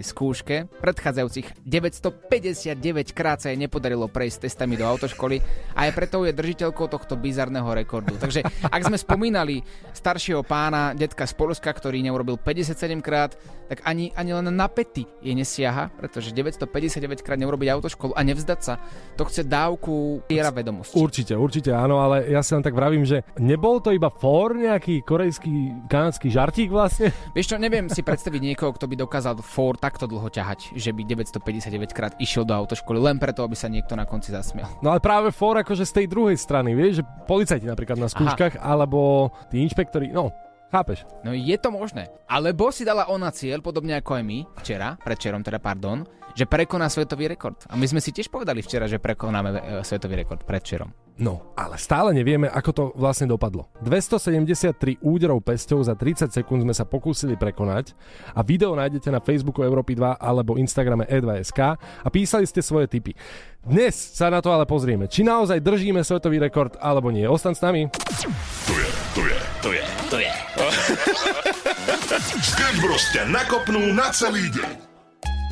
skúške 0.00 0.72
predchádzajúcich 0.80 1.60
959 1.62 3.12
krát 3.12 3.44
sa 3.44 3.52
jej 3.52 3.60
nepodarilo 3.60 4.08
prejsť 4.08 4.48
testami 4.48 4.80
do 4.80 4.88
autoškoly 4.88 5.44
a 5.76 5.86
aj 5.86 5.92
preto 5.92 6.24
je 6.24 6.32
držiteľkou 6.32 6.88
tohto 6.88 7.14
bizarného 7.20 7.68
rekordu. 7.76 8.16
Takže 8.16 8.40
ak 8.72 8.82
sme 8.88 8.96
spomínali 8.96 9.60
staršieho 9.92 10.40
pána, 10.42 10.96
detka 10.96 11.28
z 11.28 11.36
Polska, 11.36 11.68
ktorý 11.68 12.00
neurobil 12.00 12.40
57 12.40 13.04
krát, 13.04 13.36
tak 13.68 13.84
ani, 13.84 14.10
ani 14.16 14.32
len 14.32 14.48
na 14.48 14.66
pety 14.66 15.04
jej 15.20 15.36
nesiaha, 15.36 15.92
pretože 16.00 16.32
959 16.32 17.20
krát 17.28 17.36
neurobiť 17.36 17.68
autoškolu 17.76 18.16
a 18.16 18.24
nevzdať 18.24 18.60
sa, 18.64 18.80
to 19.20 19.28
chce 19.28 19.44
dávku 19.44 20.24
viera 20.24 20.48
vedomosti. 20.48 20.96
Určite, 20.96 21.36
určite 21.36 21.76
áno, 21.76 22.00
ale 22.00 22.24
ja 22.32 22.40
si 22.40 22.56
len 22.56 22.64
tak 22.64 22.72
vravím, 22.72 23.04
že 23.04 23.20
nebol 23.36 23.84
to 23.84 23.92
iba 23.92 24.08
for 24.08 24.56
nejaký 24.56 25.04
korejský, 25.04 25.84
kanadský 25.92 26.32
žartík 26.32 26.72
vlastne? 26.72 27.12
Vieš 27.36 27.52
čo, 27.52 27.56
neviem 27.60 27.92
si 27.92 28.00
predstaviť 28.00 28.40
niekoho, 28.40 28.72
kto 28.72 28.88
by 28.88 28.96
dokázal 28.96 29.36
for 29.44 29.76
takto 29.76 30.08
dlho 30.08 30.32
ťahať, 30.32 30.72
že 30.72 30.96
by 30.96 31.04
959 31.04 31.92
krát 31.92 32.16
išiel 32.16 32.48
do 32.48 32.56
autoškoly 32.56 32.96
len 32.96 33.20
preto, 33.20 33.44
aby 33.44 33.52
sa 33.52 33.68
niekto 33.68 33.92
na 33.92 34.08
konci 34.08 34.32
zasmial. 34.32 34.72
No 34.80 34.96
ale 34.96 35.04
práve 35.04 35.28
for 35.34 35.60
akože 35.60 35.84
z 35.84 35.92
tej 35.92 36.06
druhej 36.08 36.40
strany, 36.40 36.72
vieš, 36.72 37.02
že 37.02 37.06
policajti 37.28 37.68
napríklad 37.68 38.00
na 38.00 38.08
skúškach, 38.08 38.62
alebo 38.62 39.28
tí 39.52 39.60
inšpektori, 39.60 40.14
no, 40.14 40.30
chápeš? 40.70 41.04
No 41.26 41.32
je 41.34 41.56
to 41.58 41.68
možné. 41.74 42.08
Alebo 42.28 42.70
si 42.70 42.86
dala 42.86 43.08
ona 43.10 43.32
cieľ, 43.34 43.60
podobne 43.60 43.98
ako 43.98 44.20
aj 44.20 44.24
my, 44.24 44.38
včera, 44.62 44.94
predčerom 45.00 45.42
teda, 45.42 45.58
pardon, 45.58 46.04
že 46.38 46.46
prekoná 46.46 46.86
svetový 46.86 47.26
rekord. 47.34 47.58
A 47.66 47.74
my 47.74 47.82
sme 47.90 47.98
si 47.98 48.14
tiež 48.14 48.30
povedali 48.30 48.62
včera, 48.62 48.86
že 48.86 49.02
prekonáme 49.02 49.50
e, 49.50 49.60
svetový 49.82 50.22
rekord 50.22 50.46
predčerom. 50.46 50.86
No, 51.18 51.50
ale 51.58 51.74
stále 51.82 52.14
nevieme, 52.14 52.46
ako 52.46 52.70
to 52.70 52.84
vlastne 52.94 53.26
dopadlo. 53.26 53.66
273 53.82 55.02
úderov 55.02 55.42
pesťou 55.42 55.82
za 55.82 55.98
30 55.98 56.30
sekúnd 56.30 56.62
sme 56.62 56.70
sa 56.70 56.86
pokúsili 56.86 57.34
prekonať 57.34 57.98
a 58.38 58.46
video 58.46 58.78
nájdete 58.78 59.10
na 59.10 59.18
Facebooku 59.18 59.66
Európy 59.66 59.98
2 59.98 60.14
alebo 60.14 60.54
Instagrame 60.54 61.10
E2SK 61.10 61.60
a 62.06 62.08
písali 62.08 62.46
ste 62.46 62.62
svoje 62.62 62.86
tipy. 62.86 63.18
Dnes 63.66 63.98
sa 63.98 64.30
na 64.30 64.38
to 64.38 64.54
ale 64.54 64.62
pozrieme, 64.62 65.10
či 65.10 65.26
naozaj 65.26 65.58
držíme 65.58 66.06
svetový 66.06 66.38
rekord 66.38 66.78
alebo 66.78 67.10
nie. 67.10 67.26
Ostan 67.26 67.58
s 67.58 67.66
nami. 67.66 67.90
To 67.90 68.74
je, 68.78 68.88
to 69.18 69.22
je, 69.26 69.38
to 69.58 69.70
je, 69.74 69.84
to 70.06 70.16
je. 70.22 70.32
Sketch 72.46 72.78
Bros 72.78 73.02
ťa 73.10 73.26
nakopnú 73.26 73.90
na 73.90 74.14
celý 74.14 74.46
deň. 74.54 74.87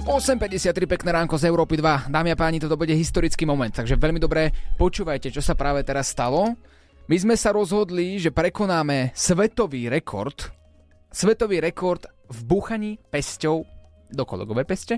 8.53 0.07 0.87
pekné 0.87 1.11
ránko 1.19 1.35
z 1.35 1.51
Európy 1.51 1.83
2. 1.83 2.15
Dámy 2.15 2.31
a 2.31 2.39
páni, 2.39 2.63
toto 2.63 2.79
bude 2.79 2.95
historický 2.95 3.43
moment, 3.43 3.75
takže 3.75 3.99
veľmi 3.99 4.23
dobre 4.23 4.55
počúvajte, 4.79 5.35
čo 5.35 5.43
sa 5.43 5.59
práve 5.59 5.83
teraz 5.83 6.15
stalo. 6.15 6.55
My 7.11 7.17
sme 7.19 7.35
sa 7.35 7.51
rozhodli, 7.51 8.23
že 8.23 8.31
prekonáme 8.31 9.11
svetový 9.19 9.91
rekord, 9.91 10.55
svetový 11.11 11.59
rekord 11.59 12.07
v 12.31 12.39
búchaní 12.47 13.03
pesťou 13.11 13.67
do 14.15 14.23
kolegovej 14.23 14.67
peste. 14.71 14.95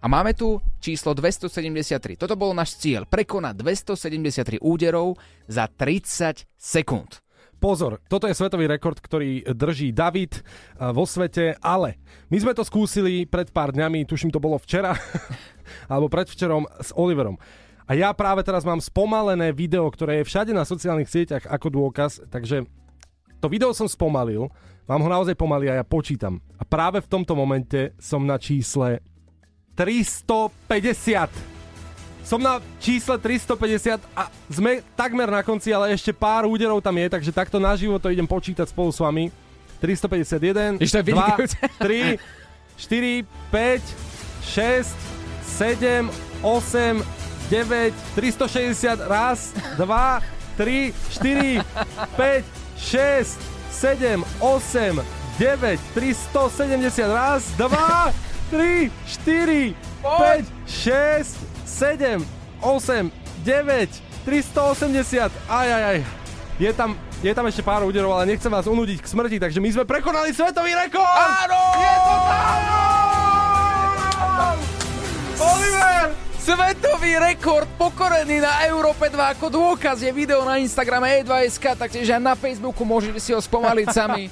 A 0.00 0.06
máme 0.06 0.36
tu 0.36 0.60
číslo 0.84 1.16
273. 1.16 2.20
Toto 2.20 2.36
bol 2.36 2.52
náš 2.52 2.76
cieľ, 2.76 3.08
prekonať 3.08 3.56
273 3.56 4.60
úderov 4.60 5.16
za 5.48 5.64
30 5.64 6.44
sekúnd. 6.60 7.24
Pozor, 7.56 8.04
toto 8.04 8.28
je 8.28 8.36
svetový 8.36 8.68
rekord, 8.68 9.00
ktorý 9.00 9.40
drží 9.56 9.90
David 9.96 10.40
eh, 10.40 10.92
vo 10.92 11.08
svete, 11.08 11.56
ale 11.64 11.96
my 12.28 12.36
sme 12.36 12.52
to 12.52 12.62
skúsili 12.62 13.24
pred 13.24 13.48
pár 13.48 13.72
dňami, 13.72 14.04
tuším 14.04 14.28
to 14.28 14.42
bolo 14.42 14.60
včera, 14.60 14.92
alebo 15.92 16.12
predvčerom 16.12 16.68
s 16.68 16.92
Oliverom. 16.92 17.40
A 17.86 17.94
ja 17.94 18.10
práve 18.12 18.42
teraz 18.42 18.66
mám 18.66 18.82
spomalené 18.82 19.54
video, 19.54 19.86
ktoré 19.88 20.20
je 20.20 20.28
všade 20.28 20.50
na 20.50 20.66
sociálnych 20.66 21.08
sieťach 21.08 21.46
ako 21.46 21.70
dôkaz, 21.70 22.18
takže 22.28 22.66
to 23.38 23.46
video 23.46 23.70
som 23.70 23.86
spomalil, 23.86 24.50
mám 24.90 25.00
ho 25.00 25.08
naozaj 25.08 25.38
pomaly 25.38 25.70
a 25.70 25.80
ja 25.80 25.84
počítam. 25.86 26.42
A 26.58 26.66
práve 26.66 26.98
v 27.00 27.08
tomto 27.08 27.38
momente 27.38 27.94
som 28.02 28.26
na 28.26 28.36
čísle 28.42 29.00
350. 29.78 31.55
Som 32.26 32.42
na 32.42 32.58
čísle 32.82 33.14
350 33.22 34.02
a 34.10 34.26
sme 34.50 34.82
takmer 34.98 35.30
na 35.30 35.46
konci, 35.46 35.70
ale 35.70 35.94
ešte 35.94 36.10
pár 36.10 36.50
úderov 36.50 36.82
tam 36.82 36.98
je, 36.98 37.06
takže 37.06 37.30
takto 37.30 37.62
naživo 37.62 38.02
to 38.02 38.10
idem 38.10 38.26
počítať 38.26 38.66
spolu 38.66 38.90
s 38.90 38.98
vami. 38.98 39.30
351, 39.78 40.82
Ešte 40.82 40.90
to 40.90 40.98
je 40.98 41.06
2, 41.06 41.06
vynikajúce. 41.06 41.56
3, 41.78 42.18
4, 42.82 43.22
5, 43.54 43.78
6, 44.42 44.90
7, 45.54 46.10
8, 46.42 46.98
9, 47.46 47.94
360, 48.18 49.06
raz, 49.06 49.54
2, 49.78 49.86
3, 50.58 50.90
4, 51.22 51.62
5, 51.62 52.42
6, 52.74 53.38
7, 53.70 54.26
8, 54.42 54.98
9, 55.38 55.78
370, 55.94 57.06
raz, 57.06 57.54
2, 57.54 57.70
3, 58.50 58.90
4, 59.06 59.78
5, 60.02 60.42
6, 60.66 61.55
7, 61.66 62.22
8, 62.62 63.10
9, 63.42 63.90
380, 64.24 65.30
aj, 65.50 65.68
aj, 65.68 65.82
aj. 65.82 65.98
Je 66.56 66.70
tam, 66.72 66.96
je 67.20 67.32
tam 67.34 67.44
ešte 67.50 67.60
pár 67.60 67.84
úderov, 67.84 68.16
ale 68.16 68.32
nechcem 68.32 68.48
vás 68.48 68.64
unúdiť 68.64 69.02
k 69.02 69.10
smrti, 69.10 69.36
takže 69.42 69.60
my 69.60 69.68
sme 69.74 69.84
prekonali 69.84 70.32
svetový 70.32 70.72
rekord! 70.72 71.04
Áno! 71.04 71.60
Je 71.76 71.94
to 72.00 72.14
tam! 72.30 72.56
Oliver! 75.36 76.25
Svetový 76.46 77.18
rekord 77.18 77.66
pokorený 77.74 78.38
na 78.38 78.70
Európe 78.70 79.10
2 79.10 79.34
ako 79.34 79.50
dôkaz 79.50 79.98
je 79.98 80.14
video 80.14 80.46
na 80.46 80.62
Instagrame 80.62 81.18
E2SK, 81.18 81.74
taktiež 81.74 82.06
aj 82.06 82.22
na 82.22 82.38
Facebooku 82.38 82.86
môžete 82.86 83.18
si 83.18 83.34
ho 83.34 83.42
spomaliť 83.42 83.86
sami. 83.90 84.30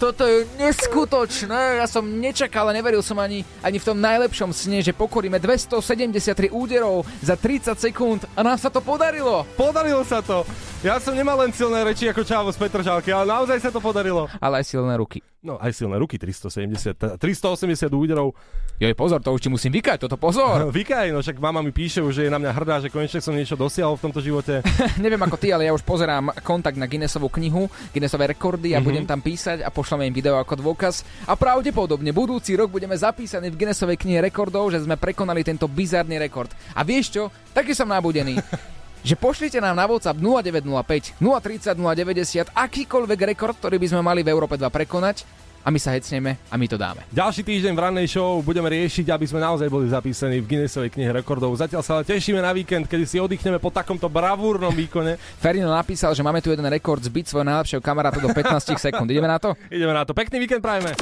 Toto 0.00 0.24
je 0.24 0.48
neskutočné, 0.56 1.76
ja 1.76 1.84
som 1.84 2.08
nečakal 2.08 2.64
a 2.64 2.72
neveril 2.72 3.04
som 3.04 3.20
ani, 3.20 3.44
ani 3.60 3.76
v 3.76 3.84
tom 3.84 4.00
najlepšom 4.00 4.48
sne, 4.48 4.80
že 4.80 4.96
pokoríme 4.96 5.36
273 5.36 6.48
úderov 6.48 7.04
za 7.20 7.36
30 7.36 7.76
sekúnd 7.76 8.24
a 8.32 8.40
nám 8.40 8.56
sa 8.56 8.72
to 8.72 8.80
podarilo. 8.80 9.44
Podarilo 9.52 10.08
sa 10.08 10.24
to! 10.24 10.48
Ja 10.82 10.98
som 10.98 11.14
nemal 11.14 11.38
len 11.38 11.54
silné 11.54 11.86
reči 11.86 12.10
ako 12.10 12.26
Čavo 12.26 12.50
z 12.50 12.58
Petržalky, 12.58 13.14
ale 13.14 13.22
naozaj 13.24 13.54
sa 13.56 13.70
to 13.70 13.78
podarilo. 13.78 14.26
Ale 14.36 14.58
aj 14.58 14.66
silné 14.66 14.98
ruky. 14.98 15.22
No, 15.38 15.54
aj 15.56 15.70
silné 15.72 15.94
ruky, 15.94 16.18
370, 16.18 16.74
teda 16.92 17.14
380 17.14 17.86
úderov. 17.88 18.34
Joj, 18.76 18.90
pozor, 18.92 19.18
to 19.18 19.30
už 19.30 19.38
ti 19.38 19.48
musím 19.48 19.70
vykať, 19.72 20.02
toto 20.02 20.18
pozor. 20.18 20.66
Vykaj, 20.74 21.10
no 21.10 21.22
však 21.22 21.38
mama 21.38 21.62
mi 21.62 21.70
píše 21.70 22.02
už, 22.02 22.10
že 22.12 22.22
je 22.26 22.30
na 22.30 22.38
mňa 22.38 22.50
hrdá, 22.52 22.76
že 22.78 22.90
konečne 22.90 23.18
som 23.18 23.30
niečo 23.30 23.54
dosiahol 23.54 23.94
v 23.94 24.04
tomto 24.04 24.18
živote. 24.18 24.58
Neviem 24.98 25.18
ako 25.18 25.38
ty, 25.38 25.50
ale 25.50 25.66
ja 25.66 25.72
už 25.72 25.82
pozerám 25.82 26.34
kontakt 26.42 26.74
na 26.74 26.84
Guinnessovú 26.84 27.30
knihu, 27.30 27.70
Guinnessové 27.90 28.26
rekordy 28.28 28.74
a 28.74 28.78
Mhm. 28.78 28.84
budem 28.84 29.04
tam 29.04 29.18
písať 29.18 29.62
a 29.62 29.70
pošleme 29.70 30.02
im 30.04 30.14
video 30.14 30.34
ako 30.34 30.58
dôkaz. 30.58 31.06
A 31.26 31.38
pravdepodobne 31.38 32.10
budúci 32.10 32.58
rok 32.58 32.68
budeme 32.68 32.94
zapísaní 32.94 33.50
v 33.50 33.56
Guinnessovej 33.56 33.98
knihe 33.98 34.18
rekordov, 34.20 34.66
že 34.68 34.82
sme 34.82 34.98
prekonali 34.98 35.46
tento 35.46 35.70
bizarný 35.70 36.18
rekord. 36.18 36.50
A 36.74 36.82
vieš 36.82 37.06
čo? 37.12 37.22
Taký 37.50 37.70
som 37.70 37.86
nabudený. 37.86 38.34
že 39.02 39.18
pošlite 39.18 39.58
nám 39.58 39.74
na 39.74 39.86
WhatsApp 39.90 40.18
0905 40.18 41.18
030 41.18 41.74
090 41.74 42.54
akýkoľvek 42.54 43.20
rekord, 43.34 43.58
ktorý 43.58 43.76
by 43.82 43.86
sme 43.90 44.02
mali 44.02 44.22
v 44.22 44.30
Európe 44.30 44.54
2 44.54 44.66
prekonať 44.70 45.41
a 45.62 45.68
my 45.70 45.78
sa 45.78 45.94
hecneme 45.94 46.36
a 46.50 46.54
my 46.58 46.66
to 46.66 46.76
dáme. 46.76 47.06
Ďalší 47.14 47.42
týždeň 47.46 47.72
v 47.72 47.80
rannej 47.80 48.06
show 48.10 48.42
budeme 48.42 48.68
riešiť, 48.68 49.08
aby 49.14 49.26
sme 49.26 49.40
naozaj 49.40 49.70
boli 49.70 49.86
zapísaní 49.88 50.42
v 50.42 50.46
Guinnessovej 50.50 50.90
knihe 50.90 51.10
rekordov. 51.14 51.54
Zatiaľ 51.54 51.82
sa 51.86 51.98
ale 51.98 52.04
tešíme 52.06 52.42
na 52.42 52.50
víkend, 52.50 52.90
kedy 52.90 53.04
si 53.06 53.16
oddychneme 53.22 53.62
po 53.62 53.70
takomto 53.70 54.10
bravúrnom 54.10 54.74
výkone. 54.74 55.16
Ferino 55.42 55.70
napísal, 55.70 56.12
že 56.12 56.26
máme 56.26 56.42
tu 56.42 56.50
jeden 56.50 56.66
rekord 56.66 57.00
zbiť 57.00 57.30
svojho 57.30 57.46
najlepšieho 57.46 57.82
kamaráta 57.82 58.18
do 58.18 58.30
15 58.30 58.74
sekúnd. 58.76 59.08
Ideme 59.08 59.30
na 59.30 59.38
to? 59.38 59.54
Ideme 59.70 59.94
na 59.94 60.02
to. 60.02 60.12
Pekný 60.12 60.42
víkend 60.42 60.60
prajeme. 60.60 60.92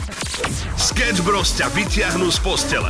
Sketch 0.76 1.20
Bros 1.24 1.56
ťa 1.56 1.68
vyťahnú 1.72 2.28
z 2.28 2.38
postele. 2.40 2.88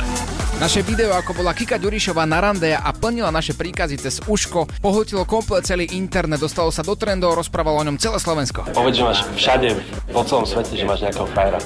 Naše 0.61 0.85
video, 0.85 1.17
ako 1.17 1.41
bola 1.41 1.57
Kika 1.57 1.81
Ďurišová 1.81 2.21
na 2.29 2.37
rande 2.37 2.69
a 2.69 2.89
plnila 2.93 3.33
naše 3.33 3.57
príkazy 3.57 3.97
cez 3.97 4.21
uško, 4.21 4.69
pohltilo 4.77 5.25
komplet 5.25 5.65
celý 5.65 5.89
internet, 5.89 6.37
dostalo 6.37 6.69
sa 6.69 6.85
do 6.85 6.93
trendov, 6.93 7.33
rozprávalo 7.33 7.81
o 7.81 7.85
ňom 7.89 7.97
celé 7.97 8.21
Slovensko. 8.21 8.69
Povedz, 8.69 9.01
že 9.01 9.03
máš 9.03 9.19
všade 9.33 9.73
po 10.13 10.21
celom 10.21 10.45
svete, 10.45 10.77
že 10.77 10.85
máš 10.85 11.01
nejakého 11.01 11.25
frajera. 11.33 11.60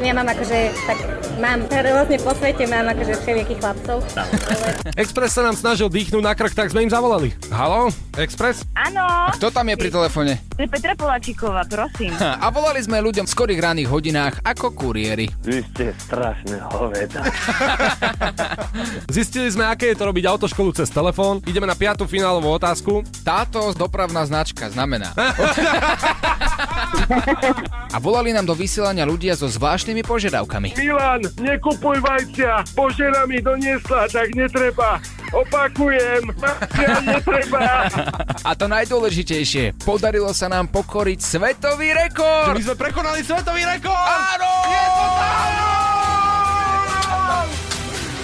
Ja 0.00 0.12
mám 0.16 0.28
akože, 0.28 0.72
tak 0.88 1.23
mám 1.38 1.66
rôzne 1.66 2.18
po 2.20 2.32
svete, 2.34 2.64
mám 2.66 2.86
akože 2.90 3.14
všelijakých 3.20 3.58
chlapcov. 3.58 3.96
Express 4.94 5.32
sa 5.34 5.42
nám 5.42 5.54
snažil 5.54 5.88
dýchnuť 5.88 6.22
na 6.22 6.32
krk, 6.32 6.54
tak 6.54 6.70
sme 6.70 6.84
im 6.84 6.90
zavolali. 6.90 7.34
Halo, 7.50 7.90
Express? 8.14 8.62
Áno, 8.74 9.02
Kto 9.34 9.50
tam 9.50 9.66
je 9.66 9.76
pri 9.76 9.90
telefóne? 9.90 10.32
to 10.54 10.62
je 10.62 10.70
Petra 10.70 10.94
Poláčiková, 10.94 11.66
prosím. 11.66 12.14
A 12.44 12.46
volali 12.48 12.78
sme 12.78 13.02
ľuďom 13.02 13.26
v 13.26 13.32
skorých 13.32 13.60
ranných 13.60 13.90
hodinách 13.90 14.38
ako 14.46 14.70
kuriéri. 14.70 15.26
Vy 15.42 15.66
ste 15.74 15.90
strašné 15.98 16.62
hoveda. 16.70 17.26
Zistili 19.14 19.50
sme, 19.50 19.66
aké 19.66 19.90
je 19.92 19.98
to 19.98 20.06
robiť 20.06 20.24
autoškolu 20.30 20.70
cez 20.72 20.88
telefón. 20.90 21.42
Ideme 21.44 21.66
na 21.66 21.74
piatú 21.74 22.06
finálovú 22.06 22.54
otázku. 22.54 23.02
Táto 23.26 23.74
dopravná 23.74 24.22
značka 24.22 24.70
znamená. 24.70 25.10
A 27.90 27.98
volali 27.98 28.30
nám 28.30 28.46
do 28.46 28.54
vysielania 28.54 29.04
ľudia 29.04 29.34
so 29.34 29.46
zvláštnymi 29.46 30.02
požiadavkami. 30.02 30.74
Milan, 30.78 31.23
nekupuj 31.40 31.98
vajcia, 32.00 32.64
požena 32.76 33.26
mi 33.26 33.40
doniesla, 33.40 34.08
tak 34.08 34.32
netreba. 34.36 35.00
Opakujem, 35.34 36.30
vajcia 36.38 36.94
netreba. 37.02 37.88
A 38.44 38.50
to 38.54 38.70
najdôležitejšie, 38.70 39.74
podarilo 39.82 40.30
sa 40.36 40.46
nám 40.52 40.70
pokoriť 40.70 41.18
svetový 41.18 41.90
rekord! 41.96 42.54
My 42.54 42.62
sme 42.62 42.76
prekonali 42.78 43.20
svetový 43.24 43.62
rekord! 43.66 44.06
Áno! 44.06 44.52
Je 44.68 44.84
to 44.84 45.06
tam! 45.18 45.44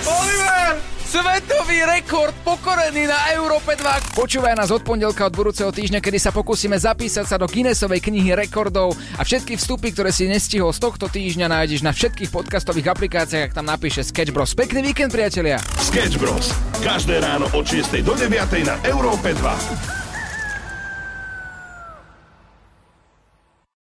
Oliver! 0.07 0.99
Svetový 1.11 1.82
rekord 1.90 2.30
pokorený 2.46 3.11
na 3.11 3.34
Európe 3.34 3.74
2. 3.74 4.14
Počúvaj 4.14 4.54
nás 4.54 4.70
od 4.70 4.86
pondelka 4.86 5.26
od 5.26 5.34
budúceho 5.34 5.74
týždňa, 5.74 5.98
kedy 5.98 6.22
sa 6.22 6.30
pokúsime 6.30 6.78
zapísať 6.78 7.26
sa 7.26 7.34
do 7.34 7.50
Guinnessovej 7.50 7.98
knihy 7.98 8.30
rekordov 8.38 8.94
a 9.18 9.26
všetky 9.26 9.58
vstupy, 9.58 9.90
ktoré 9.90 10.14
si 10.14 10.30
nestihol 10.30 10.70
z 10.70 10.78
tohto 10.78 11.11
týždňa 11.11 11.50
nájdeš 11.50 11.82
na 11.82 11.90
všetkých 11.90 12.30
podcastových 12.30 12.94
aplikáciách, 12.94 13.50
ak 13.50 13.58
tam 13.58 13.66
napíše 13.66 14.06
Sketch 14.06 14.30
Bros. 14.30 14.54
Pekný 14.54 14.86
víkend, 14.86 15.11
priatelia. 15.11 15.58
Sketch 15.82 16.14
Bros. 16.14 16.54
Každé 16.78 17.18
ráno 17.26 17.50
od 17.58 17.66
6 17.66 18.06
do 18.06 18.14
9 18.14 18.30
na 18.62 18.78
Európe 18.86 19.34
2. 19.34 19.99